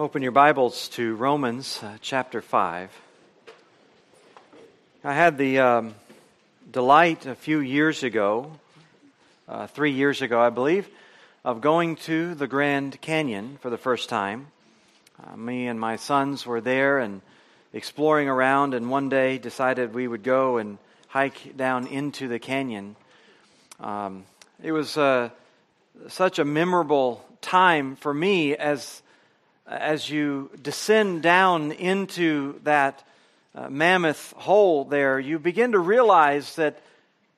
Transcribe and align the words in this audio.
Open 0.00 0.22
your 0.22 0.32
Bibles 0.32 0.88
to 0.94 1.14
Romans 1.14 1.78
uh, 1.82 1.98
chapter 2.00 2.40
5. 2.40 2.90
I 5.04 5.12
had 5.12 5.36
the 5.36 5.58
um, 5.58 5.94
delight 6.70 7.26
a 7.26 7.34
few 7.34 7.58
years 7.58 8.02
ago, 8.02 8.50
uh, 9.46 9.66
three 9.66 9.90
years 9.90 10.22
ago, 10.22 10.40
I 10.40 10.48
believe, 10.48 10.88
of 11.44 11.60
going 11.60 11.96
to 11.96 12.34
the 12.34 12.46
Grand 12.46 12.98
Canyon 13.02 13.58
for 13.60 13.68
the 13.68 13.76
first 13.76 14.08
time. 14.08 14.46
Uh, 15.22 15.36
me 15.36 15.66
and 15.66 15.78
my 15.78 15.96
sons 15.96 16.46
were 16.46 16.62
there 16.62 16.98
and 16.98 17.20
exploring 17.74 18.26
around, 18.26 18.72
and 18.72 18.88
one 18.88 19.10
day 19.10 19.36
decided 19.36 19.92
we 19.92 20.08
would 20.08 20.22
go 20.22 20.56
and 20.56 20.78
hike 21.08 21.58
down 21.58 21.86
into 21.86 22.26
the 22.26 22.38
canyon. 22.38 22.96
Um, 23.78 24.24
it 24.62 24.72
was 24.72 24.96
uh, 24.96 25.28
such 26.08 26.38
a 26.38 26.44
memorable 26.46 27.22
time 27.42 27.96
for 27.96 28.14
me 28.14 28.56
as 28.56 29.02
as 29.70 30.10
you 30.10 30.50
descend 30.60 31.22
down 31.22 31.70
into 31.70 32.60
that 32.64 33.04
uh, 33.54 33.68
mammoth 33.70 34.32
hole 34.36 34.84
there, 34.84 35.18
you 35.18 35.38
begin 35.38 35.72
to 35.72 35.78
realize 35.78 36.56
that 36.56 36.80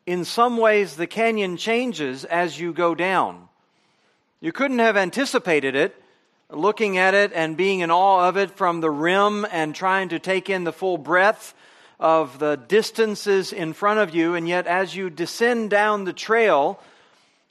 in 0.07 0.25
some 0.25 0.57
ways 0.57 0.97
the 0.97 1.07
canyon 1.07 1.57
changes 1.57 2.25
as 2.25 2.59
you 2.59 2.73
go 2.73 2.95
down. 2.95 3.49
You 4.41 4.51
couldn't 4.51 4.79
have 4.79 4.97
anticipated 4.97 5.77
it, 5.77 5.95
looking 6.51 6.99
at 6.99 7.15
it 7.15 7.33
and 7.35 7.57
being 7.57 7.81
in 7.81 7.91
awe 7.91 8.29
of 8.29 8.37
it 8.37 8.51
from 8.51 8.81
the 8.81 8.91
rim 8.91 9.47
and 9.51 9.75
trying 9.75 10.09
to 10.09 10.19
take 10.19 10.49
in 10.49 10.65
the 10.65 10.73
full 10.73 10.99
breadth 10.99 11.55
of 12.01 12.39
the 12.39 12.57
distances 12.57 13.53
in 13.53 13.75
front 13.75 14.01
of 14.01 14.15
you. 14.15 14.35
And 14.35 14.49
yet, 14.49 14.67
as 14.67 14.97
you 14.97 15.11
descend 15.11 15.71
down 15.71 16.05
the 16.05 16.13
trail 16.13 16.81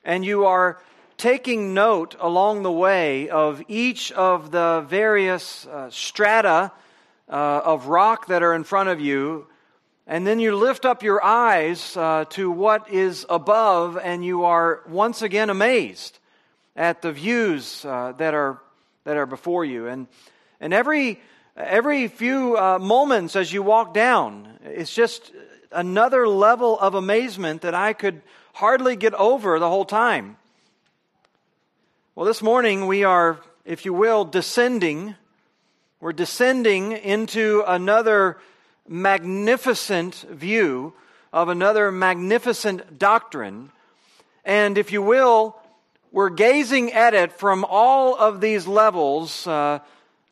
and 0.04 0.26
you 0.26 0.46
are 0.46 0.80
taking 1.22 1.76
note 1.76 2.16
along 2.20 2.64
the 2.64 2.72
way 2.72 3.30
of 3.30 3.62
each 3.68 4.12
of 4.14 4.50
the 4.50 4.84
various 4.88 5.68
uh, 5.68 5.88
strata 5.92 6.72
uh, 7.30 7.62
of 7.64 7.86
rock 7.86 8.26
that 8.26 8.42
are 8.42 8.56
in 8.56 8.64
front 8.64 8.90
of 8.90 9.00
you, 9.00 9.46
and 10.08 10.26
then 10.26 10.40
you 10.40 10.56
lift 10.56 10.84
up 10.84 11.04
your 11.04 11.24
eyes 11.24 11.96
uh, 11.96 12.26
to 12.28 12.50
what 12.50 12.90
is 12.90 13.24
above, 13.30 14.00
and 14.00 14.26
you 14.26 14.46
are 14.46 14.82
once 14.90 15.22
again 15.22 15.52
amazed 15.52 16.18
at 16.76 17.04
the 17.04 17.12
views 17.12 17.86
uh, 17.86 18.14
that 18.14 18.34
are 18.34 18.60
that 19.04 19.16
are 19.16 19.28
before 19.28 19.64
you. 19.64 19.86
And 19.86 20.08
and 20.60 20.74
every 20.74 21.22
every 21.56 22.08
few 22.08 22.58
uh, 22.58 22.80
moments 22.80 23.36
as 23.36 23.54
you 23.54 23.62
walk 23.62 23.94
down, 23.94 24.58
it's 24.64 24.96
just 24.96 25.32
another 25.72 26.28
level 26.28 26.80
of 26.80 26.96
amazement 26.96 27.62
that 27.62 27.76
I 27.76 27.94
could 27.94 28.24
hardly 28.54 28.96
get 28.96 29.14
over 29.14 29.60
the 29.60 29.70
whole 29.70 29.86
time. 29.86 30.38
Well, 32.14 32.26
this 32.26 32.42
morning 32.42 32.88
we 32.88 33.06
are, 33.06 33.40
if 33.64 33.86
you 33.86 33.94
will, 33.94 34.26
descending. 34.26 35.16
We're 36.02 36.12
descending 36.12 36.92
into 36.92 37.64
another 37.66 38.38
magnificent 38.86 40.16
view 40.30 40.92
of 41.32 41.48
another 41.48 41.90
magnificent 41.90 43.00
doctrine. 43.00 43.72
And 44.44 44.78
if 44.78 44.92
you 44.92 45.02
will, 45.02 45.56
we're 46.12 46.32
gazing 46.32 46.92
at 46.92 47.14
it 47.14 47.32
from 47.32 47.64
all 47.64 48.18
of 48.18 48.42
these 48.42 48.68
levels. 48.68 49.48
Uh, 49.48 49.80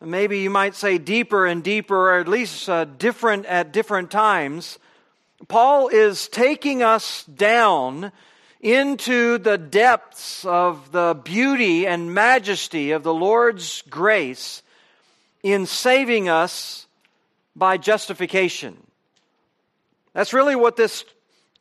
maybe 0.02 0.40
you 0.40 0.50
might 0.50 0.76
say 0.76 0.98
deeper 0.98 1.46
and 1.46 1.64
deeper, 1.64 2.12
or 2.12 2.20
at 2.20 2.28
least 2.28 2.68
uh, 2.68 2.84
different 2.84 3.46
at 3.46 3.72
different 3.72 4.12
times. 4.12 4.80
Paul 5.48 5.88
is 5.88 6.28
taking 6.28 6.84
us 6.84 7.24
down 7.24 8.12
into 8.60 9.38
the 9.38 9.58
depths 9.58 10.44
of 10.44 10.92
the 10.92 11.20
beauty 11.24 11.88
and 11.88 12.14
majesty 12.14 12.92
of 12.92 13.04
the 13.04 13.14
Lord's 13.14 13.84
grace 13.84 14.62
in 15.44 15.66
saving 15.66 16.28
us 16.28 16.86
by 17.56 17.78
justification. 17.78 18.78
That's 20.14 20.34
really 20.34 20.56
what 20.56 20.76
this 20.76 21.06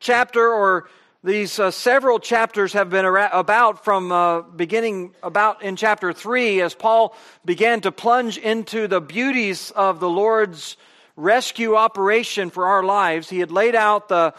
chapter 0.01 0.51
or 0.51 0.89
these 1.23 1.59
uh, 1.59 1.71
several 1.71 2.19
chapters 2.19 2.73
have 2.73 2.91
been 2.91 3.05
about 3.05 3.85
from 3.85 4.13
uh, 4.13 4.43
beginning 4.43 5.15
about 5.23 5.63
in 5.63 5.77
chapter 5.77 6.13
3 6.13 6.61
as 6.61 6.75
Paul 6.75 7.15
began 7.45 7.81
to 7.83 7.93
plunge 7.93 8.39
into 8.39 8.87
the 8.89 9.01
beauties 9.01 9.71
of 9.73 10.01
the 10.01 10.09
Lord's 10.09 10.77
rescue 11.17 11.75
operation 11.75 12.51
for 12.51 12.67
our 12.67 12.85
lives. 12.85 13.29
He 13.29 13.41
had 13.41 13.51
laid 13.51 13.75
out 13.75 14.09
the, 14.09 14.33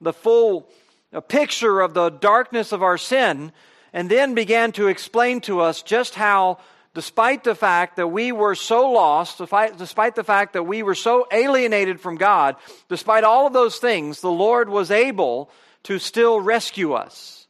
the 0.00 0.12
full 0.12 0.68
a 1.12 1.20
picture 1.20 1.80
of 1.80 1.94
the 1.94 2.10
darkness 2.10 2.72
of 2.72 2.82
our 2.82 2.98
sin, 2.98 3.52
and 3.92 4.10
then 4.10 4.34
began 4.34 4.72
to 4.72 4.88
explain 4.88 5.40
to 5.40 5.60
us 5.60 5.82
just 5.82 6.14
how, 6.14 6.58
despite 6.94 7.42
the 7.42 7.54
fact 7.54 7.96
that 7.96 8.08
we 8.08 8.32
were 8.32 8.54
so 8.54 8.90
lost, 8.90 9.38
despite, 9.38 10.14
the 10.14 10.24
fact 10.24 10.52
that 10.52 10.62
we 10.62 10.82
were 10.82 10.94
so 10.94 11.26
alienated 11.32 12.00
from 12.00 12.16
God, 12.16 12.56
despite 12.88 13.24
all 13.24 13.46
of 13.46 13.52
those 13.52 13.78
things, 13.78 14.20
the 14.20 14.30
Lord 14.30 14.68
was 14.68 14.90
able 14.90 15.50
to 15.84 15.98
still 15.98 16.40
rescue 16.40 16.92
us. 16.92 17.48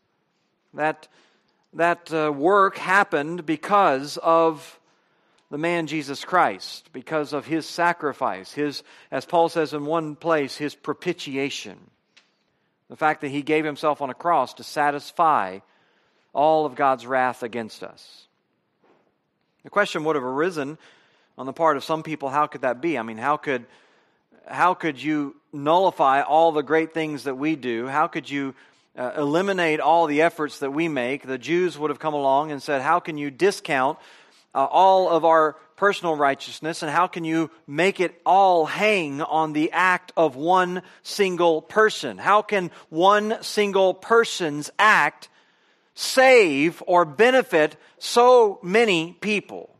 That, 0.73 1.09
that 1.75 2.13
uh, 2.13 2.33
work 2.33 2.79
happened 2.79 3.45
because 3.45 4.17
of 4.19 4.79
the 5.51 5.59
man 5.59 5.89
Jesus 5.89 6.25
Christ, 6.25 6.89
because 6.93 7.33
of 7.33 7.45
his 7.45 7.67
sacrifice, 7.67 8.53
his, 8.53 8.85
as 9.11 9.27
Paul 9.27 9.49
says 9.49 9.75
in 9.75 9.85
one 9.85 10.15
place, 10.15 10.57
his 10.57 10.77
propitiation. 10.77 11.79
The 12.91 12.97
fact 12.97 13.21
that 13.21 13.29
he 13.29 13.43
gave 13.43 13.65
himself 13.65 14.03
on 14.03 14.11
a 14.11 14.15
cross 14.15 14.55
to 14.55 14.65
satisfy 14.65 15.61
all 16.33 16.67
of 16.67 16.75
God's 16.75 17.07
wrath 17.07 17.45
against 17.45 17.85
us. 17.85 18.27
The 19.63 19.71
question 19.71 20.03
would 20.05 20.17
have 20.17 20.25
arisen 20.25 20.77
on 21.39 21.47
the 21.47 21.53
part 21.53 21.77
of 21.77 21.85
some 21.85 22.03
people 22.03 22.29
how 22.31 22.49
could 22.49 22.63
that 22.63 22.81
be? 22.81 22.99
I 22.99 23.03
mean, 23.03 23.17
how 23.17 23.37
could, 23.37 23.65
how 24.47 24.75
could 24.75 25.01
you 25.01 25.37
nullify 25.53 26.23
all 26.23 26.51
the 26.51 26.63
great 26.63 26.93
things 26.93 27.25
that 27.25 27.37
we 27.37 27.55
do? 27.55 27.87
How 27.87 28.09
could 28.09 28.29
you 28.29 28.57
uh, 28.99 29.13
eliminate 29.17 29.79
all 29.79 30.07
the 30.07 30.23
efforts 30.23 30.59
that 30.59 30.73
we 30.73 30.89
make? 30.89 31.23
The 31.23 31.39
Jews 31.39 31.79
would 31.79 31.91
have 31.91 32.01
come 32.01 32.15
along 32.15 32.51
and 32.51 32.61
said, 32.61 32.83
How 32.83 32.99
can 32.99 33.17
you 33.17 33.31
discount 33.31 33.99
uh, 34.55 34.65
all 34.65 35.09
of 35.09 35.25
our 35.25 35.57
personal 35.77 36.15
righteousness, 36.15 36.83
and 36.83 36.91
how 36.91 37.07
can 37.07 37.25
you 37.25 37.51
make 37.67 38.01
it 38.01 38.21
all 38.27 38.67
hang 38.67 39.23
on 39.23 39.53
the 39.53 39.73
act 39.73 40.13
of 40.17 40.37
one 40.37 40.83
single 41.03 41.63
person? 41.63 42.19
How 42.19 42.43
can 42.43 42.71
one 42.91 43.43
single 43.43 43.95
person's 43.95 44.71
act 44.79 45.29
save 45.95 46.83
or 46.87 47.05
benefit 47.05 47.77
so 47.99 48.59
many 48.63 49.17
people? 49.21 49.75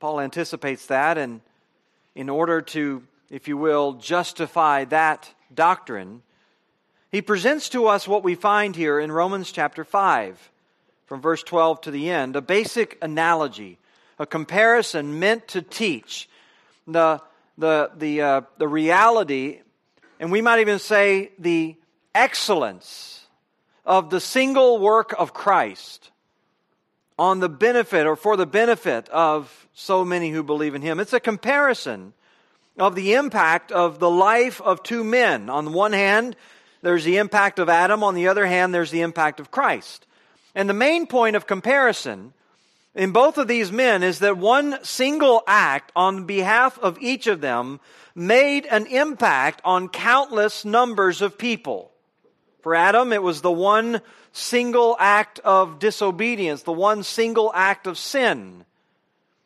Paul 0.00 0.20
anticipates 0.20 0.86
that, 0.86 1.16
and 1.16 1.40
in 2.14 2.28
order 2.28 2.60
to, 2.60 3.02
if 3.30 3.48
you 3.48 3.56
will, 3.56 3.94
justify 3.94 4.84
that 4.84 5.32
doctrine, 5.54 6.22
he 7.10 7.22
presents 7.22 7.70
to 7.70 7.86
us 7.86 8.06
what 8.06 8.22
we 8.22 8.34
find 8.34 8.76
here 8.76 9.00
in 9.00 9.10
Romans 9.10 9.50
chapter 9.50 9.84
5 9.84 10.50
from 11.06 11.20
verse 11.20 11.42
12 11.42 11.82
to 11.82 11.90
the 11.90 12.10
end, 12.10 12.36
a 12.36 12.40
basic 12.40 12.98
analogy, 13.00 13.78
a 14.18 14.26
comparison 14.26 15.18
meant 15.18 15.48
to 15.48 15.62
teach 15.62 16.28
the, 16.86 17.20
the, 17.58 17.90
the, 17.96 18.20
uh, 18.20 18.40
the 18.58 18.68
reality, 18.68 19.60
and 20.20 20.30
we 20.30 20.42
might 20.42 20.60
even 20.60 20.78
say 20.78 21.30
the 21.38 21.76
excellence 22.14 23.26
of 23.84 24.10
the 24.10 24.20
single 24.20 24.78
work 24.78 25.14
of 25.18 25.32
Christ 25.32 26.10
on 27.18 27.40
the 27.40 27.48
benefit 27.48 28.06
or 28.06 28.16
for 28.16 28.36
the 28.36 28.46
benefit 28.46 29.08
of 29.08 29.68
so 29.72 30.04
many 30.04 30.30
who 30.30 30.42
believe 30.42 30.74
in 30.74 30.82
Him. 30.82 31.00
It's 31.00 31.12
a 31.12 31.20
comparison 31.20 32.12
of 32.78 32.94
the 32.94 33.14
impact 33.14 33.72
of 33.72 33.98
the 33.98 34.10
life 34.10 34.60
of 34.60 34.82
two 34.82 35.04
men. 35.04 35.48
On 35.48 35.64
the 35.64 35.70
one 35.70 35.92
hand, 35.92 36.36
there's 36.82 37.04
the 37.04 37.18
impact 37.18 37.58
of 37.58 37.68
Adam, 37.68 38.02
on 38.02 38.14
the 38.14 38.28
other 38.28 38.46
hand, 38.46 38.74
there's 38.74 38.90
the 38.90 39.00
impact 39.00 39.40
of 39.40 39.50
Christ. 39.50 40.05
And 40.56 40.70
the 40.70 40.74
main 40.74 41.06
point 41.06 41.36
of 41.36 41.46
comparison 41.46 42.32
in 42.94 43.12
both 43.12 43.36
of 43.36 43.46
these 43.46 43.70
men 43.70 44.02
is 44.02 44.20
that 44.20 44.38
one 44.38 44.82
single 44.82 45.42
act 45.46 45.92
on 45.94 46.24
behalf 46.24 46.78
of 46.78 46.98
each 46.98 47.26
of 47.26 47.42
them 47.42 47.78
made 48.14 48.64
an 48.64 48.86
impact 48.86 49.60
on 49.66 49.90
countless 49.90 50.64
numbers 50.64 51.20
of 51.20 51.36
people. 51.36 51.92
For 52.62 52.74
Adam, 52.74 53.12
it 53.12 53.22
was 53.22 53.42
the 53.42 53.52
one 53.52 54.00
single 54.32 54.96
act 54.98 55.40
of 55.40 55.78
disobedience, 55.78 56.62
the 56.62 56.72
one 56.72 57.02
single 57.02 57.52
act 57.54 57.86
of 57.86 57.98
sin, 57.98 58.64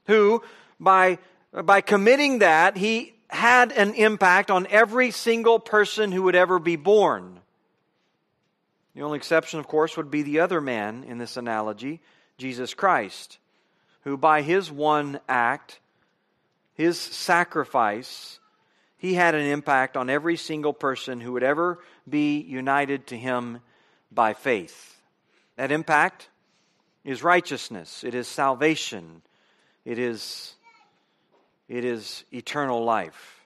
who, 0.07 0.45
by, 0.79 1.19
by 1.53 1.81
committing 1.81 2.39
that, 2.39 2.77
he 2.77 3.15
had 3.27 3.73
an 3.73 3.95
impact 3.95 4.49
on 4.49 4.69
every 4.69 5.11
single 5.11 5.59
person 5.59 6.13
who 6.13 6.23
would 6.23 6.37
ever 6.37 6.61
be 6.61 6.77
born. 6.77 7.40
The 8.95 9.03
only 9.03 9.19
exception, 9.19 9.61
of 9.61 9.69
course, 9.69 9.97
would 9.97 10.11
be 10.11 10.23
the 10.23 10.41
other 10.41 10.61
man 10.61 11.05
in 11.05 11.19
this 11.19 11.37
analogy, 11.37 12.01
Jesus 12.39 12.75
Christ, 12.75 13.39
who 14.03 14.17
by 14.17 14.43
his 14.43 14.71
one 14.71 15.21
act, 15.29 15.81
his 16.75 16.99
sacrifice, 16.99 18.41
he 18.97 19.15
had 19.15 19.35
an 19.35 19.47
impact 19.47 19.97
on 19.97 20.11
every 20.11 20.37
single 20.37 20.73
person 20.73 21.21
who 21.21 21.33
would 21.33 21.43
ever 21.43 21.79
be 22.09 22.41
united 22.41 23.07
to 23.09 23.17
him 23.17 23.61
by 24.11 24.35
faith. 24.35 25.01
That 25.57 25.73
impact 25.73 26.29
is 27.05 27.23
righteousness, 27.23 28.05
it 28.05 28.15
is 28.15 28.27
salvation, 28.27 29.23
it 29.85 29.99
is, 29.99 30.55
it 31.69 31.85
is 31.85 32.25
eternal 32.33 32.85
life. 32.85 33.40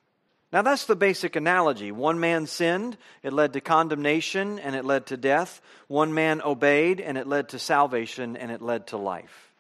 Now, 0.55 0.63
that's 0.63 0.85
the 0.85 0.95
basic 0.95 1.35
analogy. 1.35 1.91
One 1.91 2.21
man 2.21 2.47
sinned, 2.47 2.97
it 3.25 3.33
led 3.33 3.55
to 3.55 3.61
condemnation, 3.61 4.61
and 4.61 4.77
it 4.77 4.85
led 4.85 5.07
to 5.07 5.17
death. 5.17 5.61
One 5.89 6.15
man 6.15 6.41
obeyed, 6.43 7.01
and 7.01 7.19
it 7.19 7.27
led 7.27 7.49
to 7.49 7.59
salvation, 7.59 8.37
and 8.37 8.53
it 8.53 8.63
led 8.63 8.87
to 8.89 8.97
life. 8.97 9.51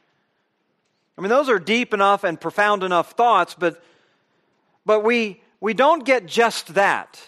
I 1.18 1.20
mean, 1.20 1.30
those 1.30 1.48
are 1.48 1.58
deep 1.58 1.94
enough 1.94 2.22
and 2.22 2.40
profound 2.40 2.84
enough 2.84 3.14
thoughts, 3.14 3.56
but, 3.58 3.82
but 4.86 5.02
we, 5.02 5.42
we 5.60 5.74
don't 5.74 6.04
get 6.04 6.26
just 6.26 6.74
that. 6.74 7.20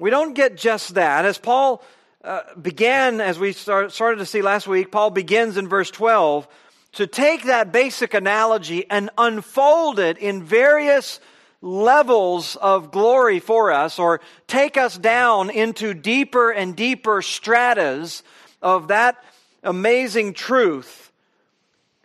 We 0.00 0.10
don't 0.10 0.34
get 0.34 0.56
just 0.56 0.94
that. 0.94 1.26
As 1.26 1.38
Paul 1.38 1.84
uh, 2.24 2.40
began, 2.60 3.20
as 3.20 3.38
we 3.38 3.52
start, 3.52 3.92
started 3.92 4.18
to 4.18 4.26
see 4.26 4.42
last 4.42 4.66
week, 4.66 4.90
Paul 4.90 5.10
begins 5.10 5.56
in 5.56 5.68
verse 5.68 5.92
12 5.92 6.48
to 6.94 7.06
take 7.06 7.44
that 7.44 7.70
basic 7.70 8.12
analogy 8.12 8.90
and 8.90 9.08
unfold 9.16 10.00
it 10.00 10.18
in 10.18 10.42
various 10.42 11.20
levels 11.62 12.56
of 12.56 12.90
glory 12.90 13.38
for 13.38 13.70
us 13.70 13.98
or 13.98 14.20
take 14.46 14.76
us 14.76 14.96
down 14.96 15.50
into 15.50 15.94
deeper 15.94 16.50
and 16.50 16.74
deeper 16.74 17.20
stratas 17.22 18.22
of 18.62 18.88
that 18.88 19.22
amazing 19.62 20.32
truth. 20.32 21.12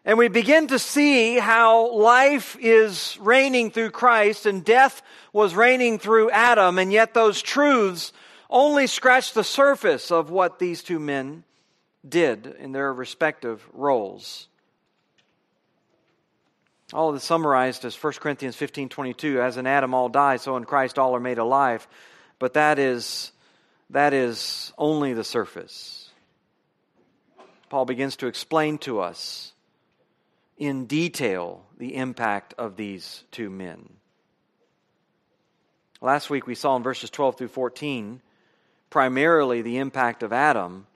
And 0.03 0.17
we 0.17 0.27
begin 0.27 0.67
to 0.67 0.77
see 0.77 1.39
how 1.39 1.91
life 1.91 2.55
is 2.59 3.17
reigning 3.19 3.71
through 3.71 3.91
Christ 3.91 4.45
and 4.45 4.63
death 4.63 5.01
was 5.33 5.55
reigning 5.55 5.97
through 5.97 6.29
Adam, 6.29 6.77
and 6.77 6.93
yet 6.93 7.13
those 7.13 7.41
truths 7.41 8.13
only 8.49 8.85
scratch 8.85 9.33
the 9.33 9.43
surface 9.43 10.11
of 10.11 10.29
what 10.29 10.59
these 10.59 10.83
two 10.83 10.99
men 10.99 11.43
did 12.07 12.45
in 12.59 12.71
their 12.71 12.93
respective 12.93 13.67
roles. 13.73 14.47
All 16.95 17.09
of 17.09 17.15
this 17.15 17.25
summarized 17.25 17.83
as 17.83 18.01
1 18.01 18.13
Corinthians 18.21 18.55
15 18.55 18.87
22. 18.87 19.41
As 19.41 19.57
in 19.57 19.67
Adam 19.67 19.93
all 19.93 20.07
die, 20.07 20.37
so 20.37 20.55
in 20.55 20.63
Christ 20.63 20.97
all 20.97 21.13
are 21.13 21.19
made 21.19 21.39
alive. 21.39 21.85
But 22.39 22.53
that 22.53 22.79
is, 22.79 23.33
that 23.89 24.13
is 24.13 24.71
only 24.77 25.11
the 25.11 25.25
surface. 25.25 26.09
Paul 27.67 27.83
begins 27.83 28.15
to 28.17 28.27
explain 28.27 28.77
to 28.79 29.01
us 29.01 29.51
in 30.57 30.85
detail 30.85 31.65
the 31.77 31.97
impact 31.97 32.53
of 32.57 32.77
these 32.77 33.25
two 33.29 33.49
men. 33.49 33.89
Last 35.99 36.29
week 36.29 36.47
we 36.47 36.55
saw 36.55 36.77
in 36.77 36.83
verses 36.83 37.09
12 37.09 37.37
through 37.37 37.47
14 37.49 38.21
primarily 38.89 39.61
the 39.61 39.79
impact 39.79 40.23
of 40.23 40.31
Adam 40.31 40.87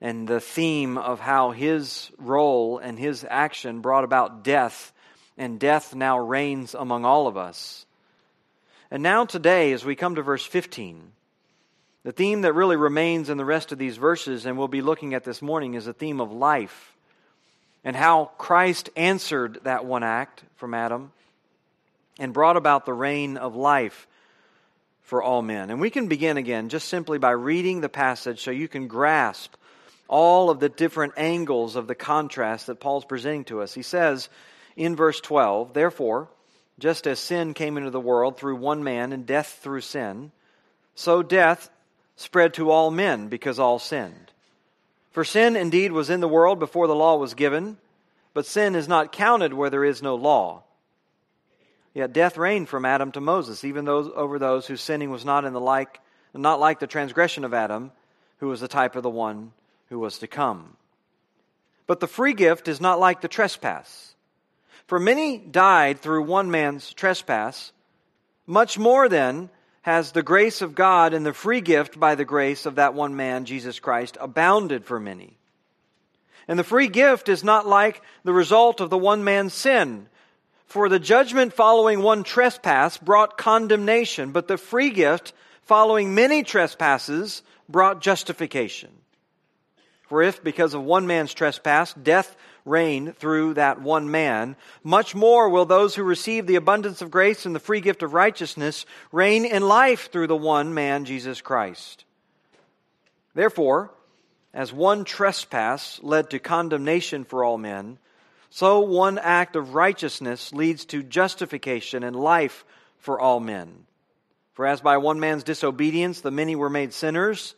and 0.00 0.28
the 0.28 0.38
theme 0.38 0.96
of 0.96 1.18
how 1.18 1.50
his 1.50 2.12
role 2.18 2.78
and 2.78 2.96
his 2.96 3.26
action 3.28 3.80
brought 3.80 4.04
about 4.04 4.44
death 4.44 4.92
and 5.38 5.58
death 5.58 5.94
now 5.94 6.18
reigns 6.18 6.74
among 6.74 7.04
all 7.04 7.26
of 7.26 7.36
us. 7.36 7.86
And 8.90 9.02
now, 9.02 9.24
today, 9.24 9.72
as 9.72 9.84
we 9.84 9.94
come 9.94 10.16
to 10.16 10.22
verse 10.22 10.44
15, 10.44 11.12
the 12.04 12.12
theme 12.12 12.42
that 12.42 12.54
really 12.54 12.76
remains 12.76 13.30
in 13.30 13.38
the 13.38 13.44
rest 13.44 13.72
of 13.72 13.78
these 13.78 13.96
verses, 13.96 14.46
and 14.46 14.58
we'll 14.58 14.68
be 14.68 14.82
looking 14.82 15.14
at 15.14 15.24
this 15.24 15.40
morning, 15.40 15.74
is 15.74 15.84
the 15.84 15.92
theme 15.92 16.20
of 16.20 16.32
life 16.32 16.94
and 17.84 17.94
how 17.94 18.30
Christ 18.38 18.90
answered 18.96 19.60
that 19.62 19.84
one 19.84 20.02
act 20.02 20.42
from 20.56 20.74
Adam 20.74 21.12
and 22.18 22.32
brought 22.32 22.56
about 22.56 22.84
the 22.84 22.92
reign 22.92 23.36
of 23.36 23.56
life 23.56 24.06
for 25.02 25.22
all 25.22 25.42
men. 25.42 25.70
And 25.70 25.80
we 25.80 25.90
can 25.90 26.08
begin 26.08 26.36
again 26.36 26.68
just 26.68 26.88
simply 26.88 27.18
by 27.18 27.30
reading 27.30 27.80
the 27.80 27.88
passage 27.88 28.42
so 28.42 28.50
you 28.50 28.68
can 28.68 28.88
grasp 28.88 29.54
all 30.08 30.50
of 30.50 30.60
the 30.60 30.68
different 30.68 31.14
angles 31.16 31.76
of 31.76 31.86
the 31.86 31.94
contrast 31.94 32.66
that 32.66 32.80
Paul's 32.80 33.04
presenting 33.04 33.44
to 33.44 33.62
us. 33.62 33.72
He 33.74 33.82
says, 33.82 34.28
in 34.78 34.94
verse 34.94 35.20
12, 35.20 35.74
therefore, 35.74 36.28
just 36.78 37.06
as 37.06 37.18
sin 37.18 37.52
came 37.52 37.76
into 37.76 37.90
the 37.90 38.00
world 38.00 38.38
through 38.38 38.56
one 38.56 38.84
man 38.84 39.12
and 39.12 39.26
death 39.26 39.58
through 39.60 39.80
sin, 39.80 40.30
so 40.94 41.22
death 41.22 41.68
spread 42.16 42.54
to 42.54 42.70
all 42.70 42.90
men 42.90 43.28
because 43.28 43.58
all 43.58 43.78
sinned. 43.78 44.32
For 45.10 45.24
sin 45.24 45.56
indeed 45.56 45.90
was 45.90 46.10
in 46.10 46.20
the 46.20 46.28
world 46.28 46.60
before 46.60 46.86
the 46.86 46.94
law 46.94 47.16
was 47.16 47.34
given, 47.34 47.76
but 48.34 48.46
sin 48.46 48.76
is 48.76 48.86
not 48.86 49.10
counted 49.10 49.52
where 49.52 49.68
there 49.68 49.84
is 49.84 50.00
no 50.00 50.14
law. 50.14 50.62
Yet 51.92 52.12
death 52.12 52.36
reigned 52.36 52.68
from 52.68 52.84
Adam 52.84 53.10
to 53.12 53.20
Moses, 53.20 53.64
even 53.64 53.84
those, 53.84 54.08
over 54.14 54.38
those 54.38 54.66
whose 54.66 54.80
sinning 54.80 55.10
was 55.10 55.24
not 55.24 55.44
in 55.44 55.52
the 55.52 55.60
like, 55.60 56.00
not 56.32 56.60
like 56.60 56.78
the 56.78 56.86
transgression 56.86 57.44
of 57.44 57.52
Adam, 57.52 57.90
who 58.38 58.46
was 58.46 58.60
the 58.60 58.68
type 58.68 58.94
of 58.94 59.02
the 59.02 59.10
one 59.10 59.52
who 59.88 59.98
was 59.98 60.18
to 60.18 60.28
come. 60.28 60.76
But 61.88 61.98
the 61.98 62.06
free 62.06 62.34
gift 62.34 62.68
is 62.68 62.80
not 62.80 63.00
like 63.00 63.20
the 63.20 63.28
trespass. 63.28 64.14
For 64.88 64.98
many 64.98 65.36
died 65.36 66.00
through 66.00 66.22
one 66.22 66.50
man's 66.50 66.94
trespass. 66.94 67.72
Much 68.46 68.78
more 68.78 69.06
then 69.08 69.50
has 69.82 70.12
the 70.12 70.22
grace 70.22 70.62
of 70.62 70.74
God 70.74 71.12
and 71.12 71.24
the 71.24 71.34
free 71.34 71.60
gift 71.60 72.00
by 72.00 72.14
the 72.14 72.24
grace 72.24 72.64
of 72.64 72.76
that 72.76 72.94
one 72.94 73.14
man, 73.14 73.44
Jesus 73.44 73.78
Christ, 73.80 74.16
abounded 74.18 74.86
for 74.86 74.98
many. 74.98 75.36
And 76.48 76.58
the 76.58 76.64
free 76.64 76.88
gift 76.88 77.28
is 77.28 77.44
not 77.44 77.66
like 77.66 78.00
the 78.24 78.32
result 78.32 78.80
of 78.80 78.88
the 78.88 78.96
one 78.96 79.24
man's 79.24 79.52
sin. 79.52 80.08
For 80.64 80.88
the 80.88 80.98
judgment 80.98 81.52
following 81.52 82.02
one 82.02 82.24
trespass 82.24 82.96
brought 82.96 83.36
condemnation, 83.36 84.32
but 84.32 84.48
the 84.48 84.56
free 84.56 84.88
gift 84.88 85.34
following 85.64 86.14
many 86.14 86.42
trespasses 86.42 87.42
brought 87.68 88.00
justification. 88.00 88.90
For 90.08 90.22
if, 90.22 90.42
because 90.42 90.72
of 90.72 90.82
one 90.82 91.06
man's 91.06 91.34
trespass, 91.34 91.92
death 91.92 92.34
reign 92.68 93.12
through 93.12 93.54
that 93.54 93.80
one 93.80 94.10
man, 94.10 94.56
much 94.84 95.14
more 95.14 95.48
will 95.48 95.64
those 95.64 95.94
who 95.94 96.02
receive 96.02 96.46
the 96.46 96.56
abundance 96.56 97.02
of 97.02 97.10
grace 97.10 97.46
and 97.46 97.54
the 97.54 97.60
free 97.60 97.80
gift 97.80 98.02
of 98.02 98.14
righteousness 98.14 98.86
reign 99.10 99.44
in 99.44 99.62
life 99.62 100.10
through 100.12 100.26
the 100.26 100.36
one 100.36 100.74
man, 100.74 101.04
Jesus 101.04 101.40
Christ. 101.40 102.04
Therefore, 103.34 103.90
as 104.52 104.72
one 104.72 105.04
trespass 105.04 106.00
led 106.02 106.30
to 106.30 106.38
condemnation 106.38 107.24
for 107.24 107.44
all 107.44 107.58
men, 107.58 107.98
so 108.50 108.80
one 108.80 109.18
act 109.18 109.56
of 109.56 109.74
righteousness 109.74 110.52
leads 110.52 110.84
to 110.86 111.02
justification 111.02 112.02
and 112.02 112.16
life 112.16 112.64
for 112.98 113.20
all 113.20 113.40
men. 113.40 113.86
For 114.54 114.66
as 114.66 114.80
by 114.80 114.96
one 114.96 115.20
man's 115.20 115.44
disobedience 115.44 116.20
the 116.20 116.30
many 116.30 116.56
were 116.56 116.70
made 116.70 116.92
sinners, 116.92 117.54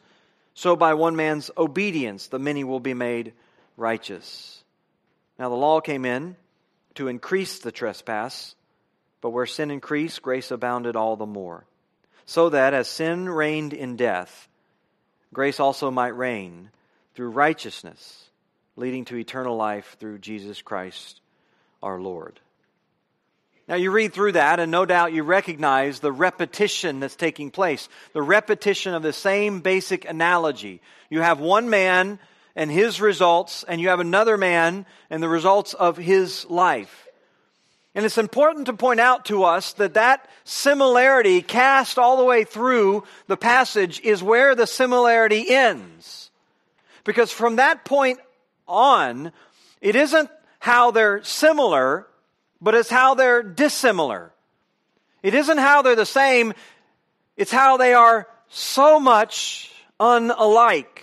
so 0.53 0.77
by 0.77 0.95
one 0.95 1.17
man's 1.17 1.51
obedience 1.57 2.27
the 2.27 2.39
many 2.39 2.65
will 2.65 2.81
be 2.81 2.93
made 2.93 3.33
righteous. 3.77 4.60
Now, 5.41 5.49
the 5.49 5.55
law 5.55 5.81
came 5.81 6.05
in 6.05 6.37
to 6.97 7.09
increase 7.09 7.61
the 7.61 7.73
trespass, 7.73 8.55
but 9.23 9.31
where 9.31 9.47
sin 9.47 9.71
increased, 9.71 10.21
grace 10.21 10.51
abounded 10.51 10.97
all 10.97 11.17
the 11.17 11.25
more. 11.25 11.65
So 12.27 12.51
that 12.51 12.75
as 12.75 12.89
sin 12.89 13.27
reigned 13.27 13.73
in 13.73 13.97
death, 13.97 14.49
grace 15.33 15.59
also 15.59 15.91
might 15.91 16.15
reign 16.15 16.69
through 17.15 17.31
righteousness, 17.31 18.29
leading 18.77 19.07
to 19.07 19.17
eternal 19.17 19.57
life 19.57 19.97
through 19.99 20.19
Jesus 20.19 20.61
Christ 20.61 21.23
our 21.83 21.99
Lord. 21.99 22.39
Now, 23.67 23.77
you 23.77 23.93
read 23.93 24.13
through 24.13 24.33
that, 24.33 24.61
and 24.61 24.71
no 24.71 24.85
doubt 24.85 25.15
you 25.15 25.23
recognize 25.23 26.01
the 26.01 26.13
repetition 26.13 27.01
that's 27.01 27.17
taking 27.17 27.51
place. 27.51 27.89
The 28.13 28.21
repetition 28.21 28.93
of 28.93 29.03
the 29.03 29.15
same 29.15 29.61
basic 29.61 30.05
analogy. 30.05 30.83
You 31.09 31.23
have 31.23 31.41
one 31.41 31.71
man 31.71 32.19
and 32.57 32.71
his 32.71 33.01
results, 33.01 33.65
and 33.65 33.81
you 33.81 33.89
have 33.89 34.01
another 34.01 34.37
man 34.37 34.87
and 35.09 35.23
the 35.23 35.29
results 35.29 35.75
of 35.75 35.97
his 35.97 36.45
life. 36.51 37.09
And 37.95 38.05
it's 38.05 38.19
important 38.19 38.67
to 38.67 38.73
point 38.73 39.01
out 39.01 39.25
to 39.27 39.45
us 39.45 39.73
that 39.75 39.95
that 39.95 40.29
similarity 40.45 41.43
cast 41.43 41.99
all 41.99 42.17
the 42.17 42.25
way 42.25 42.45
through 42.45 43.05
the 43.27 43.37
passage 43.37 44.01
is 44.01 44.23
where 44.23 44.55
the 44.55 44.67
similarity 44.67 45.51
ends. 45.51 46.31
Because 47.05 47.33
from 47.33 47.57
that 47.57 47.85
point 47.85 48.21
on, 48.69 49.33
it 49.81 49.97
isn't 49.97 50.31
how 50.61 50.93
they're 50.93 51.25
similar, 51.25 52.07
but 52.61 52.75
it's 52.75 52.91
how 52.91 53.15
they're 53.15 53.43
dissimilar. 53.43 54.31
It 55.23 55.35
isn't 55.35 55.59
how 55.59 55.83
they're 55.83 55.97
the 55.97 56.07
same, 56.07 56.55
it's 57.37 57.51
how 57.51 57.77
they 57.77 57.95
are 57.95 58.29
so 58.49 59.01
much 59.01 59.73
unalike. 59.99 61.01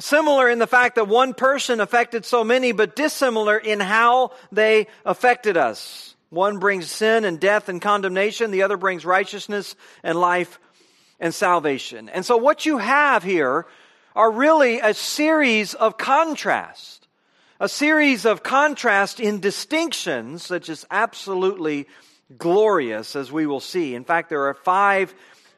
Similar 0.00 0.48
in 0.50 0.58
the 0.58 0.66
fact 0.66 0.96
that 0.96 1.06
one 1.06 1.34
person 1.34 1.80
affected 1.80 2.24
so 2.24 2.42
many, 2.42 2.72
but 2.72 2.96
dissimilar 2.96 3.56
in 3.56 3.78
how 3.78 4.32
they 4.50 4.88
affected 5.04 5.56
us. 5.56 6.16
One 6.30 6.58
brings 6.58 6.90
sin 6.90 7.24
and 7.24 7.38
death 7.38 7.68
and 7.68 7.80
condemnation, 7.80 8.50
the 8.50 8.62
other 8.62 8.76
brings 8.76 9.04
righteousness 9.04 9.76
and 10.02 10.18
life 10.18 10.58
and 11.20 11.32
salvation. 11.32 12.08
And 12.08 12.26
so 12.26 12.36
what 12.36 12.66
you 12.66 12.78
have 12.78 13.22
here 13.22 13.66
are 14.16 14.30
really 14.32 14.80
a 14.80 14.94
series 14.94 15.74
of 15.74 15.96
contrast, 15.96 17.06
a 17.60 17.68
series 17.68 18.24
of 18.24 18.42
contrast 18.42 19.20
in 19.20 19.38
distinctions 19.38 20.44
such 20.44 20.68
as 20.68 20.84
absolutely 20.90 21.86
glorious, 22.36 23.14
as 23.14 23.30
we 23.30 23.46
will 23.46 23.60
see. 23.60 23.94
In 23.94 24.04
fact, 24.04 24.28
there 24.28 24.48
are 24.48 24.54
five 24.54 25.14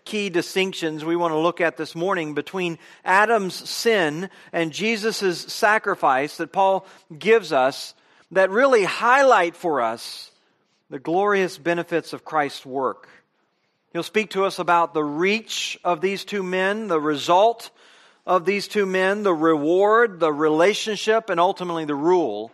key 0.07 0.31
distinctions 0.31 1.05
we 1.05 1.17
want 1.17 1.33
to 1.33 1.39
look 1.39 1.61
at 1.61 1.77
this 1.77 1.95
morning 1.95 2.33
between 2.33 2.79
Adam's 3.05 3.55
sin 3.69 4.31
and 4.53 4.73
Jesus' 4.73 5.41
sacrifice 5.53 6.39
that 6.39 6.53
Paul 6.53 6.87
gives 7.17 7.53
us 7.53 7.95
that 8.31 8.51
really 8.51 8.85
highlight 8.85 9.55
for 9.55 9.83
us 9.83 10.31
the 10.89 10.99
glorious 10.99 11.59
benefits 11.59 12.13
of 12.13 12.25
Christ's 12.25 12.65
work. 12.65 13.09
He'll 13.93 14.03
speak 14.03 14.31
to 14.31 14.45
us 14.45 14.59
about 14.59 14.95
the 14.95 15.05
reach 15.05 15.79
of 15.85 16.01
these 16.01 16.25
two 16.25 16.43
men, 16.43 16.89
the 16.89 17.01
result 17.01 17.71
of 18.27 18.45
these 18.45 18.69
two 18.69 18.87
men, 18.87 19.23
the 19.23 19.35
reward, 19.35 20.21
the 20.21 20.33
relationship, 20.33 21.31
and 21.31 21.41
ultimately 21.41 21.85
the 21.85 21.95
rule 21.95 22.51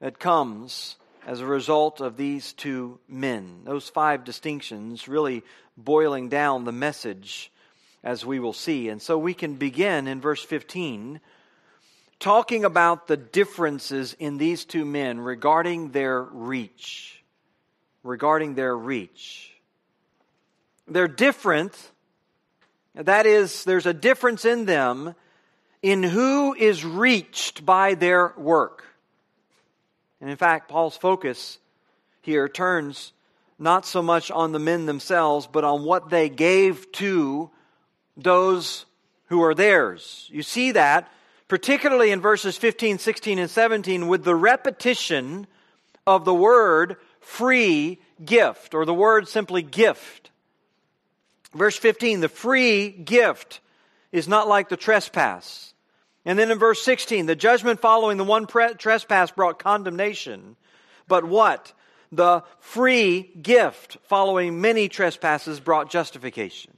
that 0.00 0.18
comes 0.18 0.96
as 1.26 1.40
a 1.40 1.46
result 1.46 2.00
of 2.00 2.16
these 2.16 2.52
two 2.52 3.00
men. 3.08 3.62
Those 3.64 3.88
five 3.88 4.22
distinctions 4.22 5.08
really 5.08 5.42
boiling 5.76 6.28
down 6.28 6.64
the 6.64 6.72
message 6.72 7.50
as 8.04 8.24
we 8.24 8.38
will 8.38 8.52
see. 8.52 8.88
And 8.88 9.02
so 9.02 9.18
we 9.18 9.34
can 9.34 9.54
begin 9.56 10.06
in 10.06 10.20
verse 10.20 10.42
15 10.42 11.20
talking 12.20 12.64
about 12.64 13.08
the 13.08 13.16
differences 13.16 14.14
in 14.18 14.38
these 14.38 14.64
two 14.64 14.84
men 14.84 15.18
regarding 15.20 15.90
their 15.90 16.22
reach. 16.22 17.24
Regarding 18.04 18.54
their 18.54 18.76
reach. 18.76 19.52
They're 20.86 21.08
different. 21.08 21.76
That 22.94 23.26
is, 23.26 23.64
there's 23.64 23.86
a 23.86 23.92
difference 23.92 24.44
in 24.44 24.64
them 24.64 25.16
in 25.82 26.04
who 26.04 26.54
is 26.54 26.84
reached 26.84 27.66
by 27.66 27.94
their 27.94 28.32
work. 28.36 28.84
And 30.20 30.30
in 30.30 30.36
fact, 30.36 30.68
Paul's 30.68 30.96
focus 30.96 31.58
here 32.22 32.48
turns 32.48 33.12
not 33.58 33.86
so 33.86 34.02
much 34.02 34.30
on 34.30 34.52
the 34.52 34.58
men 34.58 34.86
themselves, 34.86 35.46
but 35.46 35.64
on 35.64 35.84
what 35.84 36.10
they 36.10 36.28
gave 36.28 36.90
to 36.92 37.50
those 38.16 38.86
who 39.26 39.42
are 39.42 39.54
theirs. 39.54 40.28
You 40.32 40.42
see 40.42 40.72
that 40.72 41.10
particularly 41.48 42.10
in 42.10 42.20
verses 42.20 42.56
15, 42.56 42.98
16, 42.98 43.38
and 43.38 43.50
17 43.50 44.08
with 44.08 44.24
the 44.24 44.34
repetition 44.34 45.46
of 46.06 46.24
the 46.24 46.34
word 46.34 46.96
free 47.20 48.00
gift, 48.24 48.74
or 48.74 48.84
the 48.84 48.94
word 48.94 49.28
simply 49.28 49.62
gift. 49.62 50.30
Verse 51.54 51.76
15, 51.76 52.20
the 52.20 52.28
free 52.28 52.88
gift 52.90 53.60
is 54.12 54.28
not 54.28 54.48
like 54.48 54.68
the 54.68 54.76
trespass. 54.76 55.74
And 56.26 56.38
then 56.38 56.50
in 56.50 56.58
verse 56.58 56.82
16, 56.82 57.26
the 57.26 57.36
judgment 57.36 57.80
following 57.80 58.18
the 58.18 58.24
one 58.24 58.46
trespass 58.46 59.30
brought 59.30 59.60
condemnation. 59.60 60.56
But 61.08 61.24
what? 61.24 61.72
The 62.12 62.42
free 62.58 63.30
gift 63.40 63.96
following 64.02 64.60
many 64.60 64.88
trespasses 64.88 65.60
brought 65.60 65.88
justification. 65.88 66.72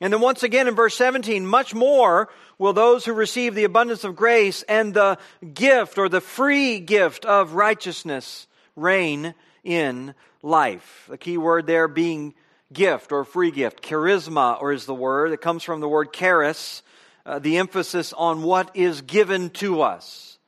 And 0.00 0.12
then 0.12 0.20
once 0.20 0.42
again 0.42 0.68
in 0.68 0.74
verse 0.74 0.94
17, 0.96 1.46
much 1.46 1.74
more 1.74 2.28
will 2.58 2.74
those 2.74 3.06
who 3.06 3.14
receive 3.14 3.54
the 3.54 3.64
abundance 3.64 4.04
of 4.04 4.16
grace 4.16 4.62
and 4.64 4.92
the 4.92 5.18
gift 5.54 5.96
or 5.96 6.10
the 6.10 6.20
free 6.20 6.78
gift 6.78 7.24
of 7.24 7.54
righteousness 7.54 8.46
reign 8.76 9.34
in 9.62 10.14
life. 10.42 11.06
The 11.08 11.16
key 11.16 11.38
word 11.38 11.66
there 11.66 11.88
being 11.88 12.34
gift 12.70 13.12
or 13.12 13.24
free 13.24 13.50
gift. 13.50 13.82
Charisma, 13.82 14.60
or 14.60 14.72
is 14.72 14.84
the 14.84 14.94
word. 14.94 15.32
It 15.32 15.40
comes 15.40 15.62
from 15.62 15.80
the 15.80 15.88
word 15.88 16.12
charis, 16.12 16.82
uh, 17.26 17.38
the 17.38 17.58
emphasis 17.58 18.12
on 18.12 18.42
what 18.42 18.70
is 18.74 19.02
given 19.02 19.50
to 19.50 19.82
us. 19.82 20.38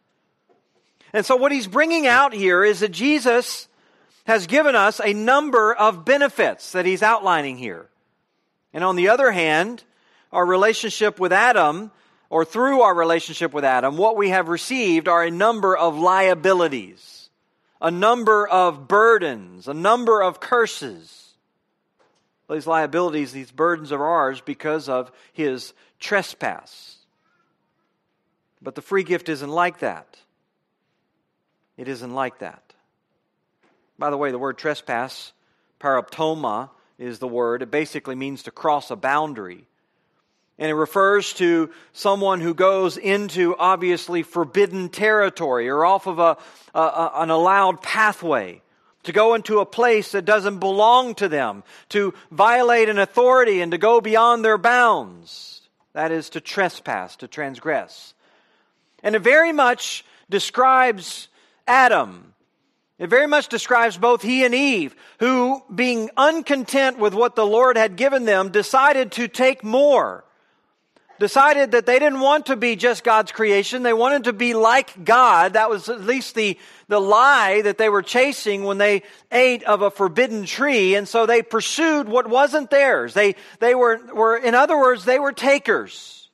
And 1.12 1.24
so, 1.24 1.36
what 1.36 1.52
he's 1.52 1.66
bringing 1.66 2.06
out 2.06 2.34
here 2.34 2.64
is 2.64 2.80
that 2.80 2.92
Jesus 2.92 3.68
has 4.24 4.46
given 4.46 4.74
us 4.74 5.00
a 5.00 5.12
number 5.12 5.72
of 5.74 6.04
benefits 6.04 6.72
that 6.72 6.84
he's 6.84 7.02
outlining 7.02 7.56
here. 7.56 7.88
And 8.72 8.84
on 8.84 8.96
the 8.96 9.08
other 9.08 9.30
hand, 9.30 9.84
our 10.32 10.44
relationship 10.44 11.18
with 11.18 11.32
Adam, 11.32 11.90
or 12.28 12.44
through 12.44 12.82
our 12.82 12.94
relationship 12.94 13.54
with 13.54 13.64
Adam, 13.64 13.96
what 13.96 14.16
we 14.16 14.30
have 14.30 14.48
received 14.48 15.08
are 15.08 15.22
a 15.22 15.30
number 15.30 15.76
of 15.76 15.96
liabilities, 15.96 17.30
a 17.80 17.90
number 17.90 18.46
of 18.46 18.88
burdens, 18.88 19.68
a 19.68 19.74
number 19.74 20.22
of 20.22 20.40
curses. 20.40 21.25
These 22.48 22.66
liabilities, 22.66 23.32
these 23.32 23.50
burdens 23.50 23.90
are 23.92 24.04
ours 24.04 24.40
because 24.40 24.88
of 24.88 25.10
his 25.32 25.74
trespass. 25.98 26.96
But 28.62 28.74
the 28.74 28.82
free 28.82 29.02
gift 29.02 29.28
isn't 29.28 29.50
like 29.50 29.80
that. 29.80 30.18
It 31.76 31.88
isn't 31.88 32.14
like 32.14 32.38
that. 32.38 32.62
By 33.98 34.10
the 34.10 34.16
way, 34.16 34.30
the 34.30 34.38
word 34.38 34.58
trespass, 34.58 35.32
paraptoma, 35.80 36.70
is 36.98 37.18
the 37.18 37.28
word. 37.28 37.62
It 37.62 37.70
basically 37.70 38.14
means 38.14 38.44
to 38.44 38.50
cross 38.50 38.90
a 38.90 38.96
boundary. 38.96 39.66
And 40.58 40.70
it 40.70 40.74
refers 40.74 41.34
to 41.34 41.70
someone 41.92 42.40
who 42.40 42.54
goes 42.54 42.96
into 42.96 43.54
obviously 43.58 44.22
forbidden 44.22 44.88
territory 44.88 45.68
or 45.68 45.84
off 45.84 46.06
of 46.06 46.18
a, 46.18 46.38
a, 46.74 46.80
a, 46.80 47.12
an 47.16 47.30
allowed 47.30 47.82
pathway. 47.82 48.62
To 49.06 49.12
go 49.12 49.34
into 49.34 49.58
a 49.58 49.66
place 49.66 50.12
that 50.12 50.24
doesn't 50.24 50.58
belong 50.58 51.16
to 51.16 51.28
them. 51.28 51.64
To 51.90 52.14
violate 52.30 52.88
an 52.88 52.98
authority 52.98 53.60
and 53.60 53.72
to 53.72 53.78
go 53.78 54.00
beyond 54.00 54.44
their 54.44 54.58
bounds. 54.58 55.62
That 55.94 56.12
is 56.12 56.30
to 56.30 56.40
trespass, 56.40 57.16
to 57.16 57.28
transgress. 57.28 58.14
And 59.02 59.16
it 59.16 59.22
very 59.22 59.52
much 59.52 60.04
describes 60.28 61.28
Adam 61.66 62.34
it 62.98 63.10
very 63.10 63.26
much 63.26 63.48
describes 63.48 63.98
both 63.98 64.22
he 64.22 64.44
and 64.44 64.54
Eve, 64.54 64.96
who, 65.18 65.62
being 65.74 66.10
uncontent 66.16 66.98
with 66.98 67.12
what 67.12 67.36
the 67.36 67.46
Lord 67.46 67.76
had 67.76 67.96
given 67.96 68.24
them, 68.24 68.50
decided 68.50 69.12
to 69.12 69.28
take 69.28 69.62
more. 69.62 70.24
Decided 71.18 71.72
that 71.72 71.86
they 71.86 71.98
didn't 71.98 72.20
want 72.20 72.46
to 72.46 72.56
be 72.56 72.76
just 72.76 73.04
God's 73.04 73.32
creation. 73.32 73.82
They 73.82 73.92
wanted 73.92 74.24
to 74.24 74.32
be 74.32 74.54
like 74.54 75.04
God. 75.04 75.54
That 75.54 75.70
was 75.70 75.88
at 75.88 76.02
least 76.02 76.34
the, 76.34 76.58
the 76.88 77.00
lie 77.00 77.62
that 77.62 77.78
they 77.78 77.88
were 77.88 78.02
chasing 78.02 78.64
when 78.64 78.78
they 78.78 79.02
ate 79.32 79.62
of 79.64 79.82
a 79.82 79.90
forbidden 79.90 80.44
tree. 80.44 80.94
And 80.94 81.08
so 81.08 81.24
they 81.24 81.42
pursued 81.42 82.08
what 82.08 82.28
wasn't 82.28 82.70
theirs. 82.70 83.14
They, 83.14 83.36
they 83.60 83.74
were, 83.74 83.98
were, 84.14 84.36
in 84.36 84.54
other 84.54 84.78
words, 84.78 85.04
they 85.04 85.18
were 85.18 85.32
takers. 85.32 86.28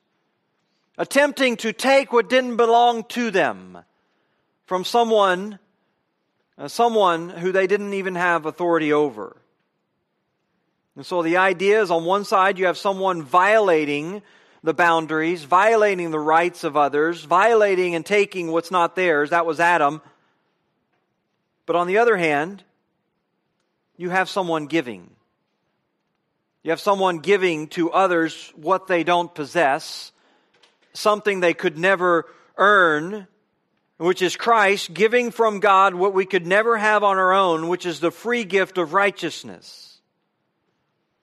Attempting 0.97 1.57
to 1.57 1.73
take 1.73 2.11
what 2.11 2.29
didn't 2.29 2.57
belong 2.57 3.03
to 3.05 3.31
them 3.31 3.79
from 4.65 4.83
someone 4.83 5.59
uh, 6.57 6.67
someone 6.67 7.29
who 7.29 7.51
they 7.51 7.67
didn't 7.67 7.93
even 7.93 8.15
have 8.15 8.45
authority 8.45 8.93
over. 8.93 9.35
And 10.95 11.05
so 11.05 11.23
the 11.23 11.37
idea 11.37 11.81
is 11.81 11.89
on 11.89 12.05
one 12.05 12.25
side, 12.25 12.59
you 12.59 12.67
have 12.67 12.77
someone 12.77 13.23
violating 13.23 14.21
the 14.63 14.73
boundaries, 14.73 15.43
violating 15.43 16.11
the 16.11 16.19
rights 16.19 16.63
of 16.63 16.77
others, 16.77 17.25
violating 17.25 17.95
and 17.95 18.05
taking 18.05 18.49
what's 18.51 18.71
not 18.71 18.95
theirs. 18.95 19.31
That 19.31 19.45
was 19.45 19.59
Adam. 19.59 20.01
But 21.65 21.75
on 21.75 21.87
the 21.87 21.97
other 21.97 22.15
hand, 22.15 22.63
you 23.97 24.09
have 24.09 24.29
someone 24.29 24.67
giving. 24.67 25.09
You 26.63 26.71
have 26.71 26.79
someone 26.79 27.19
giving 27.19 27.67
to 27.69 27.91
others 27.91 28.53
what 28.55 28.87
they 28.87 29.03
don't 29.03 29.33
possess, 29.35 30.13
something 30.93 31.41
they 31.41 31.53
could 31.53 31.77
never 31.77 32.25
earn, 32.57 33.27
which 33.97 34.21
is 34.21 34.37
Christ 34.37 34.93
giving 34.93 35.31
from 35.31 35.59
God 35.59 35.93
what 35.93 36.13
we 36.13 36.25
could 36.25 36.47
never 36.47 36.77
have 36.77 37.03
on 37.03 37.17
our 37.17 37.33
own, 37.33 37.67
which 37.67 37.85
is 37.85 37.99
the 37.99 38.11
free 38.11 38.45
gift 38.45 38.77
of 38.77 38.93
righteousness. 38.93 39.99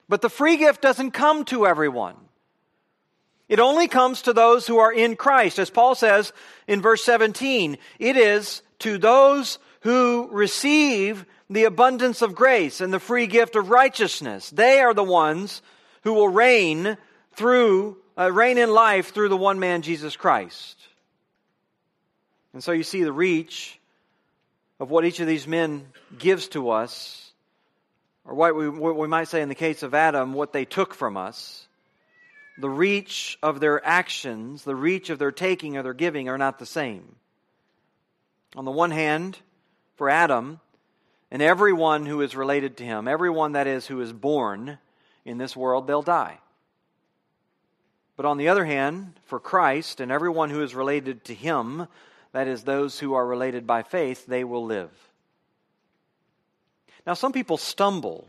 But 0.07 0.21
the 0.21 0.29
free 0.29 0.57
gift 0.57 0.81
doesn't 0.81 1.11
come 1.11 1.45
to 1.45 1.65
everyone. 1.65 2.15
It 3.51 3.59
only 3.59 3.89
comes 3.89 4.21
to 4.21 4.33
those 4.33 4.65
who 4.65 4.77
are 4.77 4.93
in 4.93 5.17
Christ. 5.17 5.59
As 5.59 5.69
Paul 5.69 5.93
says 5.93 6.31
in 6.69 6.81
verse 6.81 7.03
17, 7.03 7.77
it 7.99 8.15
is 8.15 8.61
to 8.79 8.97
those 8.97 9.59
who 9.81 10.29
receive 10.31 11.25
the 11.49 11.65
abundance 11.65 12.21
of 12.21 12.33
grace 12.33 12.79
and 12.79 12.93
the 12.93 12.99
free 12.99 13.27
gift 13.27 13.57
of 13.57 13.69
righteousness. 13.69 14.49
They 14.51 14.79
are 14.79 14.93
the 14.93 15.03
ones 15.03 15.61
who 16.03 16.13
will 16.13 16.29
reign 16.29 16.95
through, 17.33 17.97
uh, 18.17 18.31
reign 18.31 18.57
in 18.57 18.71
life 18.71 19.13
through 19.13 19.27
the 19.27 19.35
one 19.35 19.59
man, 19.59 19.81
Jesus 19.81 20.15
Christ. 20.15 20.77
And 22.53 22.63
so 22.63 22.71
you 22.71 22.83
see 22.83 23.03
the 23.03 23.11
reach 23.11 23.77
of 24.79 24.89
what 24.89 25.03
each 25.03 25.19
of 25.19 25.27
these 25.27 25.45
men 25.45 25.87
gives 26.17 26.47
to 26.49 26.69
us, 26.69 27.33
or 28.23 28.33
what 28.33 28.55
we, 28.55 28.69
what 28.69 28.95
we 28.95 29.09
might 29.09 29.27
say 29.27 29.41
in 29.41 29.49
the 29.49 29.55
case 29.55 29.83
of 29.83 29.93
Adam, 29.93 30.31
what 30.31 30.53
they 30.53 30.63
took 30.63 30.93
from 30.93 31.17
us. 31.17 31.67
The 32.57 32.69
reach 32.69 33.37
of 33.41 33.59
their 33.59 33.85
actions, 33.85 34.63
the 34.63 34.75
reach 34.75 35.09
of 35.09 35.19
their 35.19 35.31
taking 35.31 35.77
or 35.77 35.83
their 35.83 35.93
giving 35.93 36.29
are 36.29 36.37
not 36.37 36.59
the 36.59 36.65
same. 36.65 37.15
On 38.55 38.65
the 38.65 38.71
one 38.71 38.91
hand, 38.91 39.37
for 39.95 40.09
Adam, 40.09 40.59
and 41.31 41.41
everyone 41.41 42.05
who 42.05 42.21
is 42.21 42.35
related 42.35 42.77
to 42.77 42.83
him, 42.83 43.07
everyone 43.07 43.53
that 43.53 43.67
is 43.67 43.87
who 43.87 44.01
is 44.01 44.11
born 44.11 44.77
in 45.23 45.37
this 45.37 45.55
world, 45.55 45.87
they'll 45.87 46.01
die. 46.01 46.39
But 48.17 48.25
on 48.25 48.37
the 48.37 48.49
other 48.49 48.65
hand, 48.65 49.13
for 49.25 49.39
Christ 49.39 50.01
and 50.01 50.11
everyone 50.11 50.49
who 50.49 50.61
is 50.61 50.75
related 50.75 51.25
to 51.25 51.33
him, 51.33 51.87
that 52.33 52.47
is, 52.47 52.63
those 52.63 52.99
who 52.99 53.13
are 53.13 53.25
related 53.25 53.65
by 53.65 53.83
faith, 53.83 54.25
they 54.25 54.43
will 54.43 54.65
live. 54.65 54.91
Now, 57.05 57.13
some 57.13 57.31
people 57.31 57.57
stumble 57.57 58.27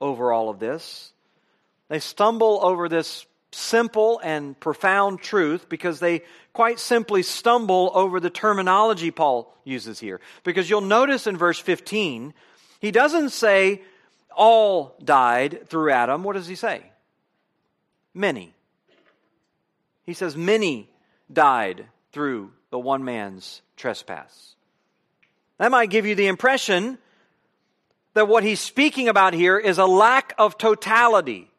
over 0.00 0.32
all 0.32 0.48
of 0.48 0.58
this. 0.58 1.12
They 1.88 1.98
stumble 1.98 2.60
over 2.62 2.88
this 2.88 3.26
simple 3.54 4.20
and 4.22 4.58
profound 4.58 5.20
truth 5.20 5.68
because 5.68 6.00
they 6.00 6.22
quite 6.52 6.78
simply 6.78 7.22
stumble 7.22 7.90
over 7.94 8.20
the 8.20 8.30
terminology 8.30 9.10
Paul 9.10 9.54
uses 9.64 10.00
here. 10.00 10.20
Because 10.44 10.68
you'll 10.68 10.80
notice 10.80 11.26
in 11.26 11.36
verse 11.36 11.58
15, 11.58 12.34
he 12.80 12.90
doesn't 12.90 13.30
say 13.30 13.82
all 14.34 14.96
died 15.02 15.68
through 15.68 15.92
Adam. 15.92 16.24
What 16.24 16.34
does 16.34 16.46
he 16.46 16.54
say? 16.54 16.82
Many. 18.14 18.54
He 20.04 20.14
says 20.14 20.36
many 20.36 20.90
died 21.32 21.86
through 22.12 22.52
the 22.70 22.78
one 22.78 23.04
man's 23.04 23.62
trespass. 23.76 24.54
That 25.58 25.70
might 25.70 25.90
give 25.90 26.06
you 26.06 26.14
the 26.14 26.26
impression 26.26 26.98
that 28.14 28.28
what 28.28 28.44
he's 28.44 28.60
speaking 28.60 29.08
about 29.08 29.32
here 29.32 29.58
is 29.58 29.78
a 29.78 29.86
lack 29.86 30.34
of 30.38 30.58
totality 30.58 31.51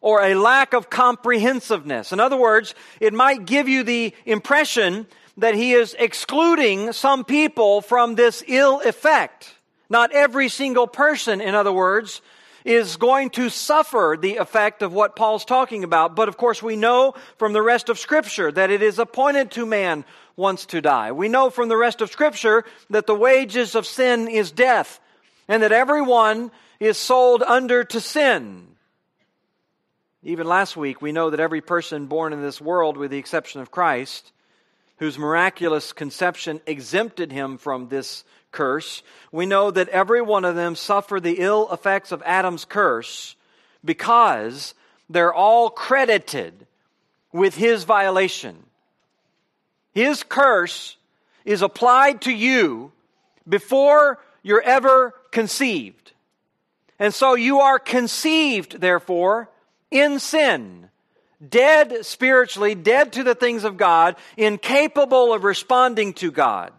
or 0.00 0.22
a 0.22 0.34
lack 0.34 0.72
of 0.72 0.90
comprehensiveness. 0.90 2.12
In 2.12 2.20
other 2.20 2.36
words, 2.36 2.74
it 3.00 3.12
might 3.12 3.44
give 3.44 3.68
you 3.68 3.82
the 3.82 4.14
impression 4.24 5.06
that 5.36 5.54
he 5.54 5.72
is 5.72 5.94
excluding 5.98 6.92
some 6.92 7.24
people 7.24 7.80
from 7.80 8.14
this 8.14 8.42
ill 8.46 8.80
effect. 8.80 9.54
Not 9.88 10.12
every 10.12 10.48
single 10.48 10.86
person, 10.86 11.40
in 11.40 11.54
other 11.54 11.72
words, 11.72 12.22
is 12.64 12.96
going 12.96 13.30
to 13.30 13.48
suffer 13.48 14.18
the 14.20 14.36
effect 14.36 14.82
of 14.82 14.92
what 14.92 15.16
Paul's 15.16 15.44
talking 15.44 15.82
about. 15.82 16.14
But 16.14 16.28
of 16.28 16.36
course, 16.36 16.62
we 16.62 16.76
know 16.76 17.14
from 17.38 17.52
the 17.52 17.62
rest 17.62 17.88
of 17.88 17.98
Scripture 17.98 18.52
that 18.52 18.70
it 18.70 18.82
is 18.82 18.98
appointed 18.98 19.50
to 19.52 19.64
man 19.64 20.04
once 20.36 20.66
to 20.66 20.80
die. 20.80 21.12
We 21.12 21.28
know 21.28 21.50
from 21.50 21.68
the 21.68 21.76
rest 21.76 22.00
of 22.00 22.10
Scripture 22.10 22.64
that 22.90 23.06
the 23.06 23.14
wages 23.14 23.74
of 23.74 23.86
sin 23.86 24.28
is 24.28 24.52
death, 24.52 25.00
and 25.48 25.62
that 25.62 25.72
everyone 25.72 26.50
is 26.78 26.96
sold 26.96 27.42
under 27.42 27.82
to 27.84 28.00
sin. 28.00 28.66
Even 30.22 30.46
last 30.46 30.76
week, 30.76 31.00
we 31.00 31.12
know 31.12 31.30
that 31.30 31.40
every 31.40 31.62
person 31.62 32.06
born 32.06 32.32
in 32.32 32.42
this 32.42 32.60
world, 32.60 32.96
with 32.96 33.10
the 33.10 33.18
exception 33.18 33.62
of 33.62 33.70
Christ, 33.70 34.32
whose 34.98 35.18
miraculous 35.18 35.92
conception 35.92 36.60
exempted 36.66 37.32
him 37.32 37.56
from 37.56 37.88
this 37.88 38.24
curse, 38.52 39.02
we 39.32 39.46
know 39.46 39.70
that 39.70 39.88
every 39.88 40.20
one 40.20 40.44
of 40.44 40.56
them 40.56 40.74
suffered 40.74 41.22
the 41.22 41.38
ill 41.38 41.72
effects 41.72 42.12
of 42.12 42.22
Adam's 42.26 42.66
curse 42.66 43.34
because 43.82 44.74
they're 45.08 45.32
all 45.32 45.70
credited 45.70 46.66
with 47.32 47.54
his 47.54 47.84
violation. 47.84 48.56
His 49.94 50.22
curse 50.22 50.96
is 51.46 51.62
applied 51.62 52.22
to 52.22 52.32
you 52.32 52.92
before 53.48 54.18
you're 54.42 54.60
ever 54.60 55.14
conceived. 55.30 56.12
And 56.98 57.14
so 57.14 57.34
you 57.34 57.60
are 57.60 57.78
conceived, 57.78 58.80
therefore, 58.80 59.48
in 59.90 60.18
sin, 60.18 60.88
dead 61.46 62.04
spiritually, 62.04 62.74
dead 62.74 63.12
to 63.14 63.22
the 63.22 63.34
things 63.34 63.64
of 63.64 63.76
God, 63.76 64.16
incapable 64.36 65.32
of 65.32 65.44
responding 65.44 66.12
to 66.14 66.30
God. 66.30 66.72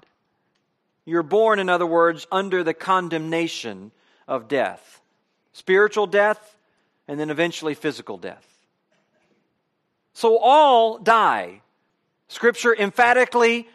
You're 1.05 1.23
born, 1.23 1.59
in 1.59 1.69
other 1.69 1.85
words, 1.85 2.27
under 2.31 2.63
the 2.63 2.73
condemnation 2.73 3.91
of 4.27 4.47
death 4.47 5.01
spiritual 5.53 6.07
death, 6.07 6.55
and 7.07 7.19
then 7.19 7.29
eventually 7.29 7.73
physical 7.73 8.17
death. 8.17 8.47
So 10.13 10.37
all 10.37 10.97
die. 10.97 11.61
Scripture 12.27 12.75
emphatically 12.75 13.67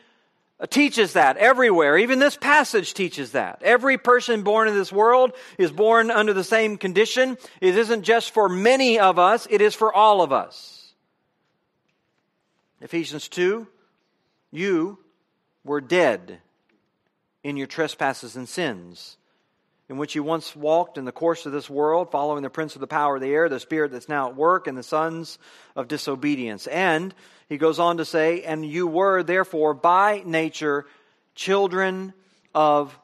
Uh, 0.59 0.67
teaches 0.67 1.13
that 1.13 1.37
everywhere. 1.37 1.99
Even 1.99 2.19
this 2.19 2.37
passage 2.37 2.95
teaches 2.95 3.33
that. 3.33 3.61
Every 3.63 3.99
person 3.99 4.43
born 4.43 4.69
in 4.69 4.75
this 4.75 4.91
world 4.91 5.33
is 5.59 5.71
born 5.71 6.11
under 6.11 6.33
the 6.33 6.45
same 6.45 6.79
condition. 6.79 7.37
It 7.61 7.77
isn't 7.77 8.05
just 8.05 8.31
for 8.31 8.49
many 8.49 8.99
of 8.99 9.19
us, 9.19 9.47
it 9.51 9.61
is 9.61 9.75
for 9.75 9.93
all 9.93 10.23
of 10.23 10.33
us. 10.33 10.95
Ephesians 12.81 13.29
2 13.29 13.67
You 14.51 14.99
were 15.63 15.83
dead 15.83 16.39
in 17.45 17.59
your 17.59 17.67
trespasses 17.67 18.35
and 18.35 18.49
sins, 18.49 19.19
in 19.89 19.97
which 19.99 20.15
you 20.15 20.23
once 20.23 20.57
walked 20.57 20.99
in 20.99 21.05
the 21.05 21.13
course 21.13 21.47
of 21.47 21.53
this 21.53 21.71
world, 21.71 22.11
following 22.11 22.43
the 22.43 22.51
prince 22.51 22.75
of 22.75 22.81
the 22.81 22.87
power 22.87 23.17
of 23.17 23.23
the 23.23 23.33
air, 23.33 23.49
the 23.49 23.61
spirit 23.61 23.93
that's 23.93 24.09
now 24.09 24.29
at 24.29 24.37
work, 24.37 24.67
and 24.67 24.77
the 24.77 24.83
sons 24.83 25.39
of 25.77 25.87
disobedience. 25.87 26.67
And 26.67 27.15
he 27.49 27.57
goes 27.57 27.79
on 27.79 27.99
to 27.99 28.05
say, 28.05 28.43
And 28.43 28.67
you 28.67 28.87
were 28.87 29.23
therefore 29.23 29.75
by 29.75 30.23
nature 30.25 30.87
children 31.35 32.15
of 32.55 32.99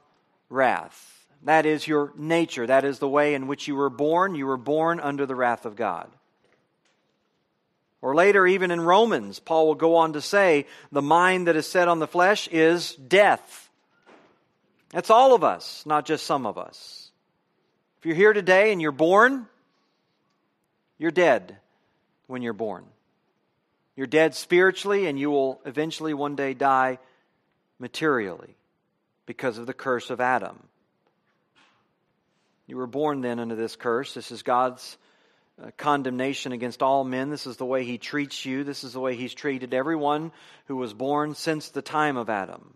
wrath. 0.48 1.08
That 1.44 1.66
is 1.66 1.86
your 1.86 2.12
nature. 2.16 2.66
That 2.66 2.84
is 2.84 2.98
the 2.98 3.08
way 3.08 3.34
in 3.34 3.46
which 3.46 3.68
you 3.68 3.76
were 3.76 3.90
born. 3.90 4.34
You 4.34 4.46
were 4.46 4.56
born 4.56 4.98
under 5.00 5.26
the 5.26 5.34
wrath 5.34 5.66
of 5.66 5.76
God. 5.76 6.10
Or 8.00 8.16
later, 8.16 8.44
even 8.46 8.72
in 8.72 8.80
Romans, 8.80 9.38
Paul 9.38 9.68
will 9.68 9.74
go 9.76 9.96
on 9.96 10.14
to 10.14 10.20
say, 10.20 10.66
The 10.90 11.02
mind 11.02 11.46
that 11.46 11.54
is 11.54 11.68
set 11.68 11.86
on 11.86 12.00
the 12.00 12.08
flesh 12.08 12.48
is 12.48 12.94
death. 12.94 13.70
That's 14.92 15.10
all 15.10 15.34
of 15.34 15.42
us, 15.42 15.84
not 15.86 16.04
just 16.04 16.26
some 16.26 16.46
of 16.46 16.58
us. 16.58 17.10
If 17.98 18.06
you're 18.06 18.14
here 18.14 18.32
today 18.32 18.72
and 18.72 18.80
you're 18.80 18.92
born, 18.92 19.46
you're 20.98 21.10
dead 21.10 21.56
when 22.26 22.42
you're 22.42 22.52
born. 22.52 22.84
You're 23.96 24.06
dead 24.06 24.34
spiritually, 24.34 25.06
and 25.06 25.18
you 25.18 25.30
will 25.30 25.60
eventually 25.66 26.14
one 26.14 26.36
day 26.36 26.54
die 26.54 26.98
materially 27.78 28.56
because 29.26 29.58
of 29.58 29.66
the 29.66 29.74
curse 29.74 30.10
of 30.10 30.20
Adam. 30.20 30.58
You 32.66 32.76
were 32.76 32.86
born 32.86 33.20
then 33.20 33.38
under 33.38 33.54
this 33.54 33.76
curse. 33.76 34.14
This 34.14 34.30
is 34.30 34.42
God's 34.42 34.96
uh, 35.62 35.70
condemnation 35.76 36.52
against 36.52 36.82
all 36.82 37.04
men. 37.04 37.28
This 37.28 37.46
is 37.46 37.56
the 37.56 37.66
way 37.66 37.84
He 37.84 37.98
treats 37.98 38.46
you. 38.46 38.64
This 38.64 38.84
is 38.84 38.94
the 38.94 39.00
way 39.00 39.14
He's 39.14 39.34
treated 39.34 39.74
everyone 39.74 40.32
who 40.66 40.76
was 40.76 40.94
born 40.94 41.34
since 41.34 41.68
the 41.68 41.82
time 41.82 42.16
of 42.16 42.30
Adam. 42.30 42.74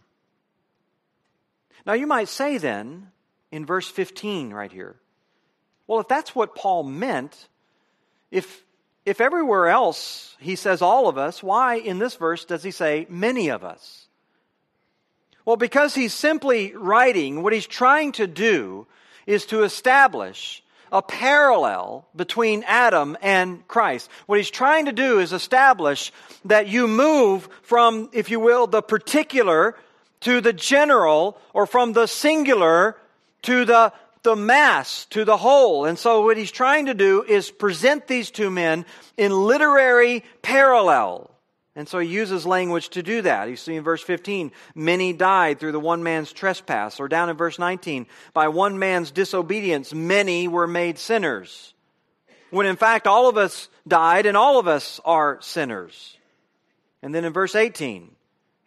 Now, 1.85 1.93
you 1.93 2.07
might 2.07 2.29
say 2.29 2.59
then, 2.59 3.09
in 3.53 3.67
verse 3.67 3.89
15 3.89 4.53
right 4.53 4.73
here, 4.73 4.97
well, 5.87 6.01
if 6.01 6.09
that's 6.09 6.35
what 6.35 6.55
Paul 6.55 6.83
meant, 6.83 7.49
if 8.31 8.65
if 9.05 9.21
everywhere 9.21 9.69
else 9.69 10.37
he 10.41 10.57
says 10.57 10.83
all 10.83 11.09
of 11.09 11.17
us, 11.17 11.43
why 11.43 11.77
in 11.77 12.01
this 12.01 12.17
verse 12.17 12.45
does 12.45 12.65
he 12.65 12.73
say 12.73 13.07
many 13.09 13.49
of 13.49 13.65
us? 13.65 14.09
Well, 15.45 15.57
because 15.57 15.95
he's 15.95 16.13
simply 16.13 16.75
writing, 16.75 17.45
what 17.45 17.53
he's 17.53 17.69
trying 17.69 18.11
to 18.13 18.27
do 18.27 18.89
is 19.25 19.47
to 19.47 19.63
establish 19.63 20.63
a 20.91 21.03
parallel 21.03 22.09
between 22.17 22.65
Adam 22.67 23.17
and 23.23 23.67
Christ. 23.69 24.11
What 24.27 24.39
he's 24.39 24.51
trying 24.51 24.87
to 24.87 24.93
do 24.93 25.21
is 25.21 25.33
establish 25.33 26.13
that 26.45 26.67
you 26.67 26.89
move 26.89 27.49
from, 27.63 28.11
if 28.13 28.29
you 28.29 28.41
will, 28.41 28.67
the 28.67 28.83
particular 28.83 29.77
to 30.27 30.41
the 30.41 30.53
general, 30.53 31.39
or 31.55 31.67
from 31.67 31.93
the 31.93 32.09
singular 32.09 32.97
to 33.43 33.65
the 33.65 33.93
the 34.25 34.35
mass 34.35 35.05
to 35.11 35.25
the 35.25 35.37
whole. 35.37 35.85
And 35.85 35.97
so 35.97 36.23
what 36.23 36.37
he's 36.37 36.51
trying 36.51 36.87
to 36.87 36.95
do 36.95 37.23
is 37.23 37.53
present 37.53 38.09
these 38.09 38.33
two 38.33 38.51
men 38.51 38.85
in 39.17 39.31
literary 39.31 40.25
parallel. 40.43 41.31
And 41.77 41.89
so 41.89 42.01
he 42.01 42.09
uses 42.09 42.45
language 42.45 42.89
to 42.89 43.05
do 43.05 43.23
that. 43.23 43.49
You 43.49 43.55
see 43.55 43.77
in 43.77 43.85
verse 43.85 44.03
15, 44.03 44.51
many 44.75 45.13
died 45.13 45.61
through 45.61 45.71
the 45.71 45.79
one 45.79 46.03
man's 46.03 46.33
trespass. 46.33 46.99
Or 46.99 47.07
down 47.07 47.31
in 47.31 47.37
verse 47.37 47.57
19, 47.57 48.09
by 48.35 48.49
one 48.49 48.81
man's 48.81 49.13
disobedience, 49.13 49.95
many 49.95 50.49
were 50.49 50.67
made 50.67 50.99
sinners. 50.99 51.73
When 52.51 52.67
in 52.67 52.75
fact, 52.75 53.07
all 53.07 53.29
of 53.29 53.37
us 53.37 53.69
died 53.87 54.27
and 54.27 54.37
all 54.37 54.59
of 54.59 54.67
us 54.67 55.01
are 55.05 55.39
sinners. 55.41 56.17
And 57.01 57.15
then 57.15 57.25
in 57.25 57.33
verse 57.33 57.55
18, 57.55 58.16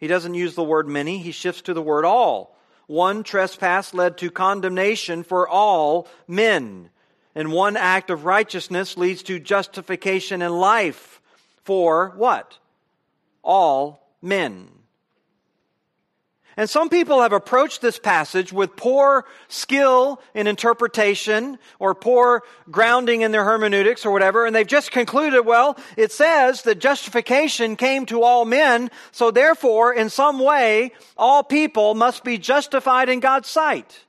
he 0.00 0.06
doesn't 0.06 0.34
use 0.34 0.54
the 0.54 0.64
word 0.64 0.88
many, 0.88 1.18
he 1.18 1.30
shifts 1.30 1.62
to 1.62 1.74
the 1.74 1.82
word 1.82 2.04
all. 2.04 2.56
One 2.86 3.22
trespass 3.22 3.94
led 3.94 4.18
to 4.18 4.30
condemnation 4.30 5.22
for 5.22 5.48
all 5.48 6.08
men. 6.26 6.90
And 7.36 7.52
one 7.52 7.76
act 7.76 8.10
of 8.10 8.24
righteousness 8.24 8.96
leads 8.96 9.22
to 9.24 9.38
justification 9.38 10.42
and 10.42 10.58
life 10.58 11.20
for 11.62 12.14
what? 12.16 12.58
All 13.44 14.08
men. 14.20 14.68
And 16.60 16.68
some 16.68 16.90
people 16.90 17.22
have 17.22 17.32
approached 17.32 17.80
this 17.80 17.98
passage 17.98 18.52
with 18.52 18.76
poor 18.76 19.24
skill 19.48 20.20
in 20.34 20.46
interpretation 20.46 21.58
or 21.78 21.94
poor 21.94 22.42
grounding 22.70 23.22
in 23.22 23.32
their 23.32 23.44
hermeneutics 23.44 24.04
or 24.04 24.10
whatever, 24.10 24.44
and 24.44 24.54
they've 24.54 24.66
just 24.66 24.90
concluded, 24.90 25.46
well, 25.46 25.78
it 25.96 26.12
says 26.12 26.60
that 26.64 26.78
justification 26.78 27.76
came 27.76 28.04
to 28.04 28.22
all 28.22 28.44
men, 28.44 28.90
so 29.10 29.30
therefore, 29.30 29.94
in 29.94 30.10
some 30.10 30.38
way, 30.38 30.92
all 31.16 31.42
people 31.42 31.94
must 31.94 32.24
be 32.24 32.36
justified 32.36 33.08
in 33.08 33.20
God's 33.20 33.48
sight. 33.48 34.04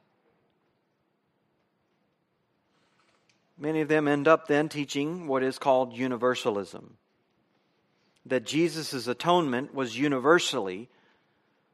Many 3.58 3.80
of 3.80 3.88
them 3.88 4.10
end 4.10 4.28
up 4.28 4.50
then 4.50 4.68
teaching 4.68 5.26
what 5.26 5.42
is 5.42 5.58
called 5.58 5.94
universalism. 5.94 6.98
That 8.26 8.46
Jesus' 8.46 9.08
atonement 9.08 9.74
was 9.74 9.98
universally 9.98 10.90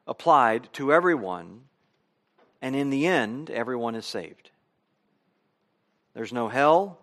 applied 0.07 0.71
to 0.73 0.93
everyone, 0.93 1.61
and 2.61 2.75
in 2.75 2.89
the 2.89 3.05
end, 3.05 3.49
everyone 3.49 3.95
is 3.95 4.05
saved. 4.05 4.51
There's 6.13 6.33
no 6.33 6.47
hell, 6.47 6.99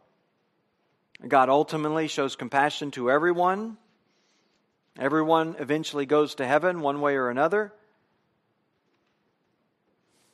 God 1.27 1.49
ultimately 1.49 2.09
shows 2.09 2.37
compassion 2.37 2.91
to 2.93 3.11
everyone. 3.11 3.77
Everyone 4.99 5.57
eventually 5.59 6.07
goes 6.07 6.37
to 6.37 6.47
heaven 6.47 6.81
one 6.81 7.01
way 7.01 7.17
or 7.17 7.31
another. 7.31 7.73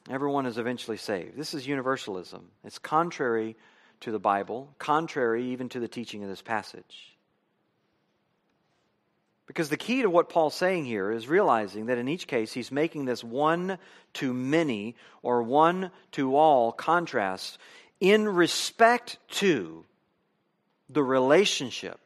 Everyone 0.09 0.47
is 0.47 0.59
eventually 0.59 0.97
saved. 0.97 1.37
This 1.37 1.55
is 1.55 1.67
universalism. 1.67 2.49
It's 2.65 2.79
contrary 2.79 3.57
to 4.01 4.11
the 4.11 4.19
Bible, 4.19 4.75
contrary 4.79 5.45
even 5.53 5.69
to 5.71 5.81
the 5.81 5.89
teaching 5.89 6.23
of 6.25 6.29
this 6.29 6.43
passage. 6.43 7.10
Because 9.51 9.69
the 9.69 9.77
key 9.77 10.03
to 10.03 10.09
what 10.09 10.29
Paul's 10.29 10.55
saying 10.55 10.85
here 10.85 11.11
is 11.11 11.27
realizing 11.27 11.87
that 11.87 11.99
in 11.99 12.07
each 12.07 12.29
case 12.29 12.53
he's 12.53 12.71
making 12.71 13.05
this 13.05 13.25
one 13.25 13.79
to 14.13 14.33
many 14.33 14.95
or 15.25 15.43
one 15.43 15.91
to 16.13 16.37
all 16.37 16.71
contrast 16.71 17.59
in 17.99 18.29
respect 18.29 19.19
to 19.31 19.85
the 20.89 21.03
relationship 21.03 21.99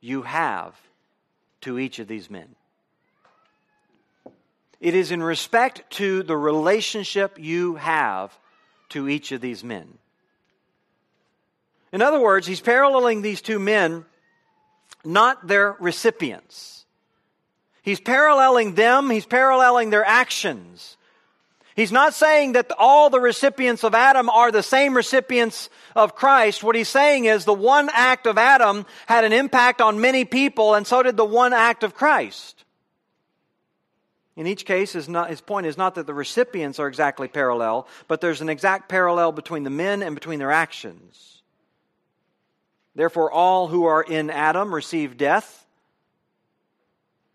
you 0.00 0.22
have 0.22 0.74
to 1.60 1.78
each 1.78 1.98
of 1.98 2.08
these 2.08 2.30
men. 2.30 2.54
It 4.80 4.94
is 4.94 5.12
in 5.12 5.22
respect 5.22 5.82
to 5.96 6.22
the 6.22 6.38
relationship 6.38 7.36
you 7.38 7.74
have 7.74 8.32
to 8.88 9.10
each 9.10 9.30
of 9.32 9.42
these 9.42 9.62
men. 9.62 9.98
In 11.92 12.00
other 12.00 12.18
words, 12.18 12.46
he's 12.46 12.62
paralleling 12.62 13.20
these 13.20 13.42
two 13.42 13.58
men, 13.58 14.06
not 15.04 15.46
their 15.46 15.76
recipients. 15.80 16.84
He's 17.82 18.00
paralleling 18.00 18.74
them, 18.74 19.10
he's 19.10 19.26
paralleling 19.26 19.90
their 19.90 20.04
actions. 20.04 20.96
He's 21.76 21.92
not 21.92 22.12
saying 22.12 22.52
that 22.52 22.70
all 22.78 23.08
the 23.08 23.20
recipients 23.20 23.84
of 23.84 23.94
Adam 23.94 24.28
are 24.28 24.52
the 24.52 24.62
same 24.62 24.94
recipients 24.94 25.70
of 25.96 26.14
Christ. 26.14 26.62
What 26.62 26.76
he's 26.76 26.88
saying 26.88 27.24
is 27.24 27.44
the 27.44 27.54
one 27.54 27.88
act 27.92 28.26
of 28.26 28.36
Adam 28.36 28.84
had 29.06 29.24
an 29.24 29.32
impact 29.32 29.80
on 29.80 30.00
many 30.00 30.24
people, 30.24 30.74
and 30.74 30.86
so 30.86 31.02
did 31.02 31.16
the 31.16 31.24
one 31.24 31.52
act 31.52 31.82
of 31.82 31.94
Christ. 31.94 32.64
In 34.36 34.46
each 34.46 34.64
case, 34.64 34.92
his, 34.92 35.08
not, 35.08 35.30
his 35.30 35.40
point 35.40 35.66
is 35.66 35.76
not 35.78 35.94
that 35.94 36.06
the 36.06 36.14
recipients 36.14 36.78
are 36.78 36.88
exactly 36.88 37.28
parallel, 37.28 37.86
but 38.08 38.20
there's 38.20 38.40
an 38.40 38.48
exact 38.48 38.88
parallel 38.88 39.32
between 39.32 39.64
the 39.64 39.70
men 39.70 40.02
and 40.02 40.14
between 40.14 40.38
their 40.38 40.52
actions. 40.52 41.39
Therefore, 43.00 43.32
all 43.32 43.68
who 43.68 43.86
are 43.86 44.02
in 44.02 44.28
Adam 44.28 44.74
receive 44.74 45.16
death, 45.16 45.64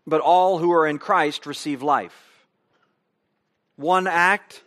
but 0.06 0.20
all 0.20 0.58
who 0.58 0.70
are 0.70 0.86
in 0.86 1.00
Christ 1.00 1.44
receive 1.44 1.82
life. 1.82 2.46
One 3.74 4.06
act 4.06 4.62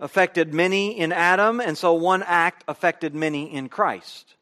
affected 0.00 0.54
many 0.54 0.98
in 0.98 1.12
Adam, 1.12 1.60
and 1.60 1.76
so 1.76 1.92
one 1.92 2.22
act 2.22 2.64
affected 2.66 3.14
many 3.14 3.52
in 3.52 3.68
Christ. 3.68 4.34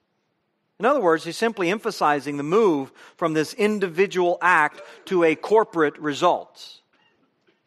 In 0.79 0.87
other 0.87 1.00
words, 1.00 1.24
he's 1.24 1.37
simply 1.37 1.68
emphasizing 1.68 2.37
the 2.37 2.44
move 2.44 2.92
from 3.16 3.35
this 3.35 3.52
individual 3.52 4.38
act 4.40 4.83
to 5.07 5.24
a 5.24 5.35
corporate 5.35 5.98
result. 5.98 6.81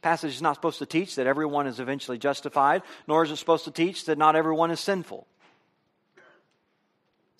Passage 0.01 0.35
is 0.35 0.41
not 0.41 0.55
supposed 0.55 0.79
to 0.79 0.85
teach 0.85 1.15
that 1.15 1.27
everyone 1.27 1.67
is 1.67 1.81
eventually 1.81 2.17
justified, 2.17 2.81
nor 3.09 3.25
is 3.25 3.31
it 3.31 3.35
supposed 3.35 3.65
to 3.65 3.71
teach 3.71 4.05
that 4.05 4.17
not 4.17 4.37
everyone 4.37 4.71
is 4.71 4.79
sinful. 4.79 5.27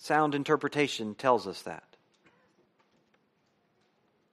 Sound 0.00 0.34
interpretation 0.34 1.14
tells 1.14 1.46
us 1.46 1.62
that. 1.62 1.84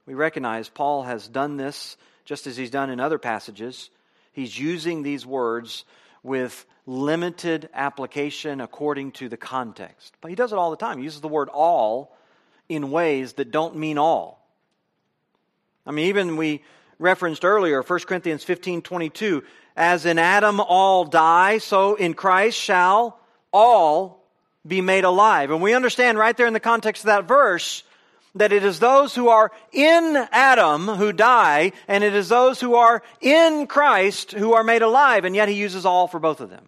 We 0.05 0.13
recognize 0.13 0.69
Paul 0.69 1.03
has 1.03 1.27
done 1.27 1.57
this 1.57 1.97
just 2.25 2.47
as 2.47 2.57
he's 2.57 2.71
done 2.71 2.89
in 2.89 2.99
other 2.99 3.17
passages 3.17 3.89
he's 4.37 4.57
using 4.57 5.01
these 5.01 5.25
words 5.25 5.83
with 6.21 6.65
limited 6.85 7.69
application 7.73 8.61
according 8.61 9.11
to 9.11 9.27
the 9.27 9.35
context. 9.35 10.13
But 10.21 10.29
he 10.29 10.35
does 10.35 10.53
it 10.53 10.59
all 10.59 10.69
the 10.69 10.77
time. 10.77 10.99
He 10.99 11.03
uses 11.03 11.21
the 11.21 11.27
word 11.27 11.49
all 11.49 12.15
in 12.69 12.91
ways 12.91 13.33
that 13.33 13.49
don't 13.49 13.75
mean 13.75 13.97
all. 13.97 14.47
I 15.87 15.91
mean, 15.91 16.07
even 16.09 16.37
we 16.37 16.63
referenced 16.99 17.43
earlier, 17.43 17.81
1 17.81 17.99
Corinthians 18.01 18.43
15 18.43 18.83
22, 18.83 19.43
as 19.75 20.05
in 20.05 20.19
Adam 20.19 20.59
all 20.59 21.05
die, 21.05 21.57
so 21.57 21.95
in 21.95 22.13
Christ 22.13 22.59
shall 22.59 23.19
all 23.51 24.16
be 24.67 24.81
made 24.81 25.03
alive. 25.03 25.51
And 25.51 25.61
we 25.61 25.73
understand 25.73 26.17
right 26.17 26.35
there 26.35 26.47
in 26.47 26.53
the 26.53 26.59
context 26.59 27.03
of 27.03 27.07
that 27.07 27.27
verse 27.27 27.83
that 28.35 28.53
it 28.53 28.63
is 28.63 28.79
those 28.79 29.15
who 29.15 29.29
are 29.29 29.51
in 29.71 30.27
Adam 30.31 30.87
who 30.87 31.11
die, 31.11 31.71
and 31.87 32.03
it 32.03 32.13
is 32.13 32.29
those 32.29 32.59
who 32.59 32.75
are 32.75 33.01
in 33.21 33.67
Christ 33.67 34.31
who 34.31 34.53
are 34.53 34.63
made 34.63 34.81
alive, 34.81 35.25
and 35.25 35.35
yet 35.35 35.49
he 35.49 35.55
uses 35.55 35.85
all 35.85 36.07
for 36.07 36.19
both 36.19 36.41
of 36.41 36.49
them. 36.49 36.65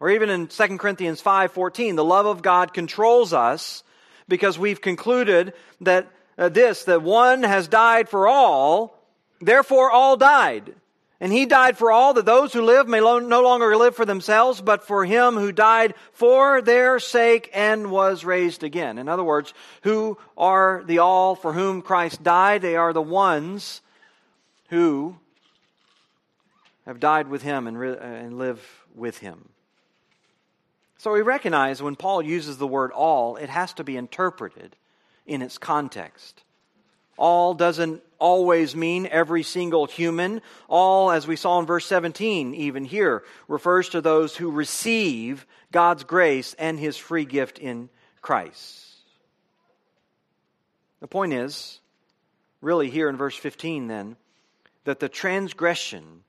Or 0.00 0.10
even 0.10 0.30
in 0.30 0.46
2 0.46 0.78
Corinthians 0.78 1.20
5:14, 1.20 1.96
the 1.96 2.04
love 2.04 2.26
of 2.26 2.42
God 2.42 2.72
controls 2.72 3.32
us 3.32 3.82
because 4.28 4.58
we've 4.58 4.80
concluded 4.80 5.54
that 5.80 6.06
uh, 6.36 6.48
this 6.48 6.84
that 6.84 7.02
one 7.02 7.42
has 7.42 7.66
died 7.66 8.08
for 8.08 8.28
all, 8.28 8.96
therefore 9.40 9.90
all 9.90 10.16
died. 10.16 10.74
And 11.20 11.32
he 11.32 11.46
died 11.46 11.76
for 11.76 11.90
all, 11.90 12.14
that 12.14 12.26
those 12.26 12.52
who 12.52 12.62
live 12.62 12.86
may 12.86 13.00
lo- 13.00 13.18
no 13.18 13.42
longer 13.42 13.76
live 13.76 13.96
for 13.96 14.04
themselves, 14.04 14.60
but 14.60 14.86
for 14.86 15.04
him 15.04 15.34
who 15.34 15.50
died 15.50 15.94
for 16.12 16.62
their 16.62 17.00
sake 17.00 17.50
and 17.52 17.90
was 17.90 18.24
raised 18.24 18.62
again. 18.62 18.98
In 18.98 19.08
other 19.08 19.24
words, 19.24 19.52
who 19.82 20.16
are 20.36 20.84
the 20.86 21.00
all 21.00 21.34
for 21.34 21.52
whom 21.52 21.82
Christ 21.82 22.22
died? 22.22 22.62
They 22.62 22.76
are 22.76 22.92
the 22.92 23.02
ones 23.02 23.82
who 24.68 25.16
have 26.86 27.00
died 27.00 27.28
with 27.28 27.42
him 27.42 27.66
and, 27.66 27.78
re- 27.78 27.98
uh, 27.98 28.00
and 28.00 28.38
live 28.38 28.64
with 28.94 29.18
him. 29.18 29.48
So 30.98 31.12
we 31.12 31.22
recognize 31.22 31.82
when 31.82 31.96
Paul 31.96 32.22
uses 32.22 32.58
the 32.58 32.66
word 32.66 32.92
all, 32.92 33.36
it 33.36 33.48
has 33.48 33.72
to 33.74 33.84
be 33.84 33.96
interpreted 33.96 34.76
in 35.26 35.42
its 35.42 35.58
context. 35.58 36.42
All 37.16 37.54
doesn't 37.54 38.02
always 38.18 38.74
mean 38.74 39.06
every 39.10 39.42
single 39.42 39.86
human. 39.86 40.40
All, 40.68 41.10
as 41.10 41.26
we 41.26 41.36
saw 41.36 41.58
in 41.60 41.66
verse 41.66 41.86
17, 41.86 42.54
even 42.54 42.84
here, 42.84 43.22
refers 43.46 43.88
to 43.90 44.00
those 44.00 44.36
who 44.36 44.50
receive 44.50 45.46
God's 45.72 46.04
grace 46.04 46.54
and 46.58 46.78
his 46.78 46.96
free 46.96 47.24
gift 47.24 47.58
in 47.58 47.88
Christ. 48.20 48.84
The 51.00 51.08
point 51.08 51.32
is, 51.32 51.80
really, 52.60 52.90
here 52.90 53.08
in 53.08 53.16
verse 53.16 53.36
15, 53.36 53.86
then, 53.86 54.16
that 54.84 55.00
the 55.00 55.08
transgression, 55.08 56.22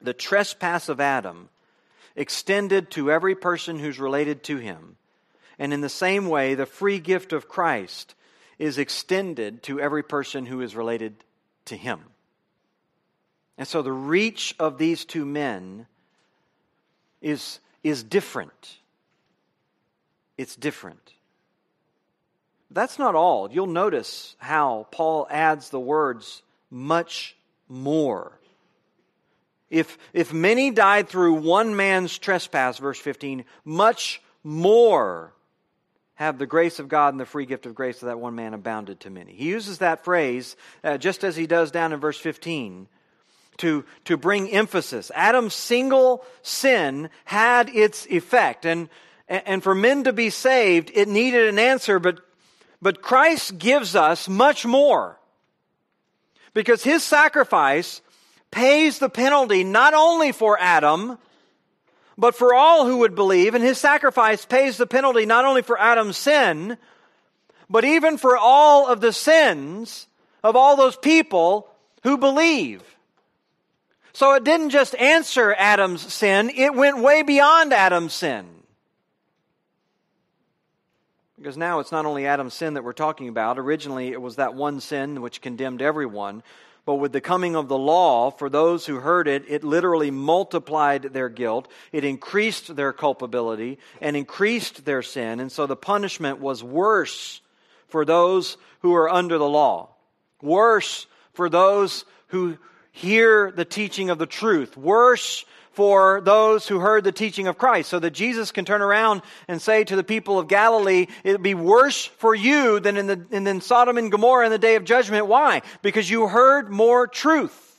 the 0.00 0.14
trespass 0.14 0.88
of 0.88 1.00
Adam, 1.00 1.48
extended 2.16 2.90
to 2.92 3.12
every 3.12 3.34
person 3.34 3.78
who's 3.78 4.00
related 4.00 4.42
to 4.44 4.56
him. 4.56 4.96
And 5.58 5.72
in 5.72 5.82
the 5.82 5.88
same 5.88 6.28
way, 6.28 6.54
the 6.54 6.66
free 6.66 6.98
gift 6.98 7.32
of 7.32 7.48
Christ 7.48 8.14
is 8.58 8.78
extended 8.78 9.62
to 9.64 9.80
every 9.80 10.02
person 10.02 10.46
who 10.46 10.60
is 10.60 10.74
related 10.74 11.14
to 11.66 11.76
him. 11.76 12.00
And 13.58 13.66
so 13.66 13.82
the 13.82 13.92
reach 13.92 14.54
of 14.58 14.78
these 14.78 15.04
two 15.04 15.24
men 15.24 15.86
is, 17.20 17.60
is 17.82 18.02
different. 18.02 18.78
It's 20.36 20.56
different. 20.56 21.12
That's 22.70 22.98
not 22.98 23.14
all. 23.14 23.50
You'll 23.50 23.66
notice 23.66 24.36
how 24.38 24.86
Paul 24.90 25.26
adds 25.30 25.70
the 25.70 25.80
words 25.80 26.42
much 26.70 27.36
more. 27.68 28.38
If, 29.70 29.98
if 30.12 30.32
many 30.32 30.70
died 30.70 31.08
through 31.08 31.34
one 31.34 31.74
man's 31.76 32.16
trespass, 32.18 32.78
verse 32.78 32.98
15, 32.98 33.44
much 33.64 34.20
more 34.44 35.32
have 36.16 36.38
the 36.38 36.46
grace 36.46 36.78
of 36.78 36.88
God 36.88 37.14
and 37.14 37.20
the 37.20 37.26
free 37.26 37.46
gift 37.46 37.66
of 37.66 37.74
grace 37.74 38.02
of 38.02 38.08
that 38.08 38.18
one 38.18 38.34
man 38.34 38.54
abounded 38.54 39.00
to 39.00 39.10
many. 39.10 39.32
He 39.32 39.46
uses 39.46 39.78
that 39.78 40.04
phrase 40.04 40.56
uh, 40.82 40.98
just 40.98 41.24
as 41.24 41.36
he 41.36 41.46
does 41.46 41.70
down 41.70 41.92
in 41.92 42.00
verse 42.00 42.18
15 42.18 42.88
to, 43.58 43.84
to 44.06 44.16
bring 44.16 44.50
emphasis. 44.50 45.10
Adam's 45.14 45.54
single 45.54 46.24
sin 46.42 47.10
had 47.24 47.68
its 47.68 48.06
effect. 48.06 48.64
And, 48.66 48.88
and 49.28 49.62
for 49.62 49.74
men 49.74 50.04
to 50.04 50.12
be 50.12 50.30
saved, 50.30 50.90
it 50.94 51.08
needed 51.08 51.48
an 51.48 51.58
answer, 51.58 51.98
but, 51.98 52.20
but 52.80 53.02
Christ 53.02 53.58
gives 53.58 53.94
us 53.94 54.28
much 54.28 54.64
more. 54.64 55.18
Because 56.54 56.82
his 56.82 57.02
sacrifice 57.02 58.00
pays 58.50 58.98
the 58.98 59.10
penalty 59.10 59.64
not 59.64 59.92
only 59.92 60.32
for 60.32 60.58
Adam, 60.58 61.18
but 62.18 62.34
for 62.34 62.54
all 62.54 62.86
who 62.86 62.98
would 62.98 63.14
believe, 63.14 63.54
and 63.54 63.62
his 63.62 63.78
sacrifice 63.78 64.44
pays 64.44 64.76
the 64.76 64.86
penalty 64.86 65.26
not 65.26 65.44
only 65.44 65.62
for 65.62 65.78
Adam's 65.78 66.16
sin, 66.16 66.78
but 67.68 67.84
even 67.84 68.16
for 68.16 68.36
all 68.36 68.86
of 68.86 69.00
the 69.00 69.12
sins 69.12 70.06
of 70.42 70.56
all 70.56 70.76
those 70.76 70.96
people 70.96 71.68
who 72.02 72.16
believe. 72.16 72.82
So 74.12 74.32
it 74.34 74.44
didn't 74.44 74.70
just 74.70 74.94
answer 74.94 75.54
Adam's 75.58 76.12
sin, 76.12 76.50
it 76.54 76.74
went 76.74 76.98
way 76.98 77.22
beyond 77.22 77.72
Adam's 77.72 78.14
sin. 78.14 78.46
Because 81.36 81.58
now 81.58 81.80
it's 81.80 81.92
not 81.92 82.06
only 82.06 82.26
Adam's 82.26 82.54
sin 82.54 82.74
that 82.74 82.84
we're 82.84 82.94
talking 82.94 83.28
about. 83.28 83.58
Originally, 83.58 84.08
it 84.08 84.22
was 84.22 84.36
that 84.36 84.54
one 84.54 84.80
sin 84.80 85.20
which 85.20 85.42
condemned 85.42 85.82
everyone. 85.82 86.42
But 86.86 86.94
with 86.94 87.12
the 87.12 87.20
coming 87.20 87.56
of 87.56 87.66
the 87.66 87.76
law, 87.76 88.30
for 88.30 88.48
those 88.48 88.86
who 88.86 89.00
heard 89.00 89.26
it, 89.26 89.44
it 89.48 89.64
literally 89.64 90.12
multiplied 90.12 91.02
their 91.02 91.28
guilt. 91.28 91.68
It 91.90 92.04
increased 92.04 92.76
their 92.76 92.92
culpability 92.92 93.78
and 94.00 94.16
increased 94.16 94.84
their 94.84 95.02
sin. 95.02 95.40
And 95.40 95.50
so 95.50 95.66
the 95.66 95.74
punishment 95.74 96.38
was 96.38 96.62
worse 96.62 97.40
for 97.88 98.04
those 98.04 98.56
who 98.80 98.94
are 98.94 99.10
under 99.10 99.36
the 99.36 99.48
law, 99.48 99.96
worse 100.40 101.08
for 101.32 101.50
those 101.50 102.04
who 102.28 102.56
hear 102.92 103.50
the 103.50 103.64
teaching 103.64 104.08
of 104.08 104.18
the 104.18 104.26
truth, 104.26 104.76
worse 104.76 105.44
for 105.76 106.22
those 106.22 106.66
who 106.66 106.80
heard 106.80 107.04
the 107.04 107.12
teaching 107.12 107.46
of 107.46 107.58
Christ, 107.58 107.90
so 107.90 107.98
that 107.98 108.12
Jesus 108.12 108.50
can 108.50 108.64
turn 108.64 108.80
around 108.80 109.20
and 109.46 109.60
say 109.60 109.84
to 109.84 109.94
the 109.94 110.02
people 110.02 110.38
of 110.38 110.48
Galilee, 110.48 111.06
it 111.22 111.32
would 111.32 111.42
be 111.42 111.54
worse 111.54 112.06
for 112.06 112.34
you 112.34 112.80
than 112.80 112.96
in, 112.96 113.06
the, 113.06 113.26
in 113.30 113.60
Sodom 113.60 113.98
and 113.98 114.10
Gomorrah 114.10 114.46
in 114.46 114.50
the 114.50 114.58
day 114.58 114.76
of 114.76 114.84
judgment. 114.84 115.26
Why? 115.26 115.60
Because 115.82 116.08
you 116.08 116.28
heard 116.28 116.70
more 116.70 117.06
truth. 117.06 117.75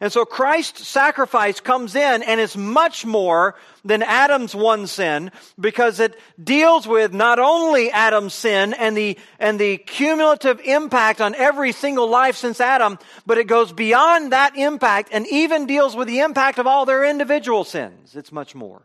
And 0.00 0.12
so 0.12 0.24
Christ's 0.24 0.86
sacrifice 0.86 1.58
comes 1.58 1.96
in 1.96 2.22
and 2.22 2.40
is 2.40 2.56
much 2.56 3.04
more 3.04 3.56
than 3.84 4.02
Adam's 4.02 4.54
one 4.54 4.86
sin 4.86 5.32
because 5.58 5.98
it 5.98 6.18
deals 6.42 6.86
with 6.86 7.12
not 7.12 7.40
only 7.40 7.90
Adam's 7.90 8.34
sin 8.34 8.74
and 8.74 8.96
the, 8.96 9.18
and 9.40 9.58
the 9.58 9.78
cumulative 9.78 10.60
impact 10.60 11.20
on 11.20 11.34
every 11.34 11.72
single 11.72 12.08
life 12.08 12.36
since 12.36 12.60
Adam, 12.60 12.98
but 13.26 13.38
it 13.38 13.48
goes 13.48 13.72
beyond 13.72 14.32
that 14.32 14.56
impact 14.56 15.08
and 15.10 15.26
even 15.26 15.66
deals 15.66 15.96
with 15.96 16.06
the 16.06 16.20
impact 16.20 16.58
of 16.58 16.66
all 16.68 16.86
their 16.86 17.04
individual 17.04 17.64
sins. 17.64 18.14
It's 18.14 18.30
much 18.30 18.54
more. 18.54 18.82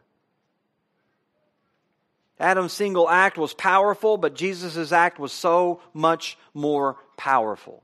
Adam's 2.39 2.73
single 2.73 3.08
act 3.08 3.38
was 3.38 3.54
powerful, 3.54 4.17
but 4.17 4.34
Jesus' 4.34 4.91
act 4.91 5.19
was 5.19 5.32
so 5.32 5.80
much 5.93 6.38
more 6.56 6.97
powerful. 7.17 7.83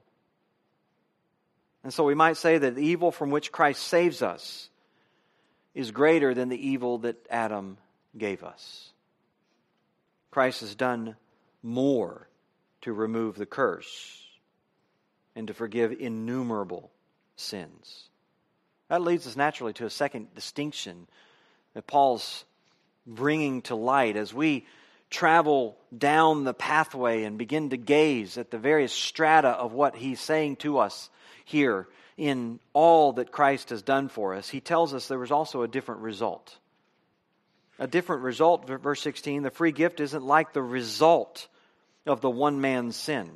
And 1.83 1.93
so 1.93 2.03
we 2.03 2.15
might 2.15 2.37
say 2.37 2.57
that 2.57 2.75
the 2.75 2.85
evil 2.85 3.11
from 3.11 3.29
which 3.29 3.51
Christ 3.51 3.83
saves 3.83 4.21
us 4.21 4.69
is 5.73 5.91
greater 5.91 6.33
than 6.33 6.49
the 6.49 6.67
evil 6.67 6.99
that 6.99 7.15
Adam 7.29 7.77
gave 8.17 8.43
us. 8.43 8.91
Christ 10.31 10.61
has 10.61 10.75
done 10.75 11.15
more 11.63 12.27
to 12.81 12.93
remove 12.93 13.35
the 13.35 13.45
curse 13.45 14.25
and 15.35 15.47
to 15.47 15.53
forgive 15.53 15.91
innumerable 15.91 16.91
sins. 17.35 18.09
That 18.89 19.01
leads 19.01 19.27
us 19.27 19.37
naturally 19.37 19.73
to 19.73 19.85
a 19.85 19.89
second 19.89 20.33
distinction 20.35 21.07
that 21.73 21.87
Paul's 21.87 22.43
bringing 23.05 23.61
to 23.63 23.75
light 23.75 24.15
as 24.15 24.33
we 24.33 24.65
travel 25.09 25.77
down 25.95 26.43
the 26.43 26.53
pathway 26.53 27.23
and 27.23 27.37
begin 27.37 27.69
to 27.69 27.77
gaze 27.77 28.37
at 28.37 28.51
the 28.51 28.57
various 28.57 28.93
strata 28.93 29.49
of 29.49 29.73
what 29.73 29.95
he's 29.95 30.19
saying 30.19 30.57
to 30.57 30.77
us 30.77 31.09
here 31.49 31.87
in 32.15 32.59
all 32.73 33.13
that 33.13 33.31
Christ 33.31 33.71
has 33.71 33.81
done 33.81 34.07
for 34.07 34.35
us, 34.35 34.49
he 34.49 34.61
tells 34.61 34.93
us 34.93 35.07
there 35.07 35.17
was 35.17 35.31
also 35.31 35.63
a 35.63 35.67
different 35.67 36.01
result. 36.01 36.57
A 37.79 37.87
different 37.87 38.23
result, 38.23 38.67
verse 38.67 39.01
16, 39.01 39.43
the 39.43 39.49
free 39.49 39.71
gift 39.71 39.99
isn't 39.99 40.23
like 40.23 40.53
the 40.53 40.61
result 40.61 41.47
of 42.05 42.21
the 42.21 42.29
one 42.29 42.61
man's 42.61 42.95
sin. 42.95 43.31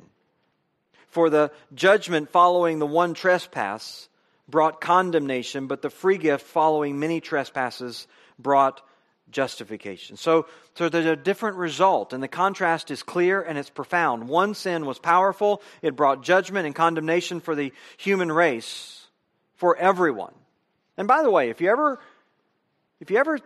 For 1.08 1.30
the 1.30 1.50
judgment 1.74 2.30
following 2.30 2.78
the 2.78 2.86
one 2.86 3.14
trespass 3.14 4.08
brought 4.48 4.80
condemnation, 4.80 5.66
but 5.66 5.82
the 5.82 5.90
free 5.90 6.18
gift 6.18 6.46
following 6.46 6.98
many 6.98 7.20
trespasses 7.20 8.06
brought 8.38 8.82
justification. 9.34 10.16
So, 10.16 10.46
so 10.74 10.88
there's 10.88 11.04
a 11.04 11.16
different 11.16 11.58
result, 11.58 12.14
and 12.14 12.22
the 12.22 12.28
contrast 12.28 12.90
is 12.90 13.02
clear 13.02 13.42
and 13.42 13.58
it's 13.58 13.68
profound. 13.68 14.28
One 14.28 14.54
sin 14.54 14.86
was 14.86 14.98
powerful, 14.98 15.60
it 15.82 15.96
brought 15.96 16.22
judgment 16.22 16.64
and 16.64 16.74
condemnation 16.74 17.40
for 17.40 17.54
the 17.54 17.72
human 17.98 18.32
race, 18.32 19.06
for 19.56 19.76
everyone. 19.76 20.32
And 20.96 21.06
by 21.06 21.22
the 21.22 21.30
way, 21.30 21.50
if 21.50 21.60
you 21.60 21.70
ever 21.70 22.00
if 23.00 23.10
you 23.10 23.18
ever 23.18 23.38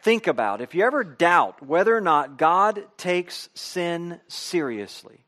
think 0.00 0.26
about, 0.26 0.60
if 0.60 0.74
you 0.74 0.84
ever 0.84 1.04
doubt 1.04 1.64
whether 1.64 1.96
or 1.96 2.00
not 2.00 2.38
God 2.38 2.82
takes 2.96 3.48
sin 3.54 4.18
seriously, 4.26 5.20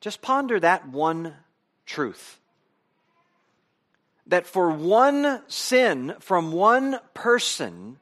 just 0.00 0.20
ponder 0.20 0.60
that 0.60 0.88
one 0.88 1.34
truth. 1.86 2.38
That 4.26 4.46
for 4.46 4.70
one 4.70 5.42
sin 5.48 6.14
from 6.20 6.52
one 6.52 6.98
person, 7.14 7.98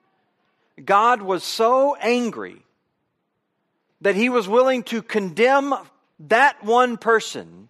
God 0.85 1.23
was 1.23 1.45
so 1.45 1.95
angry 1.97 2.63
that 4.01 4.15
he 4.15 4.29
was 4.29 4.49
willing 4.49 4.83
to 4.85 5.03
condemn 5.03 5.75
that 6.21 6.65
one 6.65 6.97
person, 6.97 7.69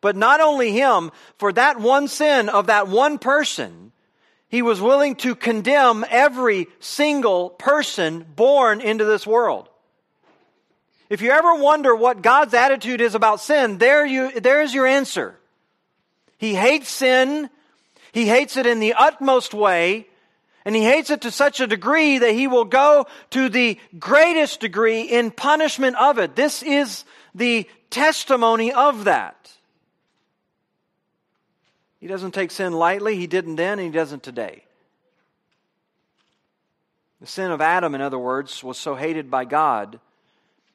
but 0.00 0.16
not 0.16 0.40
only 0.40 0.72
him, 0.72 1.10
for 1.38 1.52
that 1.52 1.80
one 1.80 2.08
sin 2.08 2.48
of 2.48 2.66
that 2.66 2.88
one 2.88 3.18
person, 3.18 3.92
he 4.48 4.62
was 4.62 4.80
willing 4.80 5.16
to 5.16 5.34
condemn 5.34 6.04
every 6.08 6.68
single 6.78 7.50
person 7.50 8.24
born 8.36 8.80
into 8.80 9.04
this 9.04 9.26
world. 9.26 9.68
If 11.08 11.20
you 11.20 11.30
ever 11.30 11.54
wonder 11.54 11.94
what 11.94 12.22
God's 12.22 12.54
attitude 12.54 13.00
is 13.00 13.14
about 13.14 13.40
sin, 13.40 13.78
there 13.78 14.04
you, 14.04 14.40
there's 14.40 14.74
your 14.74 14.86
answer. 14.86 15.38
He 16.38 16.54
hates 16.54 16.88
sin. 16.88 17.48
He 18.12 18.26
hates 18.26 18.56
it 18.56 18.66
in 18.66 18.80
the 18.80 18.94
utmost 18.94 19.54
way. 19.54 20.08
And 20.66 20.74
he 20.74 20.82
hates 20.82 21.10
it 21.10 21.20
to 21.20 21.30
such 21.30 21.60
a 21.60 21.66
degree 21.68 22.18
that 22.18 22.32
he 22.32 22.48
will 22.48 22.64
go 22.64 23.06
to 23.30 23.48
the 23.48 23.78
greatest 24.00 24.58
degree 24.58 25.02
in 25.02 25.30
punishment 25.30 25.94
of 25.94 26.18
it. 26.18 26.34
This 26.34 26.64
is 26.64 27.04
the 27.36 27.68
testimony 27.88 28.72
of 28.72 29.04
that. 29.04 29.52
He 32.00 32.08
doesn't 32.08 32.32
take 32.32 32.50
sin 32.50 32.72
lightly. 32.72 33.16
He 33.16 33.28
didn't 33.28 33.54
then, 33.54 33.78
and 33.78 33.86
he 33.86 33.96
doesn't 33.96 34.24
today. 34.24 34.64
The 37.20 37.28
sin 37.28 37.52
of 37.52 37.60
Adam, 37.60 37.94
in 37.94 38.00
other 38.00 38.18
words, 38.18 38.64
was 38.64 38.76
so 38.76 38.96
hated 38.96 39.30
by 39.30 39.44
God, 39.44 40.00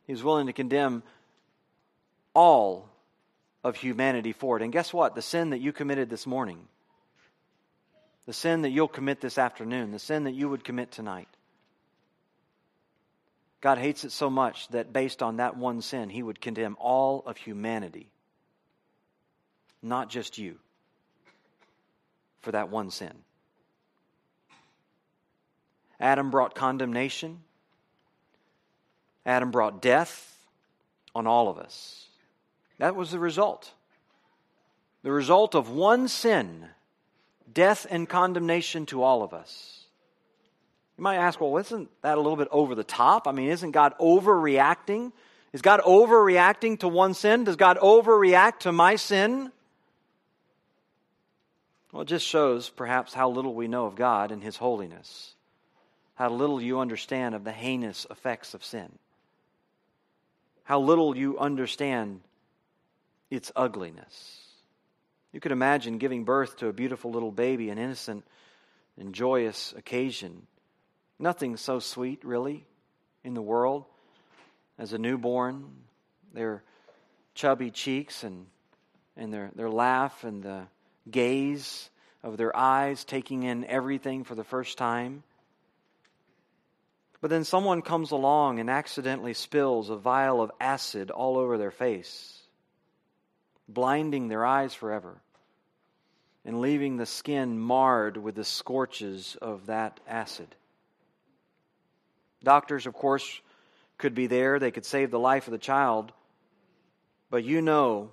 he 0.08 0.14
was 0.14 0.24
willing 0.24 0.48
to 0.48 0.54
condemn 0.54 1.04
all 2.34 2.88
of 3.62 3.76
humanity 3.76 4.32
for 4.32 4.56
it. 4.56 4.64
And 4.64 4.72
guess 4.72 4.94
what? 4.94 5.16
The 5.16 5.22
sin 5.22 5.50
that 5.50 5.60
you 5.60 5.74
committed 5.74 6.10
this 6.10 6.26
morning 6.26 6.70
the 8.32 8.36
sin 8.36 8.62
that 8.62 8.70
you'll 8.70 8.88
commit 8.88 9.20
this 9.20 9.38
afternoon, 9.38 9.92
the 9.92 10.00
sin 10.00 10.24
that 10.24 10.32
you 10.32 10.48
would 10.48 10.64
commit 10.64 10.90
tonight. 10.90 11.28
God 13.60 13.78
hates 13.78 14.06
it 14.06 14.14
so 14.14 14.30
much 14.30 14.70
that 14.70 14.94
based 14.94 15.22
on 15.22 15.36
that 15.36 15.58
one 15.58 15.82
sin, 15.82 16.10
He 16.10 16.24
would 16.24 16.40
condemn 16.40 16.78
all 16.80 17.24
of 17.26 17.36
humanity, 17.36 18.10
not 19.84 20.10
just 20.10 20.38
you, 20.38 20.56
for 22.40 22.54
that 22.54 22.70
one 22.70 22.90
sin. 22.90 23.12
Adam 26.00 26.32
brought 26.32 26.56
condemnation, 26.56 27.42
Adam 29.26 29.52
brought 29.52 29.82
death 29.82 30.38
on 31.14 31.28
all 31.28 31.50
of 31.50 31.58
us. 31.58 32.08
That 32.78 32.96
was 32.96 33.12
the 33.12 33.20
result. 33.20 33.74
The 35.04 35.12
result 35.12 35.54
of 35.54 35.70
one 35.70 36.08
sin 36.08 36.70
death 37.54 37.88
and 37.90 38.08
condemnation 38.08 38.86
to 38.88 39.04
all 39.04 39.24
of 39.24 39.34
us. 39.34 39.86
You 40.98 41.04
might 41.04 41.18
ask, 41.18 41.40
well, 41.42 41.58
isn't 41.58 41.90
that 42.02 42.18
a 42.18 42.22
little 42.22 42.38
bit 42.38 42.48
over 42.52 42.76
the 42.76 42.84
top? 42.84 43.28
I 43.28 43.32
mean, 43.32 43.50
isn't 43.50 43.72
God 43.72 43.94
overreacting? 44.00 45.12
Is 45.54 45.62
God 45.62 45.82
overreacting 45.82 46.80
to 46.80 46.88
one 46.88 47.14
sin? 47.14 47.44
Does 47.44 47.56
God 47.56 47.78
overreact 47.78 48.60
to 48.60 48.72
my 48.72 48.96
sin? 48.96 49.52
Well, 51.92 52.04
it 52.04 52.08
just 52.08 52.26
shows 52.26 52.70
perhaps 52.70 53.14
how 53.14 53.30
little 53.30 53.54
we 53.54 53.68
know 53.68 53.86
of 53.86 53.96
God 53.96 54.32
and 54.32 54.42
His 54.42 54.56
holiness, 54.58 55.34
how 56.16 56.30
little 56.30 56.62
you 56.62 56.80
understand 56.80 57.36
of 57.36 57.44
the 57.44 57.52
heinous 57.52 58.08
effects 58.10 58.54
of 58.54 58.64
sin, 58.64 58.90
how 60.64 60.80
little 60.80 61.18
you 61.18 61.38
understand 61.38 62.22
its 63.30 63.52
ugliness. 63.56 64.41
You 65.34 65.40
could 65.40 65.52
imagine 65.52 65.98
giving 65.98 66.26
birth 66.26 66.58
to 66.58 66.68
a 66.68 66.74
beautiful 66.74 67.12
little 67.12 67.32
baby, 67.32 67.70
an 67.70 67.78
innocent 67.78 68.26
and 68.98 69.14
joyous 69.14 69.74
occasion. 69.78 70.46
Nothing 71.20 71.56
so 71.58 71.80
sweet, 71.80 72.26
really, 72.26 72.66
in 73.24 73.34
the 73.34 73.42
world 73.42 73.86
as 74.78 74.94
a 74.94 74.98
newborn. 74.98 75.72
Their 76.34 76.64
chubby 77.34 77.72
cheeks 77.72 78.24
and, 78.24 78.48
and 79.16 79.34
their, 79.34 79.52
their 79.56 79.70
laugh 79.70 80.24
and 80.24 80.44
the 80.44 80.64
gaze 81.10 81.90
of 82.24 82.38
their 82.38 82.56
eyes 82.56 83.04
taking 83.06 83.44
in 83.44 83.66
everything 83.66 84.24
for 84.26 84.36
the 84.36 84.44
first 84.44 84.78
time. 84.78 85.24
But 87.22 87.30
then 87.30 87.44
someone 87.46 87.82
comes 87.82 88.12
along 88.12 88.60
and 88.60 88.70
accidentally 88.70 89.34
spills 89.34 89.90
a 89.90 89.96
vial 89.96 90.42
of 90.42 90.52
acid 90.60 91.10
all 91.12 91.38
over 91.38 91.58
their 91.58 91.72
face 91.72 92.41
blinding 93.74 94.28
their 94.28 94.46
eyes 94.46 94.74
forever 94.74 95.22
and 96.44 96.62
leaving 96.62 96.98
the 96.98 97.06
skin 97.06 97.60
marred 97.60 98.18
with 98.18 98.36
the 98.36 98.44
scorches 98.44 99.38
of 99.42 99.68
that 99.68 100.00
acid. 100.08 100.48
Doctors, 102.44 102.88
of 102.88 102.94
course, 102.94 103.42
could 103.98 104.16
be 104.16 104.28
there, 104.28 104.58
they 104.58 104.72
could 104.72 104.86
save 104.86 105.12
the 105.12 105.20
life 105.20 105.48
of 105.48 105.52
the 105.52 105.60
child, 105.60 106.12
but 107.30 107.44
you 107.44 107.62
know 107.62 108.12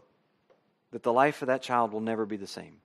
that 0.93 1.03
the 1.03 1.13
life 1.13 1.43
of 1.43 1.49
that 1.49 1.63
child 1.63 1.93
will 1.93 2.01
never 2.01 2.27
be 2.27 2.37
the 2.37 2.47
same. 2.47 2.77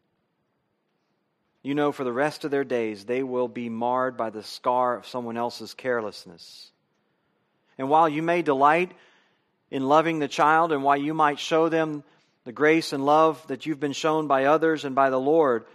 You 1.61 1.75
know, 1.75 1.91
for 1.91 2.03
the 2.03 2.11
rest 2.11 2.43
of 2.43 2.51
their 2.51 2.65
days, 2.65 3.05
they 3.05 3.23
will 3.23 3.47
be 3.47 3.69
marred 3.69 4.17
by 4.17 4.29
the 4.29 4.43
scar 4.43 4.97
of 4.97 5.07
someone 5.07 5.37
else's 5.37 5.73
carelessness. 5.73 6.71
And 7.77 7.89
while 7.89 8.07
you 8.07 8.21
may 8.21 8.41
delight 8.41 8.91
in 9.71 9.87
loving 9.87 10.19
the 10.19 10.27
child, 10.27 10.71
and 10.71 10.83
while 10.83 10.97
you 10.97 11.13
might 11.13 11.39
show 11.39 11.69
them 11.69 12.03
the 12.45 12.51
grace 12.51 12.93
and 12.93 13.05
love 13.05 13.45
that 13.47 13.65
you've 13.65 13.79
been 13.79 13.93
shown 13.93 14.27
by 14.27 14.45
others 14.45 14.85
and 14.85 14.95
by 14.95 15.09
the 15.09 15.19
Lord, 15.19 15.65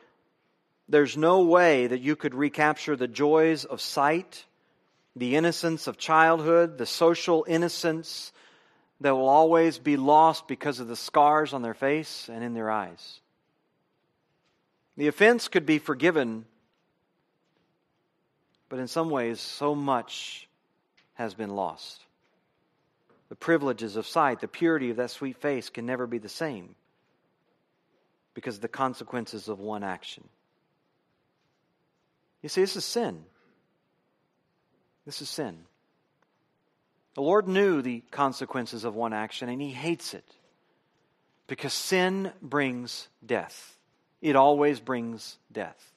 there's 0.89 1.17
no 1.17 1.43
way 1.43 1.87
that 1.87 2.01
you 2.01 2.17
could 2.17 2.35
recapture 2.35 2.97
the 2.97 3.09
joys 3.09 3.65
of 3.65 3.81
sight, 3.81 4.45
the 5.17 5.37
innocence 5.37 5.87
of 5.87 5.99
childhood, 5.99 6.79
the 6.79 6.87
social 6.87 7.45
innocence 7.49 8.33
that 9.01 9.15
will 9.15 9.29
always 9.29 9.79
be 9.79 9.97
lost 9.97 10.49
because 10.49 10.81
of 10.81 10.89
the 10.89 10.97
scars 10.97 11.53
on 11.53 11.63
their 11.63 11.75
face 11.75 12.29
and 12.29 12.43
in 12.43 12.55
their 12.55 12.71
eyes. 12.71 13.21
The 14.97 15.09
offense 15.09 15.49
could 15.49 15.65
be 15.65 15.79
forgiven, 15.79 16.45
but 18.69 18.81
in 18.81 18.89
some 18.89 19.11
ways, 19.11 19.41
so 19.41 19.75
much 19.75 20.49
has 21.15 21.35
been 21.35 21.51
lost. 21.51 22.01
The 23.29 23.37
privileges 23.37 23.97
of 23.97 24.07
sight, 24.07 24.41
the 24.41 24.49
purity 24.49 24.91
of 24.91 24.97
that 24.97 25.11
sweet 25.11 25.37
face 25.37 25.69
can 25.69 25.85
never 25.87 26.07
be 26.07 26.19
the 26.19 26.29
same 26.29 26.75
because 28.35 28.57
of 28.57 28.63
the 28.63 28.69
consequences 28.69 29.49
of 29.49 29.59
one 29.59 29.83
action. 29.83 30.29
You 32.43 32.49
see, 32.49 32.61
this 32.61 32.77
is 32.77 32.85
sin. 32.85 33.25
This 35.05 35.21
is 35.21 35.29
sin. 35.29 35.59
The 37.15 37.23
Lord 37.23 37.49
knew 37.49 37.83
the 37.83 38.03
consequences 38.11 38.85
of 38.85 38.95
one 38.95 39.13
action, 39.13 39.49
and 39.49 39.61
He 39.61 39.71
hates 39.71 40.15
it 40.15 40.25
because 41.49 41.73
sin 41.73 42.31
brings 42.41 43.09
death. 43.25 43.77
It 44.23 44.37
always 44.37 44.79
brings 44.79 45.37
death. 45.51 45.93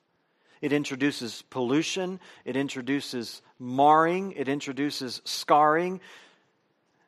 It 0.62 0.74
introduces 0.74 1.44
pollution, 1.50 2.20
it 2.46 2.56
introduces 2.56 3.42
marring, 3.60 4.32
it 4.34 4.48
introduces 4.48 5.22
scarring. 5.26 6.02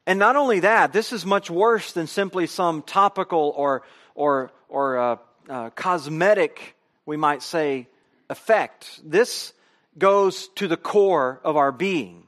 And 0.06 0.20
not 0.20 0.36
only 0.36 0.62
that, 0.62 0.92
this 0.92 1.14
is 1.14 1.26
much 1.26 1.50
worse 1.50 1.94
than 1.94 2.08
simply 2.08 2.48
some 2.48 2.82
topical 2.82 3.54
or, 3.56 3.84
or, 4.16 4.52
or 4.68 4.98
uh, 4.98 5.16
uh, 5.50 5.70
cosmetic, 5.72 6.76
we 7.06 7.16
might 7.16 7.42
say, 7.42 7.88
effect. 8.30 9.00
This 9.04 9.54
goes 9.98 10.50
to 10.56 10.68
the 10.68 10.78
core 10.78 11.40
of 11.44 11.56
our 11.56 11.72
being. 11.72 12.28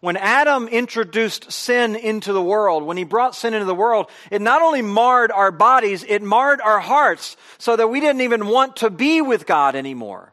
When 0.00 0.18
Adam 0.18 0.68
introduced 0.68 1.50
sin 1.50 1.96
into 1.96 2.32
the 2.32 2.42
world, 2.42 2.82
when 2.82 2.98
he 2.98 3.04
brought 3.04 3.34
sin 3.34 3.54
into 3.54 3.64
the 3.64 3.74
world, 3.74 4.10
it 4.30 4.42
not 4.42 4.60
only 4.60 4.82
marred 4.82 5.32
our 5.32 5.50
bodies, 5.50 6.04
it 6.06 6.22
marred 6.22 6.60
our 6.60 6.78
hearts 6.78 7.36
so 7.58 7.74
that 7.74 7.88
we 7.88 8.00
didn't 8.00 8.20
even 8.20 8.46
want 8.46 8.76
to 8.76 8.90
be 8.90 9.22
with 9.22 9.46
God 9.46 9.74
anymore. 9.74 10.32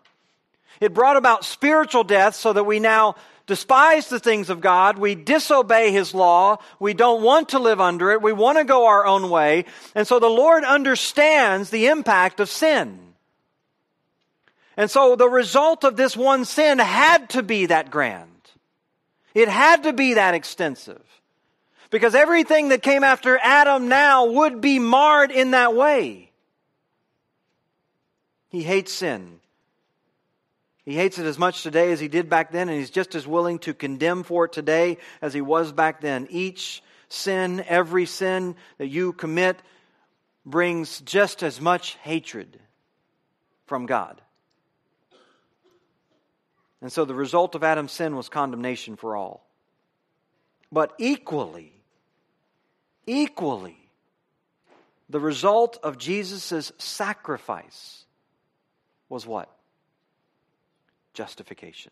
It 0.81 0.93
brought 0.93 1.15
about 1.15 1.45
spiritual 1.45 2.03
death 2.03 2.35
so 2.35 2.51
that 2.51 2.65
we 2.65 2.79
now 2.79 3.15
despise 3.45 4.07
the 4.07 4.19
things 4.19 4.49
of 4.49 4.61
God. 4.61 4.97
We 4.97 5.15
disobey 5.15 5.91
His 5.91 6.13
law. 6.13 6.57
We 6.79 6.93
don't 6.93 7.23
want 7.23 7.49
to 7.49 7.59
live 7.59 7.81
under 7.81 8.11
it. 8.11 8.21
We 8.21 8.33
want 8.33 8.57
to 8.57 8.63
go 8.63 8.87
our 8.87 9.05
own 9.05 9.29
way. 9.29 9.65
And 9.95 10.07
so 10.07 10.19
the 10.19 10.27
Lord 10.29 10.63
understands 10.63 11.69
the 11.69 11.87
impact 11.87 12.39
of 12.39 12.49
sin. 12.49 12.99
And 14.75 14.89
so 14.89 15.15
the 15.15 15.29
result 15.29 15.83
of 15.83 15.97
this 15.97 16.17
one 16.17 16.45
sin 16.45 16.79
had 16.79 17.29
to 17.31 17.43
be 17.43 17.67
that 17.67 17.91
grand. 17.91 18.29
It 19.33 19.47
had 19.47 19.83
to 19.83 19.93
be 19.93 20.15
that 20.15 20.33
extensive. 20.33 21.01
Because 21.89 22.15
everything 22.15 22.69
that 22.69 22.81
came 22.81 23.03
after 23.03 23.37
Adam 23.37 23.87
now 23.87 24.25
would 24.25 24.61
be 24.61 24.79
marred 24.79 25.31
in 25.31 25.51
that 25.51 25.75
way. 25.75 26.31
He 28.49 28.63
hates 28.63 28.93
sin. 28.93 29.39
He 30.85 30.95
hates 30.95 31.17
it 31.17 31.25
as 31.25 31.39
much 31.39 31.63
today 31.63 31.91
as 31.91 31.99
he 31.99 32.07
did 32.09 32.29
back 32.29 32.51
then, 32.51 32.67
and 32.67 32.77
he's 32.77 32.89
just 32.89 33.15
as 33.15 33.25
willing 33.25 33.59
to 33.59 33.73
condemn 33.73 34.23
for 34.23 34.45
it 34.45 34.51
today 34.51 34.97
as 35.21 35.33
he 35.33 35.41
was 35.41 35.71
back 35.71 36.01
then. 36.01 36.27
Each 36.29 36.83
sin, 37.07 37.63
every 37.67 38.05
sin 38.05 38.55
that 38.77 38.87
you 38.87 39.13
commit, 39.13 39.61
brings 40.45 40.99
just 41.01 41.41
as 41.41 41.61
much 41.61 41.95
hatred 42.01 42.59
from 43.65 43.85
God. 43.85 44.19
And 46.81 46.91
so 46.91 47.05
the 47.05 47.15
result 47.15 47.55
of 47.55 47.63
Adam's 47.63 47.93
sin 47.93 48.15
was 48.15 48.27
condemnation 48.27 48.97
for 48.97 49.15
all. 49.15 49.47
But 50.69 50.93
equally, 50.97 51.71
equally, 53.07 53.77
the 55.07 55.19
result 55.19 55.77
of 55.81 55.97
Jesus' 55.97 56.73
sacrifice 56.77 58.03
was 59.07 59.25
what? 59.25 59.52
Justification. 61.13 61.91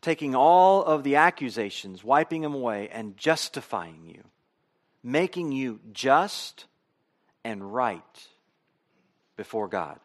Taking 0.00 0.34
all 0.34 0.82
of 0.82 1.04
the 1.04 1.16
accusations, 1.16 2.02
wiping 2.02 2.42
them 2.42 2.54
away, 2.54 2.88
and 2.88 3.16
justifying 3.16 4.06
you, 4.06 4.22
making 5.02 5.52
you 5.52 5.80
just 5.92 6.66
and 7.44 7.72
right 7.72 8.28
before 9.36 9.68
God. 9.68 9.98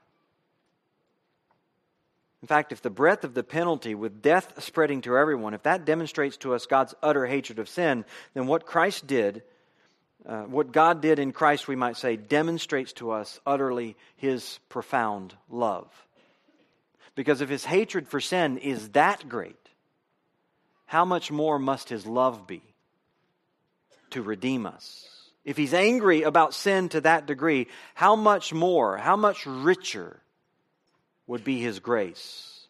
In 2.41 2.47
fact, 2.47 2.71
if 2.71 2.81
the 2.81 2.91
breadth 2.91 3.23
of 3.23 3.33
the 3.33 3.43
penalty 3.43 3.95
with 3.95 4.21
death 4.21 4.63
spreading 4.63 5.01
to 5.01 5.17
everyone, 5.17 5.55
if 5.55 5.63
that 5.63 5.83
demonstrates 5.83 6.37
to 6.37 6.53
us 6.53 6.67
God's 6.67 6.93
utter 7.01 7.25
hatred 7.25 7.57
of 7.57 7.67
sin, 7.67 8.05
then 8.35 8.45
what 8.45 8.67
Christ 8.67 9.07
did, 9.07 9.41
uh, 10.27 10.43
what 10.43 10.71
God 10.71 11.01
did 11.01 11.17
in 11.17 11.31
Christ, 11.31 11.67
we 11.67 11.75
might 11.75 11.97
say, 11.97 12.17
demonstrates 12.17 12.93
to 12.93 13.11
us 13.11 13.39
utterly 13.47 13.95
his 14.15 14.59
profound 14.69 15.33
love. 15.49 15.87
Because 17.15 17.41
if 17.41 17.49
his 17.49 17.65
hatred 17.65 18.07
for 18.07 18.19
sin 18.19 18.57
is 18.57 18.89
that 18.89 19.27
great, 19.27 19.55
how 20.85 21.05
much 21.05 21.31
more 21.31 21.57
must 21.57 21.89
his 21.89 22.05
love 22.05 22.45
be 22.45 22.61
to 24.11 24.21
redeem 24.21 24.65
us? 24.65 25.07
If 25.45 25.57
he's 25.57 25.73
angry 25.73 26.23
about 26.23 26.53
sin 26.53 26.89
to 26.89 27.01
that 27.01 27.25
degree, 27.25 27.67
how 27.93 28.15
much 28.15 28.53
more, 28.53 28.97
how 28.97 29.15
much 29.15 29.45
richer 29.45 30.19
would 31.27 31.43
be 31.43 31.59
his 31.59 31.79
grace. 31.79 32.67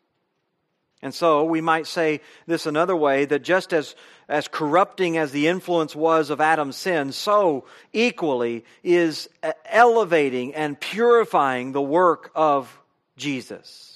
And 1.01 1.13
so 1.13 1.43
we 1.43 1.61
might 1.61 1.87
say 1.87 2.21
this 2.47 2.65
another 2.65 2.95
way 2.95 3.25
that 3.25 3.43
just 3.43 3.73
as, 3.73 3.95
as 4.27 4.47
corrupting 4.47 5.17
as 5.17 5.31
the 5.31 5.47
influence 5.47 5.95
was 5.95 6.29
of 6.29 6.41
Adam's 6.41 6.75
sin, 6.75 7.11
so 7.11 7.65
equally 7.93 8.65
is 8.83 9.29
elevating 9.65 10.55
and 10.55 10.79
purifying 10.79 11.71
the 11.71 11.81
work 11.81 12.31
of 12.33 12.79
Jesus. 13.17 13.94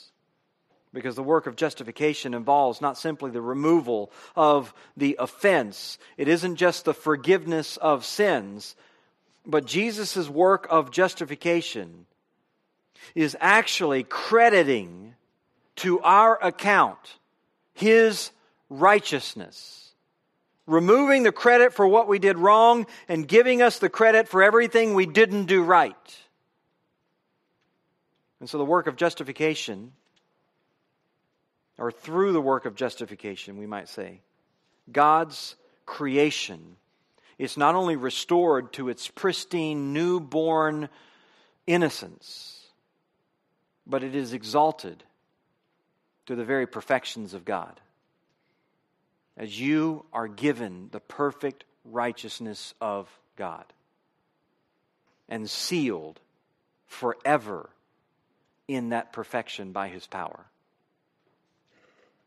Because 0.91 1.15
the 1.15 1.23
work 1.23 1.45
of 1.45 1.55
justification 1.55 2.33
involves 2.33 2.81
not 2.81 2.97
simply 2.97 3.29
the 3.29 3.41
removal 3.41 4.11
of 4.35 4.73
the 4.97 5.17
offense, 5.19 5.99
it 6.17 6.27
isn't 6.27 6.55
just 6.55 6.85
the 6.85 6.93
forgiveness 6.93 7.77
of 7.77 8.05
sins, 8.05 8.75
but 9.45 9.65
Jesus' 9.65 10.27
work 10.27 10.67
of 10.69 10.91
justification 10.91 12.05
is 13.15 13.37
actually 13.39 14.03
crediting 14.03 15.15
to 15.77 15.99
our 16.01 16.43
account 16.43 17.17
his 17.73 18.31
righteousness, 18.69 19.93
removing 20.67 21.23
the 21.23 21.31
credit 21.31 21.73
for 21.73 21.87
what 21.87 22.07
we 22.07 22.19
did 22.19 22.37
wrong 22.37 22.85
and 23.07 23.27
giving 23.27 23.61
us 23.61 23.79
the 23.79 23.89
credit 23.89 24.27
for 24.27 24.43
everything 24.43 24.93
we 24.93 25.05
didn't 25.05 25.45
do 25.45 25.63
right. 25.63 26.17
And 28.39 28.49
so 28.49 28.57
the 28.57 28.65
work 28.65 28.87
of 28.87 28.95
justification, 28.95 29.93
or 31.79 31.91
through 31.91 32.33
the 32.33 32.41
work 32.41 32.65
of 32.65 32.75
justification, 32.75 33.57
we 33.57 33.65
might 33.65 33.89
say, 33.89 34.21
God's 34.91 35.55
creation 35.85 36.75
is 37.37 37.57
not 37.57 37.75
only 37.75 37.95
restored 37.95 38.73
to 38.73 38.89
its 38.89 39.07
pristine, 39.07 39.93
newborn 39.93 40.89
innocence 41.65 42.59
but 43.89 44.03
it 44.03 44.15
is 44.15 44.33
exalted 44.33 45.03
to 46.27 46.35
the 46.35 46.45
very 46.45 46.67
perfections 46.67 47.33
of 47.33 47.43
God. 47.43 47.81
As 49.35 49.59
you 49.59 50.05
are 50.13 50.27
given 50.27 50.89
the 50.91 50.99
perfect 50.99 51.63
righteousness 51.83 52.75
of 52.79 53.09
God 53.35 53.65
and 55.27 55.49
sealed 55.49 56.19
forever 56.85 57.69
in 58.67 58.89
that 58.89 59.11
perfection 59.11 59.71
by 59.71 59.87
his 59.87 60.05
power. 60.05 60.45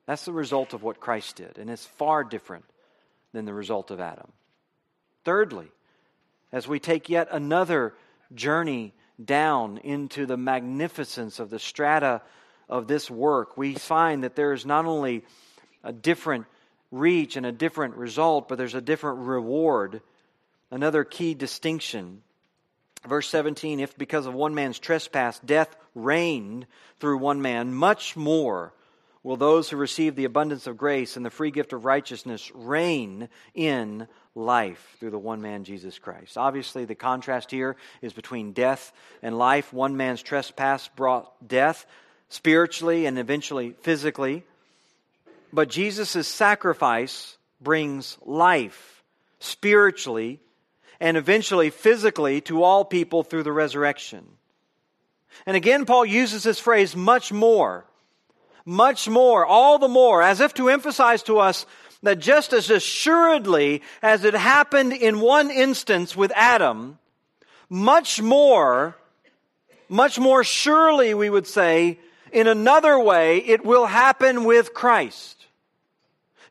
That's 0.07 0.24
the 0.24 0.32
result 0.32 0.72
of 0.72 0.82
what 0.82 1.00
Christ 1.00 1.36
did, 1.36 1.59
and 1.59 1.70
it's 1.70 1.86
far 1.86 2.24
different 2.24 2.64
than 3.32 3.44
the 3.44 3.55
result 3.55 3.90
of 3.90 4.00
Adam. 4.00 4.32
Thirdly, 5.24 5.68
as 6.53 6.66
we 6.66 6.80
take 6.80 7.09
yet 7.09 7.28
another 7.30 7.94
journey 8.34 8.92
down 9.22 9.78
into 9.78 10.26
the 10.26 10.36
magnificence 10.36 11.38
of 11.38 11.50
the 11.50 11.59
strata 11.59 12.22
of 12.68 12.88
this 12.88 13.11
work, 13.11 13.57
we 13.57 13.74
find 13.74 14.24
that 14.24 14.34
there 14.34 14.53
is 14.53 14.66
not 14.66 14.86
only 14.86 15.24
a 15.84 15.92
different 15.92 16.46
reach 16.90 17.36
and 17.36 17.46
a 17.46 17.53
different 17.53 17.94
result, 17.94 18.48
but 18.48 18.59
there's 18.59 18.74
a 18.74 18.80
different 18.80 19.20
reward 19.20 20.03
another 20.72 21.05
key 21.05 21.34
distinction. 21.34 22.22
Verse 23.07 23.28
17 23.28 23.78
If 23.78 23.96
because 23.96 24.26
of 24.26 24.34
one 24.34 24.55
man's 24.55 24.80
trespass 24.80 25.38
death 25.38 25.76
reigned 25.94 26.66
through 26.98 27.18
one 27.18 27.40
man, 27.40 27.72
much 27.72 28.16
more 28.16 28.72
will 29.22 29.36
those 29.36 29.70
who 29.70 29.76
receive 29.76 30.16
the 30.16 30.24
abundance 30.24 30.66
of 30.66 30.76
grace 30.76 31.16
and 31.16 31.24
the 31.24 31.30
free 31.30 31.50
gift 31.50 31.72
of 31.72 31.84
righteousness 31.84 32.50
reign 32.54 33.28
in 33.54 34.08
life 34.34 34.96
through 34.98 35.10
the 35.10 35.18
one 35.18 35.42
man, 35.42 35.64
Jesus 35.64 35.98
Christ. 35.98 36.36
Obviously, 36.36 36.84
the 36.84 36.94
contrast 36.94 37.50
here 37.50 37.76
is 38.00 38.12
between 38.12 38.52
death 38.52 38.92
and 39.22 39.38
life. 39.38 39.72
One 39.72 39.96
man's 39.96 40.22
trespass 40.22 40.88
brought 40.88 41.30
death 41.46 41.86
spiritually 42.28 43.06
and 43.06 43.18
eventually 43.18 43.74
physically. 43.82 44.42
But 45.52 45.68
Jesus' 45.68 46.26
sacrifice 46.26 47.36
brings 47.60 48.16
life 48.24 49.02
spiritually 49.38 50.40
and 50.98 51.16
eventually 51.16 51.70
physically 51.70 52.40
to 52.42 52.62
all 52.62 52.84
people 52.84 53.22
through 53.22 53.42
the 53.42 53.52
resurrection. 53.52 54.26
And 55.46 55.56
again, 55.56 55.84
Paul 55.84 56.06
uses 56.06 56.42
this 56.42 56.58
phrase 56.58 56.96
much 56.96 57.32
more. 57.32 57.84
Much 58.64 59.08
more, 59.08 59.44
all 59.44 59.78
the 59.78 59.88
more, 59.88 60.22
as 60.22 60.40
if 60.40 60.54
to 60.54 60.68
emphasize 60.68 61.22
to 61.24 61.38
us 61.38 61.66
that 62.02 62.18
just 62.18 62.52
as 62.52 62.70
assuredly 62.70 63.82
as 64.02 64.24
it 64.24 64.34
happened 64.34 64.92
in 64.92 65.20
one 65.20 65.50
instance 65.50 66.16
with 66.16 66.32
Adam, 66.34 66.98
much 67.68 68.20
more, 68.20 68.96
much 69.88 70.18
more 70.18 70.44
surely, 70.44 71.14
we 71.14 71.30
would 71.30 71.46
say, 71.46 71.98
in 72.32 72.46
another 72.46 72.98
way, 72.98 73.38
it 73.38 73.64
will 73.64 73.86
happen 73.86 74.44
with 74.44 74.74
Christ. 74.74 75.46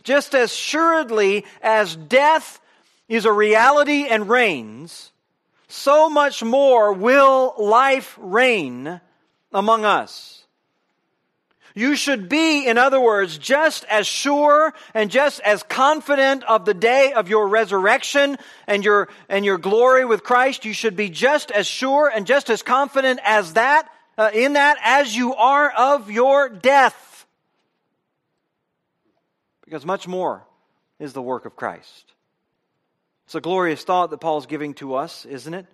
Just 0.03 0.33
as 0.33 0.51
assuredly 0.51 1.45
as 1.61 1.95
death 1.95 2.59
is 3.07 3.25
a 3.25 3.31
reality 3.31 4.07
and 4.07 4.29
reigns, 4.29 5.11
so 5.67 6.09
much 6.09 6.43
more 6.43 6.93
will 6.93 7.55
life 7.57 8.17
reign 8.19 9.01
among 9.51 9.85
us. 9.85 10.40
You 11.75 11.95
should 11.95 12.29
be, 12.29 12.67
in 12.67 12.77
other 12.77 12.99
words, 12.99 13.37
just 13.37 13.85
as 13.85 14.07
sure 14.07 14.73
and 14.93 15.09
just 15.09 15.39
as 15.41 15.63
confident 15.63 16.43
of 16.43 16.65
the 16.65 16.73
day 16.73 17.13
of 17.13 17.29
your 17.29 17.47
resurrection 17.47 18.37
and 18.67 18.83
your, 18.83 19.07
and 19.29 19.45
your 19.45 19.57
glory 19.57 20.05
with 20.05 20.23
Christ. 20.23 20.65
You 20.65 20.73
should 20.73 20.95
be 20.95 21.09
just 21.09 21.51
as 21.51 21.67
sure 21.67 22.11
and 22.13 22.27
just 22.27 22.49
as 22.49 22.61
confident 22.63 23.19
as 23.23 23.53
that, 23.53 23.89
uh, 24.17 24.31
in 24.33 24.53
that 24.53 24.77
as 24.83 25.15
you 25.15 25.35
are 25.35 25.69
of 25.71 26.11
your 26.11 26.49
death 26.49 27.07
because 29.71 29.85
much 29.85 30.05
more 30.05 30.45
is 30.99 31.13
the 31.13 31.21
work 31.21 31.45
of 31.45 31.55
Christ. 31.55 32.11
It's 33.25 33.35
a 33.35 33.39
glorious 33.39 33.85
thought 33.85 34.09
that 34.09 34.17
Paul's 34.17 34.45
giving 34.45 34.73
to 34.75 34.95
us, 34.95 35.23
isn't 35.23 35.53
it? 35.53 35.65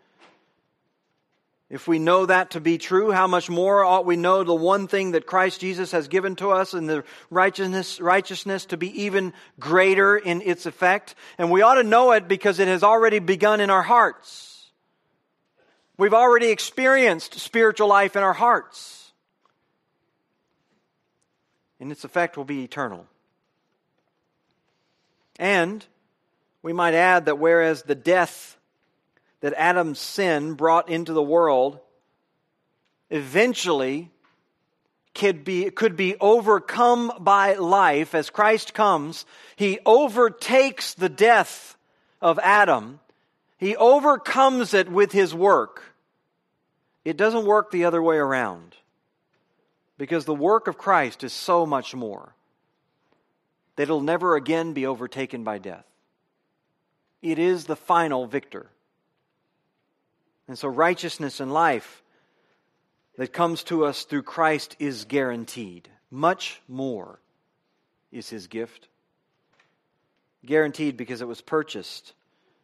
If 1.70 1.86
we 1.86 2.00
know 2.00 2.26
that 2.26 2.52
to 2.52 2.62
be 2.62 2.78
true, 2.78 3.12
how 3.12 3.28
much 3.28 3.50
more 3.50 3.84
ought 3.84 4.06
we 4.06 4.16
know 4.16 4.44
the 4.44 4.56
one 4.56 4.88
thing 4.88 5.12
that 5.12 5.26
Christ 5.26 5.60
Jesus 5.60 5.92
has 5.92 6.08
given 6.08 6.38
to 6.38 6.52
us 6.52 6.74
and 6.74 6.88
the 6.88 7.04
righteousness, 7.30 8.00
righteousness 8.00 8.66
to 8.68 8.78
be 8.78 9.04
even 9.04 9.34
greater 9.60 10.18
in 10.18 10.42
its 10.42 10.66
effect? 10.66 11.14
And 11.38 11.52
we 11.52 11.62
ought 11.62 11.76
to 11.76 11.84
know 11.84 12.14
it 12.14 12.30
because 12.30 12.60
it 12.60 12.70
has 12.70 12.84
already 12.84 13.20
begun 13.20 13.60
in 13.60 13.70
our 13.70 13.84
hearts. 13.84 14.72
We've 15.98 16.14
already 16.14 16.52
experienced 16.52 17.38
spiritual 17.40 17.90
life 17.90 18.16
in 18.16 18.24
our 18.24 18.34
hearts. 18.34 19.12
And 21.82 21.92
its 21.92 22.06
effect 22.06 22.38
will 22.38 22.46
be 22.46 22.64
eternal. 22.64 23.08
And 25.38 25.86
we 26.62 26.72
might 26.72 26.94
add 26.94 27.26
that 27.26 27.40
whereas 27.40 27.84
the 27.84 27.96
death 27.96 28.57
that 29.42 29.54
Adam's 29.56 30.00
sin 30.00 30.54
brought 30.54 30.90
into 30.90 31.14
the 31.14 31.24
world 31.24 31.80
eventually 33.10 34.12
could 35.14 35.44
be, 35.44 35.70
could 35.72 35.96
be 35.96 36.16
overcome 36.20 37.12
by 37.20 37.56
life 37.56 38.14
as 38.14 38.30
Christ 38.30 38.74
comes, 38.74 39.26
he 39.56 39.80
overtakes 39.86 40.94
the 40.94 41.10
death 41.10 41.76
of 42.22 42.40
Adam. 42.40 43.00
He 43.58 43.76
overcomes 43.76 44.74
it 44.74 44.90
with 44.90 45.12
his 45.12 45.34
work. 45.34 45.96
It 47.04 47.18
doesn't 47.18 47.46
work 47.46 47.72
the 47.72 47.86
other 47.86 48.02
way 48.02 48.18
around 48.18 48.76
because 49.98 50.26
the 50.26 50.36
work 50.36 50.68
of 50.68 50.78
Christ 50.78 51.24
is 51.24 51.34
so 51.34 51.66
much 51.66 51.96
more 51.96 52.34
that 53.76 53.84
it'll 53.84 54.02
never 54.02 54.36
again 54.36 54.74
be 54.74 54.86
overtaken 54.86 55.44
by 55.44 55.58
death. 55.58 55.86
It 57.22 57.40
is 57.40 57.66
the 57.66 57.76
final 57.76 58.28
victor. 58.28 58.70
And 60.48 60.58
so, 60.58 60.68
righteousness 60.68 61.40
and 61.40 61.52
life 61.52 62.02
that 63.18 63.34
comes 63.34 63.64
to 63.64 63.86
us 63.86 64.04
through 64.04 64.24
Christ 64.24 64.76
is 64.80 65.06
guaranteed. 65.06 65.90
Much 66.10 66.62
more 66.68 67.20
is 68.12 68.30
his 68.30 68.48
gift. 68.48 68.88
Guaranteed 70.46 70.96
because 70.96 71.22
it 71.22 71.28
was 71.28 71.42
purchased 71.42 72.14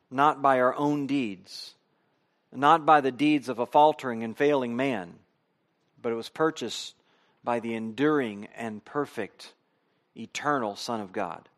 not 0.09 0.41
by 0.41 0.59
our 0.59 0.75
own 0.75 1.07
deeds, 1.07 1.73
not 2.53 2.85
by 2.85 3.01
the 3.01 3.11
deeds 3.11 3.49
of 3.49 3.59
a 3.59 3.65
faltering 3.65 4.23
and 4.23 4.37
failing 4.37 4.75
man, 4.75 5.15
but 6.01 6.11
it 6.11 6.15
was 6.15 6.29
purchased 6.29 6.95
by 7.43 7.59
the 7.59 7.73
enduring 7.73 8.47
and 8.55 8.85
perfect 8.85 9.53
eternal 10.15 10.75
Son 10.75 11.01
of 11.01 11.11
God. 11.11 11.49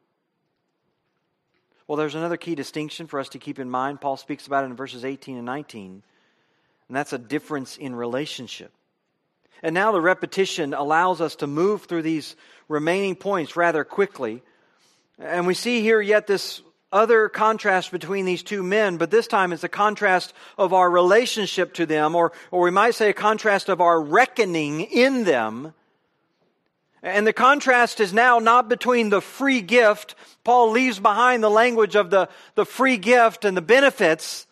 Well, 1.88 1.98
there's 1.98 2.16
another 2.16 2.38
key 2.38 2.56
distinction 2.56 3.06
for 3.06 3.20
us 3.20 3.30
to 3.30 3.40
keep 3.40 3.60
in 3.60 3.70
mind. 3.70 4.02
Paul 4.02 4.18
speaks 4.18 4.48
about 4.48 4.64
it 4.64 4.68
in 4.68 4.76
verses 4.76 5.06
18 5.06 5.38
and 5.38 5.46
19, 5.46 6.02
and 6.88 6.96
that's 6.96 7.14
a 7.14 7.18
difference 7.18 7.78
in 7.78 7.96
relationship. 7.96 8.72
And 9.64 9.74
now 9.74 9.92
the 9.92 10.02
repetition 10.02 10.74
allows 10.74 11.22
us 11.22 11.38
to 11.38 11.48
move 11.48 11.84
through 11.84 12.04
these 12.04 12.36
remaining 12.68 13.16
points 13.16 13.56
rather 13.56 13.84
quickly. 13.84 14.44
And 15.18 15.48
we 15.48 15.54
see 15.54 15.82
here 15.82 16.02
yet 16.02 16.28
this 16.28 16.62
other 16.92 17.30
contrast 17.30 17.92
between 17.92 18.26
these 18.26 18.44
two 18.44 18.64
men, 18.64 18.98
but 18.98 19.12
this 19.12 19.28
time 19.28 19.52
it's 19.52 19.64
a 19.64 19.70
contrast 19.70 20.34
of 20.58 20.74
our 20.74 20.90
relationship 20.90 21.74
to 21.74 21.86
them, 21.86 22.16
or, 22.16 22.32
or 22.52 22.62
we 22.62 22.72
might 22.72 22.96
say 22.96 23.10
a 23.10 23.14
contrast 23.14 23.70
of 23.70 23.82
our 23.82 24.00
reckoning 24.00 24.82
in 24.82 25.24
them 25.24 25.74
and 27.06 27.28
the 27.28 27.34
contrast 27.34 28.00
is 28.00 28.14
now 28.14 28.40
not 28.40 28.68
between 28.68 29.10
the 29.10 29.22
free 29.22 29.62
gift. 29.62 30.16
Paul 30.44 30.72
leaves 30.72 31.00
behind 31.00 31.44
the 31.44 31.52
language 31.52 31.96
of 31.96 32.10
the, 32.10 32.30
the 32.56 32.66
free 32.66 32.98
gift 32.98 33.46
and 33.46 33.56
the 33.56 33.62
benefits. 33.62 34.45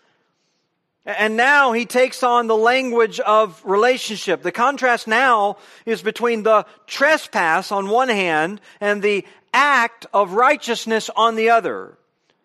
And 1.06 1.36
now 1.36 1.74
he 1.74 1.86
takes 1.86 2.24
on 2.24 2.48
the 2.48 2.56
language 2.56 3.20
of 3.20 3.62
relationship. 3.66 4.42
The 4.42 4.54
contrast 4.54 5.06
now 5.08 5.58
is 5.86 6.02
between 6.02 6.44
the 6.44 6.66
trespass 6.88 7.72
on 7.74 7.90
one 7.90 8.08
hand 8.08 8.62
and 8.80 9.02
the 9.02 9.26
act 9.54 10.06
of 10.14 10.32
righteousness 10.32 11.10
on 11.16 11.36
the 11.36 11.50
other. 11.50 11.98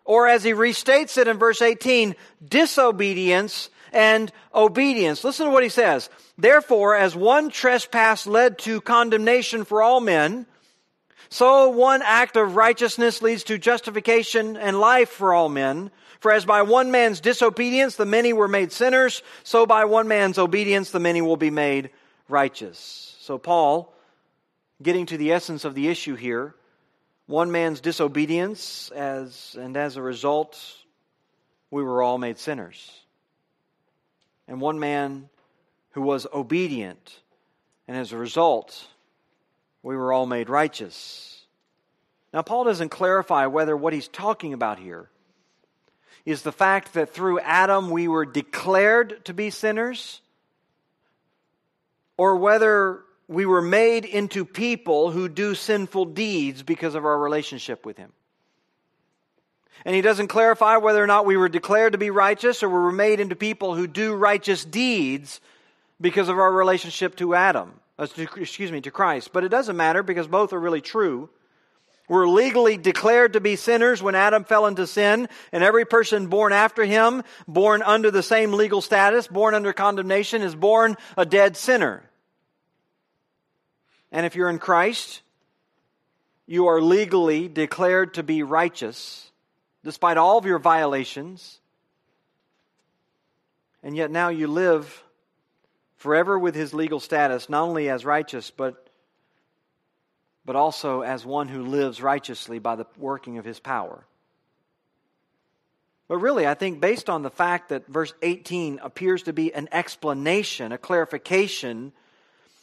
Or 0.03 0.27
as 0.27 0.43
he 0.43 0.51
restates 0.51 1.17
it 1.17 1.27
in 1.27 1.37
verse 1.37 1.61
18, 1.61 2.15
disobedience 2.45 3.69
and 3.93 4.31
obedience. 4.53 5.23
Listen 5.23 5.45
to 5.45 5.51
what 5.51 5.63
he 5.63 5.69
says. 5.69 6.09
Therefore, 6.37 6.95
as 6.95 7.15
one 7.15 7.49
trespass 7.49 8.27
led 8.27 8.57
to 8.59 8.81
condemnation 8.81 9.63
for 9.63 9.81
all 9.81 10.01
men, 10.01 10.45
so 11.29 11.69
one 11.69 12.01
act 12.03 12.35
of 12.35 12.55
righteousness 12.55 13.21
leads 13.21 13.43
to 13.45 13.57
justification 13.57 14.57
and 14.57 14.79
life 14.79 15.09
for 15.09 15.33
all 15.33 15.47
men. 15.47 15.91
For 16.19 16.31
as 16.31 16.45
by 16.45 16.63
one 16.63 16.91
man's 16.91 17.21
disobedience 17.21 17.95
the 17.95 18.05
many 18.05 18.33
were 18.33 18.47
made 18.47 18.71
sinners, 18.71 19.23
so 19.43 19.65
by 19.65 19.85
one 19.85 20.07
man's 20.07 20.37
obedience 20.37 20.91
the 20.91 20.99
many 20.99 21.21
will 21.21 21.37
be 21.37 21.49
made 21.49 21.91
righteous. 22.27 23.15
So, 23.21 23.37
Paul, 23.37 23.93
getting 24.81 25.05
to 25.07 25.17
the 25.17 25.31
essence 25.31 25.65
of 25.65 25.75
the 25.75 25.87
issue 25.87 26.15
here, 26.15 26.55
one 27.25 27.51
man's 27.51 27.79
disobedience, 27.79 28.91
as, 28.91 29.55
and 29.59 29.77
as 29.77 29.95
a 29.95 30.01
result, 30.01 30.59
we 31.71 31.83
were 31.83 32.01
all 32.01 32.17
made 32.17 32.37
sinners 32.37 32.99
and 34.49 34.59
one 34.59 34.79
man 34.79 35.29
who 35.91 36.01
was 36.01 36.27
obedient. 36.33 37.21
And 37.87 37.95
as 37.95 38.11
a 38.11 38.17
result, 38.17 38.87
we 39.83 39.95
were 39.95 40.11
all 40.11 40.25
made 40.25 40.49
righteous. 40.49 41.45
Now, 42.33 42.41
Paul 42.41 42.65
doesn't 42.65 42.89
clarify 42.89 43.45
whether 43.45 43.77
what 43.77 43.93
he's 43.93 44.07
talking 44.07 44.53
about 44.53 44.79
here 44.79 45.09
is 46.25 46.41
the 46.41 46.51
fact 46.51 46.93
that 46.93 47.13
through 47.13 47.39
Adam 47.39 47.89
we 47.89 48.07
were 48.07 48.25
declared 48.25 49.23
to 49.25 49.33
be 49.33 49.49
sinners, 49.49 50.21
or 52.17 52.35
whether 52.35 53.01
we 53.27 53.45
were 53.45 53.61
made 53.61 54.05
into 54.05 54.43
people 54.43 55.11
who 55.11 55.29
do 55.29 55.53
sinful 55.53 56.05
deeds 56.05 56.63
because 56.63 56.95
of 56.95 57.05
our 57.05 57.17
relationship 57.17 57.85
with 57.85 57.97
him. 57.97 58.11
And 59.85 59.95
he 59.95 60.01
doesn't 60.01 60.27
clarify 60.27 60.77
whether 60.77 61.01
or 61.01 61.07
not 61.07 61.25
we 61.25 61.37
were 61.37 61.47
declared 61.47 61.93
to 61.93 61.97
be 61.97 62.09
righteous 62.09 62.63
or 62.63 62.69
we 62.69 62.75
were 62.75 62.91
made 62.91 63.19
into 63.19 63.35
people 63.35 63.75
who 63.75 63.87
do 63.87 64.13
righteous 64.13 64.65
deeds 64.65 65.39
because 66.01 66.27
of 66.27 66.37
our 66.37 66.51
relationship 66.51 67.15
to 67.17 67.35
Adam, 67.35 67.71
uh, 67.97 68.07
excuse 68.35 68.71
me, 68.71 68.81
to 68.81 68.91
Christ. 68.91 69.31
But 69.31 69.43
it 69.43 69.49
doesn't 69.49 69.77
matter 69.77 70.03
because 70.03 70.27
both 70.27 70.51
are 70.51 70.59
really 70.59 70.81
true. 70.81 71.29
We're 72.09 72.27
legally 72.27 72.75
declared 72.75 73.33
to 73.33 73.39
be 73.39 73.55
sinners 73.55 74.01
when 74.01 74.15
Adam 74.15 74.43
fell 74.43 74.65
into 74.65 74.87
sin, 74.87 75.29
and 75.51 75.63
every 75.63 75.85
person 75.85 76.27
born 76.27 76.51
after 76.51 76.83
him, 76.83 77.23
born 77.47 77.83
under 77.83 78.09
the 78.09 78.23
same 78.23 78.53
legal 78.53 78.81
status, 78.81 79.27
born 79.27 79.53
under 79.53 79.71
condemnation, 79.71 80.41
is 80.41 80.55
born 80.55 80.97
a 81.15 81.25
dead 81.25 81.55
sinner. 81.55 82.03
And 84.11 84.25
if 84.25 84.35
you're 84.35 84.49
in 84.49 84.57
Christ, 84.57 85.21
you 86.47 86.65
are 86.65 86.81
legally 86.81 87.47
declared 87.47 88.15
to 88.15 88.23
be 88.23 88.41
righteous, 88.41 89.31
despite 89.83 90.17
all 90.17 90.39
of 90.39 90.45
your 90.45 90.57
violations. 90.57 91.59
And 93.83 93.95
yet 93.95 94.09
now 94.09 94.29
you 94.29 94.47
live 94.47 95.03
forever 95.97 96.39
with 96.39 96.55
his 96.55 96.73
legal 96.73 96.99
status, 96.99 97.49
not 97.49 97.61
only 97.61 97.87
as 97.87 98.03
righteous, 98.03 98.49
but 98.49 98.88
but 100.45 100.55
also 100.55 101.01
as 101.01 101.25
one 101.25 101.47
who 101.47 101.63
lives 101.63 102.01
righteously 102.01 102.59
by 102.59 102.75
the 102.75 102.85
working 102.97 103.37
of 103.37 103.45
his 103.45 103.59
power. 103.59 104.05
But 106.07 106.17
really, 106.17 106.47
I 106.47 106.55
think 106.55 106.81
based 106.81 107.09
on 107.09 107.21
the 107.21 107.29
fact 107.29 107.69
that 107.69 107.87
verse 107.87 108.13
18 108.21 108.79
appears 108.81 109.23
to 109.23 109.33
be 109.33 109.53
an 109.53 109.69
explanation, 109.71 110.71
a 110.71 110.77
clarification 110.77 111.93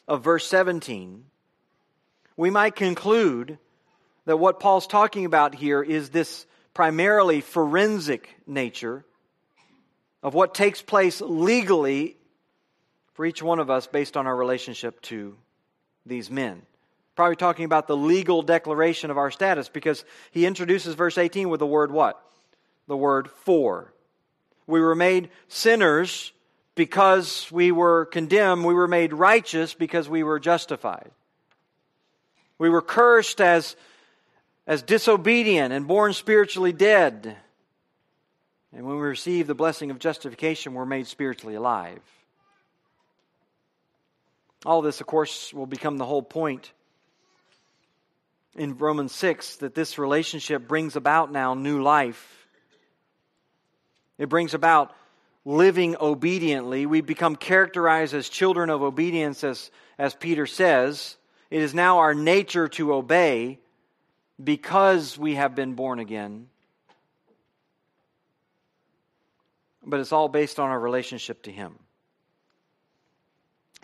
of 0.08 0.24
verse 0.24 0.46
17, 0.48 1.24
we 2.36 2.50
might 2.50 2.74
conclude 2.74 3.58
that 4.24 4.38
what 4.38 4.58
Paul's 4.58 4.88
talking 4.88 5.24
about 5.24 5.54
here 5.54 5.82
is 5.82 6.10
this 6.10 6.44
primarily 6.74 7.40
forensic 7.40 8.28
nature 8.46 9.04
of 10.22 10.34
what 10.34 10.52
takes 10.52 10.82
place 10.82 11.20
legally 11.20 12.16
for 13.14 13.24
each 13.24 13.42
one 13.42 13.60
of 13.60 13.70
us 13.70 13.86
based 13.86 14.16
on 14.16 14.26
our 14.26 14.36
relationship 14.36 15.00
to 15.02 15.36
these 16.04 16.30
men 16.30 16.62
probably 17.16 17.36
talking 17.36 17.64
about 17.64 17.88
the 17.88 17.96
legal 17.96 18.42
declaration 18.42 19.10
of 19.10 19.16
our 19.16 19.30
status 19.30 19.68
because 19.70 20.04
he 20.30 20.46
introduces 20.46 20.94
verse 20.94 21.16
18 21.16 21.48
with 21.48 21.60
the 21.60 21.66
word 21.66 21.90
what? 21.90 22.22
The 22.86 22.96
word 22.96 23.30
for. 23.30 23.92
We 24.66 24.80
were 24.80 24.94
made 24.94 25.30
sinners 25.48 26.32
because 26.74 27.50
we 27.50 27.72
were 27.72 28.04
condemned. 28.04 28.64
We 28.64 28.74
were 28.74 28.86
made 28.86 29.14
righteous 29.14 29.72
because 29.72 30.08
we 30.08 30.22
were 30.22 30.38
justified. 30.38 31.10
We 32.58 32.68
were 32.68 32.82
cursed 32.82 33.40
as, 33.40 33.76
as 34.66 34.82
disobedient 34.82 35.72
and 35.72 35.88
born 35.88 36.12
spiritually 36.12 36.72
dead. 36.72 37.36
And 38.74 38.86
when 38.86 38.96
we 38.96 39.02
receive 39.02 39.46
the 39.46 39.54
blessing 39.54 39.90
of 39.90 39.98
justification, 39.98 40.74
we're 40.74 40.84
made 40.84 41.06
spiritually 41.06 41.54
alive. 41.54 42.00
All 44.66 44.82
this, 44.82 45.00
of 45.00 45.06
course, 45.06 45.54
will 45.54 45.66
become 45.66 45.96
the 45.96 46.04
whole 46.04 46.22
point 46.22 46.72
in 48.56 48.78
Romans 48.78 49.14
6 49.14 49.56
that 49.56 49.74
this 49.74 49.98
relationship 49.98 50.66
brings 50.66 50.96
about 50.96 51.30
now 51.30 51.54
new 51.54 51.82
life. 51.82 52.46
It 54.18 54.28
brings 54.28 54.54
about 54.54 54.94
living 55.44 55.96
obediently. 56.00 56.86
We 56.86 57.02
become 57.02 57.36
characterized 57.36 58.14
as 58.14 58.28
children 58.28 58.70
of 58.70 58.82
obedience, 58.82 59.44
as, 59.44 59.70
as 59.98 60.14
Peter 60.14 60.46
says. 60.46 61.16
It 61.50 61.62
is 61.62 61.74
now 61.74 61.98
our 61.98 62.14
nature 62.14 62.68
to 62.68 62.94
obey 62.94 63.58
because 64.42 65.16
we 65.16 65.34
have 65.34 65.54
been 65.54 65.74
born 65.74 65.98
again. 65.98 66.48
But 69.84 70.00
it's 70.00 70.12
all 70.12 70.28
based 70.28 70.58
on 70.58 70.70
our 70.70 70.80
relationship 70.80 71.44
to 71.44 71.52
Him. 71.52 71.78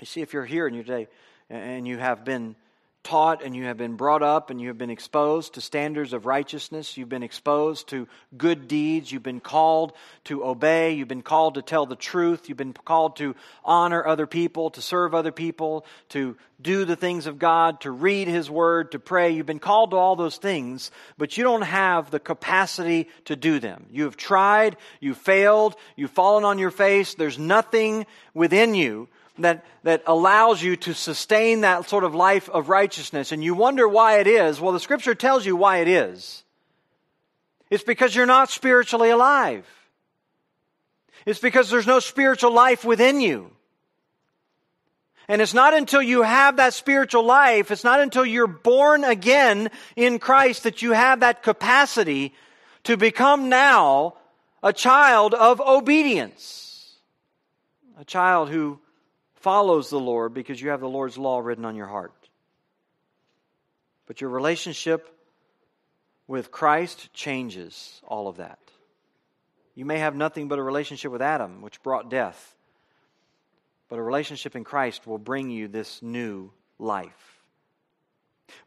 You 0.00 0.06
see, 0.06 0.20
if 0.20 0.32
you're 0.32 0.44
here 0.44 0.66
and 0.66 0.74
you 0.74 0.82
today 0.82 1.06
and 1.48 1.86
you 1.86 1.98
have 1.98 2.24
been 2.24 2.56
taught 3.04 3.42
and 3.42 3.54
you 3.56 3.64
have 3.64 3.76
been 3.76 3.96
brought 3.96 4.22
up 4.22 4.50
and 4.50 4.60
you 4.60 4.68
have 4.68 4.78
been 4.78 4.90
exposed 4.90 5.54
to 5.54 5.60
standards 5.60 6.12
of 6.12 6.24
righteousness. 6.24 6.96
You've 6.96 7.08
been 7.08 7.22
exposed 7.22 7.88
to 7.88 8.06
good 8.36 8.68
deeds. 8.68 9.10
You've 9.10 9.22
been 9.22 9.40
called 9.40 9.92
to 10.24 10.44
obey. 10.44 10.92
You've 10.92 11.08
been 11.08 11.22
called 11.22 11.54
to 11.54 11.62
tell 11.62 11.86
the 11.86 11.96
truth. 11.96 12.48
You've 12.48 12.58
been 12.58 12.72
called 12.72 13.16
to 13.16 13.34
honor 13.64 14.06
other 14.06 14.26
people, 14.26 14.70
to 14.70 14.82
serve 14.82 15.14
other 15.14 15.32
people, 15.32 15.84
to 16.10 16.36
do 16.60 16.84
the 16.84 16.96
things 16.96 17.26
of 17.26 17.38
God, 17.38 17.80
to 17.80 17.90
read 17.90 18.28
His 18.28 18.48
Word, 18.48 18.92
to 18.92 19.00
pray. 19.00 19.30
You've 19.30 19.46
been 19.46 19.58
called 19.58 19.90
to 19.90 19.96
all 19.96 20.14
those 20.14 20.36
things, 20.36 20.92
but 21.18 21.36
you 21.36 21.42
don't 21.42 21.62
have 21.62 22.10
the 22.10 22.20
capacity 22.20 23.08
to 23.24 23.34
do 23.34 23.58
them. 23.58 23.86
You 23.90 24.04
have 24.04 24.16
tried, 24.16 24.76
you 25.00 25.14
failed, 25.14 25.74
you've 25.96 26.12
fallen 26.12 26.44
on 26.44 26.58
your 26.58 26.70
face. 26.70 27.14
There's 27.14 27.38
nothing 27.38 28.06
within 28.32 28.74
you 28.74 29.08
that, 29.38 29.64
that 29.82 30.02
allows 30.06 30.62
you 30.62 30.76
to 30.76 30.94
sustain 30.94 31.62
that 31.62 31.88
sort 31.88 32.04
of 32.04 32.14
life 32.14 32.48
of 32.50 32.68
righteousness. 32.68 33.32
And 33.32 33.42
you 33.42 33.54
wonder 33.54 33.88
why 33.88 34.18
it 34.18 34.26
is. 34.26 34.60
Well, 34.60 34.72
the 34.72 34.80
scripture 34.80 35.14
tells 35.14 35.46
you 35.46 35.56
why 35.56 35.78
it 35.78 35.88
is. 35.88 36.44
It's 37.70 37.84
because 37.84 38.14
you're 38.14 38.26
not 38.26 38.50
spiritually 38.50 39.10
alive. 39.10 39.66
It's 41.24 41.40
because 41.40 41.70
there's 41.70 41.86
no 41.86 42.00
spiritual 42.00 42.52
life 42.52 42.84
within 42.84 43.20
you. 43.20 43.50
And 45.28 45.40
it's 45.40 45.54
not 45.54 45.72
until 45.72 46.02
you 46.02 46.22
have 46.22 46.56
that 46.56 46.74
spiritual 46.74 47.24
life, 47.24 47.70
it's 47.70 47.84
not 47.84 48.00
until 48.00 48.26
you're 48.26 48.46
born 48.46 49.04
again 49.04 49.70
in 49.96 50.18
Christ 50.18 50.64
that 50.64 50.82
you 50.82 50.92
have 50.92 51.20
that 51.20 51.42
capacity 51.42 52.34
to 52.84 52.96
become 52.96 53.48
now 53.48 54.14
a 54.62 54.72
child 54.72 55.32
of 55.32 55.60
obedience. 55.60 56.96
A 57.98 58.04
child 58.04 58.50
who 58.50 58.80
follows 59.42 59.90
the 59.90 60.00
Lord 60.00 60.32
because 60.32 60.60
you 60.60 60.70
have 60.70 60.80
the 60.80 60.88
Lord's 60.88 61.18
law 61.18 61.40
written 61.40 61.64
on 61.64 61.76
your 61.76 61.88
heart. 61.88 62.14
But 64.06 64.20
your 64.20 64.30
relationship 64.30 65.08
with 66.26 66.50
Christ 66.50 67.12
changes 67.12 68.00
all 68.06 68.28
of 68.28 68.36
that. 68.38 68.58
You 69.74 69.84
may 69.84 69.98
have 69.98 70.14
nothing 70.14 70.48
but 70.48 70.58
a 70.58 70.62
relationship 70.62 71.10
with 71.10 71.22
Adam, 71.22 71.62
which 71.62 71.82
brought 71.82 72.10
death. 72.10 72.54
But 73.88 73.98
a 73.98 74.02
relationship 74.02 74.56
in 74.56 74.64
Christ 74.64 75.06
will 75.06 75.18
bring 75.18 75.50
you 75.50 75.68
this 75.68 76.02
new 76.02 76.50
life. 76.78 77.42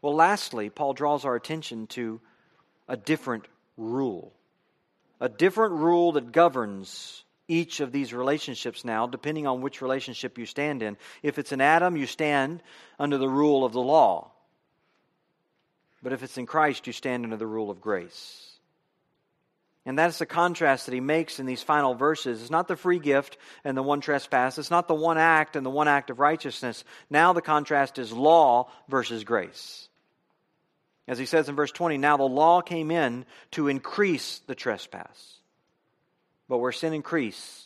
Well, 0.01 0.15
lastly, 0.15 0.69
Paul 0.69 0.93
draws 0.93 1.25
our 1.25 1.35
attention 1.35 1.87
to 1.87 2.21
a 2.87 2.97
different 2.97 3.45
rule. 3.77 4.33
A 5.19 5.29
different 5.29 5.73
rule 5.73 6.13
that 6.13 6.31
governs 6.31 7.24
each 7.47 7.79
of 7.79 7.91
these 7.91 8.13
relationships 8.13 8.83
now, 8.83 9.07
depending 9.07 9.47
on 9.47 9.61
which 9.61 9.81
relationship 9.81 10.37
you 10.37 10.45
stand 10.45 10.81
in. 10.81 10.97
If 11.21 11.37
it's 11.37 11.51
in 11.51 11.61
Adam, 11.61 11.95
you 11.95 12.07
stand 12.07 12.63
under 12.99 13.17
the 13.17 13.29
rule 13.29 13.63
of 13.63 13.73
the 13.73 13.81
law. 13.81 14.31
But 16.01 16.13
if 16.13 16.23
it's 16.23 16.37
in 16.37 16.45
Christ, 16.45 16.87
you 16.87 16.93
stand 16.93 17.23
under 17.23 17.37
the 17.37 17.47
rule 17.47 17.69
of 17.69 17.81
grace. 17.81 18.45
And 19.87 19.97
that's 19.97 20.17
the 20.17 20.25
contrast 20.25 20.87
that 20.87 20.93
he 20.93 20.99
makes 20.99 21.39
in 21.39 21.45
these 21.45 21.61
final 21.61 21.93
verses. 21.93 22.41
It's 22.41 22.49
not 22.49 22.67
the 22.67 22.75
free 22.75 22.97
gift 22.97 23.37
and 23.63 23.77
the 23.77 23.83
one 23.83 24.01
trespass. 24.01 24.57
It's 24.57 24.71
not 24.71 24.87
the 24.87 24.95
one 24.95 25.19
act 25.19 25.55
and 25.55 25.63
the 25.63 25.69
one 25.69 25.87
act 25.87 26.09
of 26.09 26.19
righteousness. 26.19 26.83
Now 27.09 27.33
the 27.33 27.41
contrast 27.41 27.99
is 27.99 28.11
law 28.11 28.69
versus 28.89 29.23
grace. 29.23 29.87
As 31.07 31.19
he 31.19 31.27
says 31.27 31.49
in 31.49 31.55
verse 31.55 31.71
20, 31.71 31.99
now 31.99 32.17
the 32.17 32.23
law 32.23 32.61
came 32.61 32.89
in 32.89 33.25
to 33.51 33.67
increase 33.67 34.41
the 34.47 34.55
trespass. 34.55 35.35
But 36.47 36.59
where 36.59 36.71
sin 36.71 36.93
increased, 36.93 37.65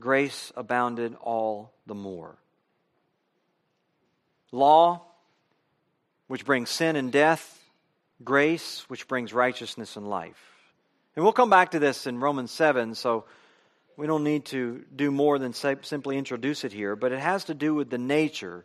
grace 0.00 0.52
abounded 0.56 1.16
all 1.20 1.72
the 1.86 1.94
more. 1.94 2.36
Law, 4.52 5.02
which 6.26 6.44
brings 6.44 6.70
sin 6.70 6.96
and 6.96 7.10
death, 7.10 7.62
grace, 8.22 8.84
which 8.88 9.08
brings 9.08 9.32
righteousness 9.32 9.96
and 9.96 10.08
life. 10.08 10.52
And 11.16 11.24
we'll 11.24 11.32
come 11.32 11.50
back 11.50 11.72
to 11.72 11.78
this 11.78 12.06
in 12.06 12.20
Romans 12.20 12.50
7, 12.50 12.94
so 12.94 13.24
we 13.96 14.06
don't 14.06 14.24
need 14.24 14.46
to 14.46 14.84
do 14.94 15.10
more 15.10 15.38
than 15.38 15.52
simply 15.52 16.18
introduce 16.18 16.64
it 16.64 16.72
here, 16.72 16.96
but 16.96 17.12
it 17.12 17.20
has 17.20 17.44
to 17.44 17.54
do 17.54 17.74
with 17.74 17.90
the 17.90 17.98
nature 17.98 18.64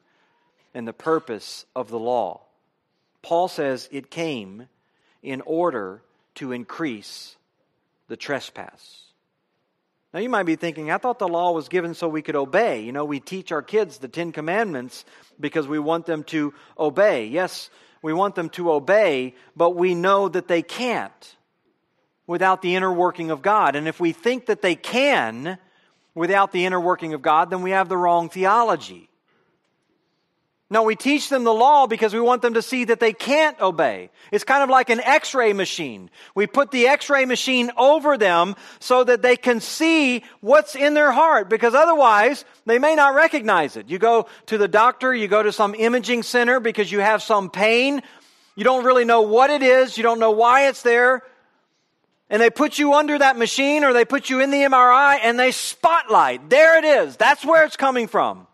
and 0.73 0.87
the 0.87 0.93
purpose 0.93 1.65
of 1.75 1.89
the 1.89 1.99
law. 1.99 2.41
Paul 3.21 3.47
says 3.47 3.87
it 3.91 4.09
came 4.09 4.67
in 5.21 5.41
order 5.41 6.01
to 6.35 6.51
increase 6.51 7.35
the 8.07 8.17
trespass. 8.17 9.03
Now, 10.13 10.19
you 10.21 10.29
might 10.29 10.43
be 10.43 10.55
thinking, 10.55 10.89
I 10.89 10.97
thought 10.97 11.19
the 11.19 11.27
law 11.27 11.51
was 11.51 11.69
given 11.69 11.93
so 11.93 12.07
we 12.07 12.23
could 12.23 12.35
obey. 12.35 12.81
You 12.81 12.91
know, 12.91 13.05
we 13.05 13.19
teach 13.19 13.51
our 13.51 13.61
kids 13.61 13.99
the 13.99 14.07
Ten 14.07 14.31
Commandments 14.31 15.05
because 15.39 15.67
we 15.67 15.77
want 15.77 16.07
them 16.07 16.23
to 16.25 16.53
obey. 16.79 17.27
Yes, 17.27 17.69
we 18.01 18.13
want 18.13 18.33
them 18.33 18.49
to 18.51 18.71
obey, 18.71 19.35
but 19.55 19.75
we 19.75 19.93
know 19.93 20.27
that 20.27 20.47
they 20.47 20.63
can't 20.63 21.35
without 22.25 22.61
the 22.63 22.75
inner 22.75 22.91
working 22.91 23.29
of 23.29 23.43
God. 23.43 23.75
And 23.75 23.87
if 23.87 23.99
we 23.99 24.11
think 24.11 24.47
that 24.47 24.63
they 24.63 24.75
can 24.75 25.59
without 26.15 26.51
the 26.51 26.65
inner 26.65 26.79
working 26.79 27.13
of 27.13 27.21
God, 27.21 27.51
then 27.51 27.61
we 27.61 27.71
have 27.71 27.89
the 27.89 27.97
wrong 27.97 28.29
theology. 28.29 29.08
No, 30.71 30.83
we 30.83 30.95
teach 30.95 31.29
them 31.29 31.45
the 31.45 31.53
law 31.53 31.87
because 31.87 32.13
we 32.13 32.19
want 32.19 32.43
them 32.43 32.53
to 32.53 32.61
see 32.61 32.85
that 32.85 32.99
they 32.99 33.11
can't 33.11 33.59
obey. 33.59 34.11
It's 34.31 34.43
kind 34.43 34.61
of 34.61 34.69
like 34.69 34.91
an 34.91 34.99
x-ray 34.99 35.51
machine. 35.53 36.11
We 36.35 36.45
put 36.45 36.69
the 36.69 36.87
x-ray 36.87 37.25
machine 37.25 37.71
over 37.75 38.19
them 38.19 38.55
so 38.79 39.03
that 39.03 39.23
they 39.23 39.35
can 39.35 39.61
see 39.61 40.23
what's 40.41 40.75
in 40.75 40.93
their 40.93 41.11
heart 41.11 41.49
because 41.49 41.73
otherwise 41.73 42.45
they 42.67 42.77
may 42.77 42.93
not 42.93 43.15
recognize 43.15 43.77
it. 43.77 43.89
You 43.89 43.97
go 43.97 44.27
to 44.45 44.59
the 44.59 44.67
doctor, 44.67 45.11
you 45.11 45.27
go 45.27 45.41
to 45.41 45.51
some 45.51 45.73
imaging 45.73 46.21
center 46.21 46.59
because 46.59 46.91
you 46.91 46.99
have 46.99 47.23
some 47.23 47.49
pain. 47.49 48.03
You 48.55 48.63
don't 48.63 48.85
really 48.85 49.05
know 49.05 49.21
what 49.21 49.49
it 49.49 49.63
is. 49.63 49.97
You 49.97 50.03
don't 50.03 50.19
know 50.19 50.31
why 50.31 50.67
it's 50.67 50.83
there. 50.83 51.23
And 52.29 52.39
they 52.39 52.51
put 52.51 52.77
you 52.77 52.93
under 52.93 53.17
that 53.17 53.39
machine 53.39 53.83
or 53.83 53.91
they 53.91 54.05
put 54.05 54.29
you 54.29 54.39
in 54.39 54.51
the 54.51 54.57
MRI 54.57 55.17
and 55.23 55.39
they 55.39 55.49
spotlight. 55.49 56.47
There 56.51 56.77
it 56.77 56.85
is. 56.85 57.17
That's 57.17 57.43
where 57.43 57.65
it's 57.65 57.75
coming 57.75 58.07
from. 58.07 58.45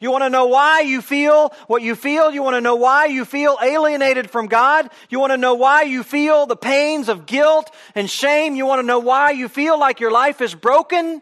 You 0.00 0.10
want 0.10 0.22
to 0.24 0.30
know 0.30 0.46
why 0.46 0.80
you 0.80 1.02
feel 1.02 1.52
what 1.66 1.82
you 1.82 1.94
feel? 1.94 2.30
You 2.30 2.42
want 2.42 2.54
to 2.54 2.60
know 2.60 2.76
why 2.76 3.06
you 3.06 3.24
feel 3.24 3.58
alienated 3.60 4.30
from 4.30 4.46
God? 4.46 4.90
You 5.10 5.18
want 5.18 5.32
to 5.32 5.36
know 5.36 5.54
why 5.54 5.82
you 5.82 6.02
feel 6.02 6.46
the 6.46 6.56
pains 6.56 7.08
of 7.08 7.26
guilt 7.26 7.70
and 7.94 8.08
shame? 8.08 8.54
You 8.54 8.66
want 8.66 8.80
to 8.80 8.86
know 8.86 9.00
why 9.00 9.32
you 9.32 9.48
feel 9.48 9.78
like 9.78 10.00
your 10.00 10.12
life 10.12 10.40
is 10.40 10.54
broken? 10.54 11.20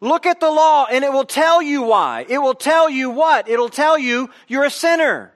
Look 0.00 0.26
at 0.26 0.40
the 0.40 0.50
law 0.50 0.86
and 0.90 1.04
it 1.04 1.12
will 1.12 1.24
tell 1.24 1.62
you 1.62 1.82
why. 1.82 2.24
It 2.28 2.38
will 2.38 2.54
tell 2.54 2.88
you 2.88 3.10
what? 3.10 3.48
It'll 3.48 3.68
tell 3.68 3.98
you 3.98 4.30
you're 4.48 4.64
a 4.64 4.70
sinner. 4.70 5.32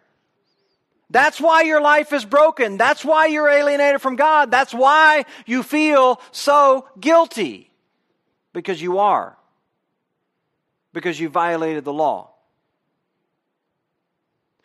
That's 1.11 1.41
why 1.41 1.63
your 1.63 1.81
life 1.81 2.13
is 2.13 2.25
broken. 2.25 2.77
That's 2.77 3.05
why 3.05 3.27
you're 3.27 3.49
alienated 3.49 4.01
from 4.01 4.17
God. 4.17 4.51
That's 4.51 4.75
why 4.75 5.25
you 5.47 5.63
feel 5.63 6.21
so 6.33 6.89
guilty. 6.99 7.71
Because 8.53 8.81
you 8.81 8.99
are 8.99 9.37
because 10.97 11.21
you 11.21 11.29
violated 11.29 11.85
the 11.85 11.93
law. 11.93 12.31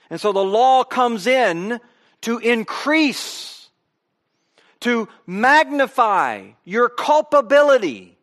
And 0.10 0.18
so 0.18 0.32
the 0.32 0.42
law 0.42 0.86
comes 0.86 1.28
in 1.28 1.78
to 2.22 2.38
increase, 2.38 3.68
to 4.80 5.10
magnify 5.28 6.52
your 6.64 6.88
culpability. 6.88 8.18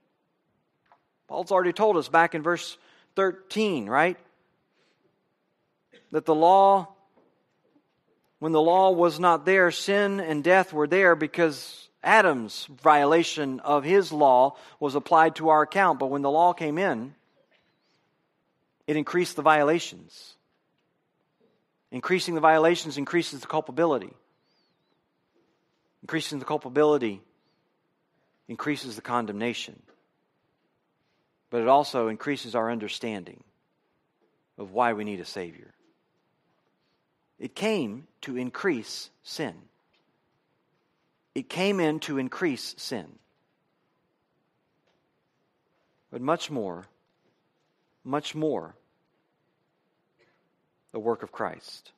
Paul's 1.29 1.53
already 1.53 1.75
told 1.75 1.99
us 1.99 2.09
back 2.09 2.35
in 2.35 2.41
verse 2.41 2.79
13, 3.17 3.91
right? 3.91 4.17
That 6.13 6.25
the 6.25 6.35
law, 6.35 6.89
when 8.39 8.53
the 8.53 8.63
law 8.63 8.91
was 8.91 9.21
not 9.21 9.45
there, 9.45 9.71
sin 9.71 10.19
and 10.19 10.43
death 10.43 10.73
were 10.73 10.87
there 10.87 11.15
because 11.15 11.91
Adam's 12.03 12.65
violation 12.81 13.61
of 13.61 13.85
his 13.85 14.13
law 14.13 14.57
was 14.81 14.95
applied 14.95 15.37
to 15.37 15.51
our 15.51 15.61
account. 15.61 15.99
But 15.99 16.07
when 16.07 16.23
the 16.23 16.31
law 16.31 16.55
came 16.55 16.79
in, 16.79 17.15
it 18.89 18.97
increased 18.97 19.37
the 19.37 19.43
violations. 19.43 20.35
Increasing 21.93 22.35
the 22.35 22.41
violations 22.41 22.97
increases 22.97 23.41
the 23.41 23.47
culpability. 23.47 24.15
Increasing 26.03 26.39
the 26.39 26.47
culpability 26.47 27.21
increases 28.49 28.97
the 28.97 29.03
condemnation. 29.03 29.83
But 31.51 31.61
it 31.61 31.69
also 31.69 32.09
increases 32.09 32.55
our 32.55 32.71
understanding 32.71 33.45
of 34.57 34.73
why 34.73 34.95
we 34.95 35.05
need 35.05 35.21
a 35.21 35.27
Savior. 35.27 35.75
It 37.39 37.55
came 37.55 38.07
to 38.23 38.39
increase 38.39 39.11
sin. 39.23 39.55
It 41.35 41.51
came 41.51 41.79
in 41.79 42.01
to 42.01 42.17
increase 42.17 42.75
sin. 42.79 43.07
But 46.11 46.23
much 46.23 46.51
more 46.51 46.87
much 48.09 48.35
more 48.35 48.75
the 50.99 51.05
work 51.05 51.23
of 51.23 51.31
Christ. 51.31 51.93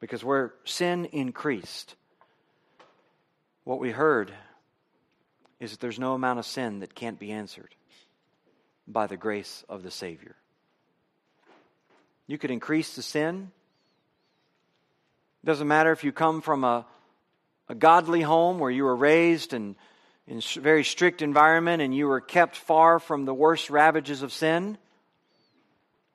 Because 0.00 0.24
where 0.24 0.54
sin 0.64 1.04
increased, 1.12 1.96
what 3.64 3.78
we 3.78 3.90
heard 3.90 4.32
is 5.60 5.72
that 5.72 5.80
there's 5.80 5.98
no 5.98 6.14
amount 6.14 6.38
of 6.38 6.46
sin 6.46 6.78
that 6.78 6.94
can't 6.94 7.18
be 7.18 7.30
answered 7.30 7.74
by 8.88 9.06
the 9.06 9.18
grace 9.18 9.64
of 9.68 9.82
the 9.82 9.90
Savior. 9.90 10.34
You 12.26 12.38
could 12.38 12.50
increase 12.50 12.96
the 12.96 13.02
sin. 13.02 13.50
It 15.42 15.46
doesn't 15.46 15.68
matter 15.68 15.92
if 15.92 16.02
you 16.02 16.10
come 16.10 16.40
from 16.40 16.64
a, 16.64 16.86
a 17.68 17.74
godly 17.74 18.22
home 18.22 18.58
where 18.58 18.70
you 18.70 18.84
were 18.84 18.96
raised 18.96 19.52
and 19.52 19.74
in 20.26 20.38
a 20.38 20.60
very 20.60 20.84
strict 20.84 21.20
environment 21.20 21.82
and 21.82 21.94
you 21.94 22.06
were 22.06 22.22
kept 22.22 22.56
far 22.56 22.98
from 22.98 23.26
the 23.26 23.34
worst 23.34 23.68
ravages 23.68 24.22
of 24.22 24.32
sin. 24.32 24.78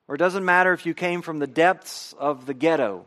Or 0.08 0.14
it 0.14 0.18
doesn't 0.18 0.44
matter 0.44 0.72
if 0.72 0.84
you 0.86 0.94
came 0.94 1.22
from 1.22 1.38
the 1.38 1.46
depths 1.46 2.12
of 2.18 2.46
the 2.46 2.54
ghetto, 2.54 3.06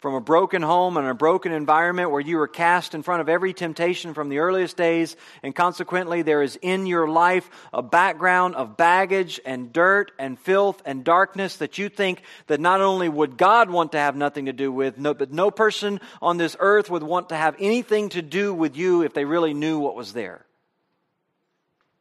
from 0.00 0.14
a 0.14 0.20
broken 0.20 0.62
home 0.62 0.98
and 0.98 1.08
a 1.08 1.14
broken 1.14 1.50
environment 1.50 2.10
where 2.10 2.20
you 2.20 2.36
were 2.36 2.46
cast 2.46 2.94
in 2.94 3.02
front 3.02 3.22
of 3.22 3.28
every 3.28 3.52
temptation 3.52 4.14
from 4.14 4.28
the 4.28 4.38
earliest 4.38 4.76
days, 4.76 5.16
and 5.42 5.54
consequently 5.54 6.22
there 6.22 6.42
is 6.42 6.56
in 6.60 6.86
your 6.86 7.08
life 7.08 7.48
a 7.72 7.82
background 7.82 8.54
of 8.54 8.76
baggage 8.76 9.40
and 9.44 9.72
dirt 9.72 10.12
and 10.18 10.38
filth 10.38 10.80
and 10.84 11.02
darkness 11.02 11.56
that 11.56 11.78
you 11.78 11.88
think 11.88 12.22
that 12.46 12.60
not 12.60 12.82
only 12.82 13.08
would 13.08 13.36
God 13.36 13.70
want 13.70 13.92
to 13.92 13.98
have 13.98 14.14
nothing 14.14 14.44
to 14.44 14.52
do 14.52 14.70
with, 14.70 14.98
no, 14.98 15.14
but 15.14 15.32
no 15.32 15.50
person 15.50 15.98
on 16.20 16.36
this 16.36 16.56
earth 16.60 16.90
would 16.90 17.02
want 17.02 17.30
to 17.30 17.36
have 17.36 17.56
anything 17.58 18.10
to 18.10 18.22
do 18.22 18.52
with 18.54 18.76
you 18.76 19.02
if 19.02 19.14
they 19.14 19.24
really 19.24 19.54
knew 19.54 19.78
what 19.78 19.96
was 19.96 20.12
there. 20.12 20.44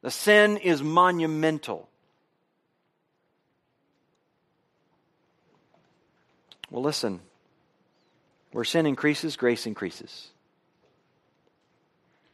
The 0.02 0.12
sin 0.12 0.58
is 0.58 0.84
monumental. 0.84 1.90
Well, 6.70 6.84
listen. 6.84 7.22
Where 8.52 8.64
sin 8.64 8.86
increases, 8.86 9.36
grace 9.36 9.66
increases. 9.66 10.30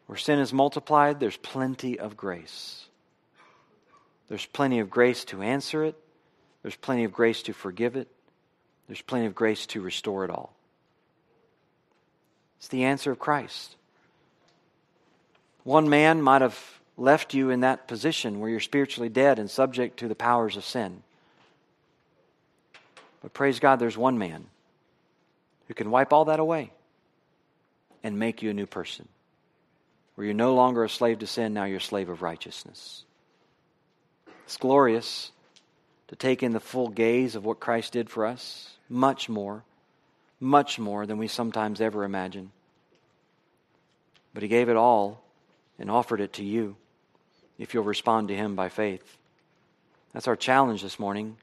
Where 0.06 0.18
sin 0.18 0.40
is 0.40 0.54
multiplied, 0.54 1.20
there's 1.20 1.38
plenty 1.38 2.00
of 2.00 2.18
grace. 2.18 2.86
There's 4.30 4.46
plenty 4.46 4.80
of 4.80 4.90
grace 4.90 5.26
to 5.26 5.42
answer 5.42 5.84
it. 5.84 5.96
There's 6.62 6.76
plenty 6.76 7.04
of 7.06 7.14
grace 7.14 7.44
to 7.44 7.54
forgive 7.54 7.96
it. 7.96 8.08
There's 8.88 9.02
plenty 9.02 9.26
of 9.26 9.36
grace 9.36 9.66
to 9.68 9.82
restore 9.82 10.26
it 10.26 10.30
all. 10.30 10.54
It's 12.60 12.68
the 12.68 12.84
answer 12.84 13.12
of 13.12 13.20
Christ. 13.20 13.76
One 15.64 15.90
man 15.90 16.22
might 16.22 16.42
have 16.42 16.60
left 16.98 17.34
you 17.34 17.50
in 17.50 17.62
that 17.62 17.88
position 17.88 18.40
where 18.40 18.50
you're 18.50 18.60
spiritually 18.60 19.10
dead 19.10 19.40
and 19.40 19.50
subject 19.50 19.98
to 20.00 20.08
the 20.08 20.16
powers 20.16 20.58
of 20.58 20.66
sin. 20.66 21.04
But 23.22 23.34
praise 23.34 23.60
God, 23.60 23.80
there's 23.80 23.98
one 23.98 24.18
man 24.18 24.46
who 25.68 25.74
can 25.74 25.92
wipe 25.92 26.12
all 26.12 26.26
that 26.26 26.40
away 26.40 26.72
and 28.04 28.18
make 28.18 28.42
you 28.42 28.50
a 28.50 28.54
new 28.54 28.66
person. 28.66 29.08
Where 30.16 30.26
you're 30.26 30.34
no 30.34 30.56
longer 30.56 30.84
a 30.84 30.90
slave 30.90 31.20
to 31.20 31.28
sin, 31.28 31.54
now 31.54 31.66
you're 31.66 31.78
a 31.78 31.82
slave 31.82 32.10
of 32.10 32.22
righteousness. 32.22 33.04
It's 34.46 34.58
glorious 34.58 35.32
to 36.10 36.16
take 36.16 36.44
in 36.44 36.52
the 36.52 36.60
full 36.60 36.90
gaze 36.90 37.36
of 37.36 37.46
what 37.46 37.60
Christ 37.60 37.94
did 37.94 38.10
for 38.10 38.26
us. 38.26 38.74
Much 38.90 39.30
more, 39.30 39.64
much 40.40 40.78
more 40.78 41.06
than 41.06 41.18
we 41.18 41.28
sometimes 41.28 41.80
ever 41.80 42.04
imagine. 42.04 42.52
But 44.34 44.44
He 44.44 44.50
gave 44.50 44.68
it 44.68 44.76
all 44.76 45.24
and 45.80 45.90
offered 45.90 46.20
it 46.20 46.34
to 46.34 46.44
you 46.44 46.76
if 47.58 47.74
you'll 47.74 47.84
respond 47.84 48.28
to 48.28 48.36
Him 48.36 48.56
by 48.56 48.68
faith. 48.68 49.18
That's 50.12 50.28
our 50.28 50.36
challenge 50.36 50.82
this 50.82 51.00
morning 51.00 51.38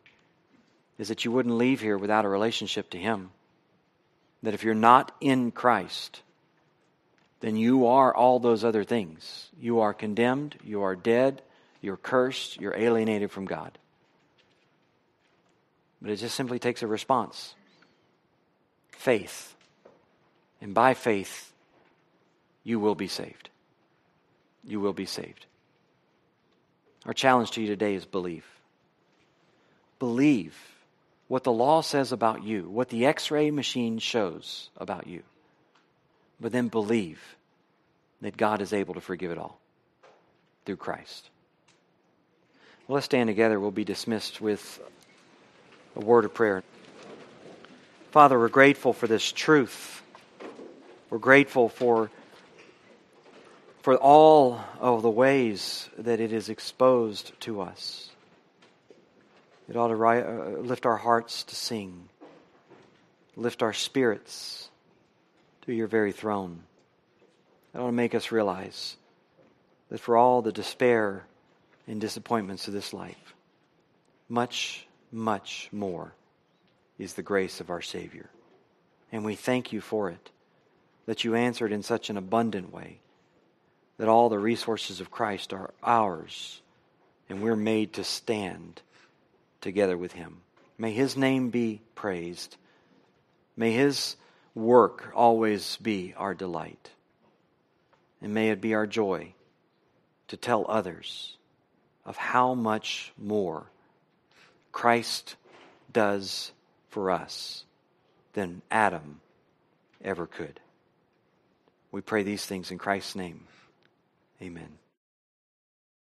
is 0.98 1.08
that 1.08 1.24
you 1.24 1.32
wouldn't 1.32 1.56
leave 1.56 1.80
here 1.80 1.96
without 1.96 2.24
a 2.24 2.28
relationship 2.28 2.90
to 2.90 2.98
Him. 2.98 3.30
That 4.42 4.54
if 4.54 4.64
you're 4.64 4.74
not 4.74 5.12
in 5.20 5.50
Christ, 5.52 6.22
then 7.40 7.56
you 7.56 7.86
are 7.86 8.14
all 8.14 8.40
those 8.40 8.64
other 8.64 8.84
things. 8.84 9.48
You 9.60 9.80
are 9.80 9.94
condemned, 9.94 10.56
you 10.64 10.82
are 10.82 10.96
dead, 10.96 11.42
you're 11.80 11.96
cursed, 11.96 12.60
you're 12.60 12.76
alienated 12.76 13.30
from 13.30 13.46
God. 13.46 13.78
But 16.02 16.10
it 16.10 16.16
just 16.16 16.34
simply 16.34 16.58
takes 16.58 16.82
a 16.82 16.86
response 16.86 17.54
faith. 18.92 19.54
And 20.60 20.74
by 20.74 20.94
faith, 20.94 21.52
you 22.64 22.80
will 22.80 22.96
be 22.96 23.06
saved. 23.06 23.48
You 24.64 24.80
will 24.80 24.92
be 24.92 25.06
saved. 25.06 25.46
Our 27.06 27.12
challenge 27.12 27.52
to 27.52 27.60
you 27.60 27.68
today 27.68 27.94
is 27.94 28.04
believe. 28.04 28.44
Believe 30.00 30.56
what 31.28 31.44
the 31.44 31.52
law 31.52 31.82
says 31.82 32.10
about 32.10 32.42
you, 32.42 32.68
what 32.68 32.88
the 32.88 33.06
x 33.06 33.30
ray 33.30 33.50
machine 33.50 33.98
shows 33.98 34.70
about 34.76 35.06
you, 35.06 35.22
but 36.40 36.52
then 36.52 36.68
believe 36.68 37.36
that 38.22 38.36
God 38.36 38.60
is 38.60 38.72
able 38.72 38.94
to 38.94 39.00
forgive 39.00 39.30
it 39.30 39.38
all 39.38 39.60
through 40.64 40.76
Christ. 40.76 41.30
Well, 42.86 42.94
let's 42.94 43.04
stand 43.04 43.28
together. 43.28 43.60
We'll 43.60 43.70
be 43.70 43.84
dismissed 43.84 44.40
with 44.40 44.80
a 45.94 46.00
word 46.00 46.24
of 46.24 46.32
prayer. 46.32 46.64
Father, 48.10 48.38
we're 48.38 48.48
grateful 48.48 48.94
for 48.94 49.06
this 49.06 49.30
truth. 49.30 50.02
We're 51.10 51.18
grateful 51.18 51.68
for, 51.68 52.10
for 53.82 53.96
all 53.96 54.60
of 54.80 55.02
the 55.02 55.10
ways 55.10 55.88
that 55.98 56.20
it 56.20 56.32
is 56.32 56.48
exposed 56.48 57.38
to 57.40 57.60
us. 57.60 58.10
It 59.68 59.76
ought 59.76 59.88
to 59.88 60.02
uh, 60.02 60.60
lift 60.60 60.86
our 60.86 60.96
hearts 60.96 61.44
to 61.44 61.54
sing, 61.54 62.08
lift 63.36 63.62
our 63.62 63.74
spirits 63.74 64.70
to 65.62 65.72
your 65.72 65.86
very 65.86 66.12
throne. 66.12 66.62
It 67.74 67.78
ought 67.78 67.86
to 67.86 67.92
make 67.92 68.14
us 68.14 68.32
realize 68.32 68.96
that 69.90 70.00
for 70.00 70.16
all 70.16 70.40
the 70.40 70.52
despair 70.52 71.26
and 71.86 72.00
disappointments 72.00 72.66
of 72.66 72.74
this 72.74 72.94
life, 72.94 73.34
much, 74.28 74.86
much 75.12 75.68
more 75.70 76.12
is 76.98 77.14
the 77.14 77.22
grace 77.22 77.60
of 77.60 77.70
our 77.70 77.82
Savior. 77.82 78.28
And 79.12 79.24
we 79.24 79.34
thank 79.34 79.72
you 79.72 79.80
for 79.80 80.10
it, 80.10 80.30
that 81.06 81.24
you 81.24 81.34
answered 81.34 81.72
in 81.72 81.82
such 81.82 82.10
an 82.10 82.16
abundant 82.16 82.72
way, 82.72 82.98
that 83.98 84.08
all 84.08 84.28
the 84.28 84.38
resources 84.38 85.00
of 85.00 85.10
Christ 85.10 85.52
are 85.52 85.70
ours, 85.82 86.60
and 87.28 87.42
we're 87.42 87.56
made 87.56 87.94
to 87.94 88.04
stand 88.04 88.80
together 89.68 89.98
with 89.98 90.12
him. 90.12 90.40
May 90.78 90.92
his 90.92 91.14
name 91.14 91.50
be 91.50 91.82
praised. 91.94 92.56
May 93.54 93.70
his 93.72 94.16
work 94.54 95.12
always 95.14 95.76
be 95.76 96.14
our 96.16 96.32
delight. 96.32 96.90
And 98.22 98.32
may 98.32 98.48
it 98.48 98.62
be 98.62 98.72
our 98.72 98.86
joy 98.86 99.34
to 100.28 100.38
tell 100.38 100.64
others 100.66 101.36
of 102.06 102.16
how 102.16 102.54
much 102.54 103.12
more 103.18 103.66
Christ 104.72 105.36
does 105.92 106.50
for 106.88 107.10
us 107.10 107.64
than 108.32 108.62
Adam 108.70 109.20
ever 110.02 110.26
could. 110.26 110.60
We 111.92 112.00
pray 112.00 112.22
these 112.22 112.46
things 112.46 112.70
in 112.70 112.78
Christ's 112.78 113.16
name. 113.16 113.44
Amen. 114.40 114.78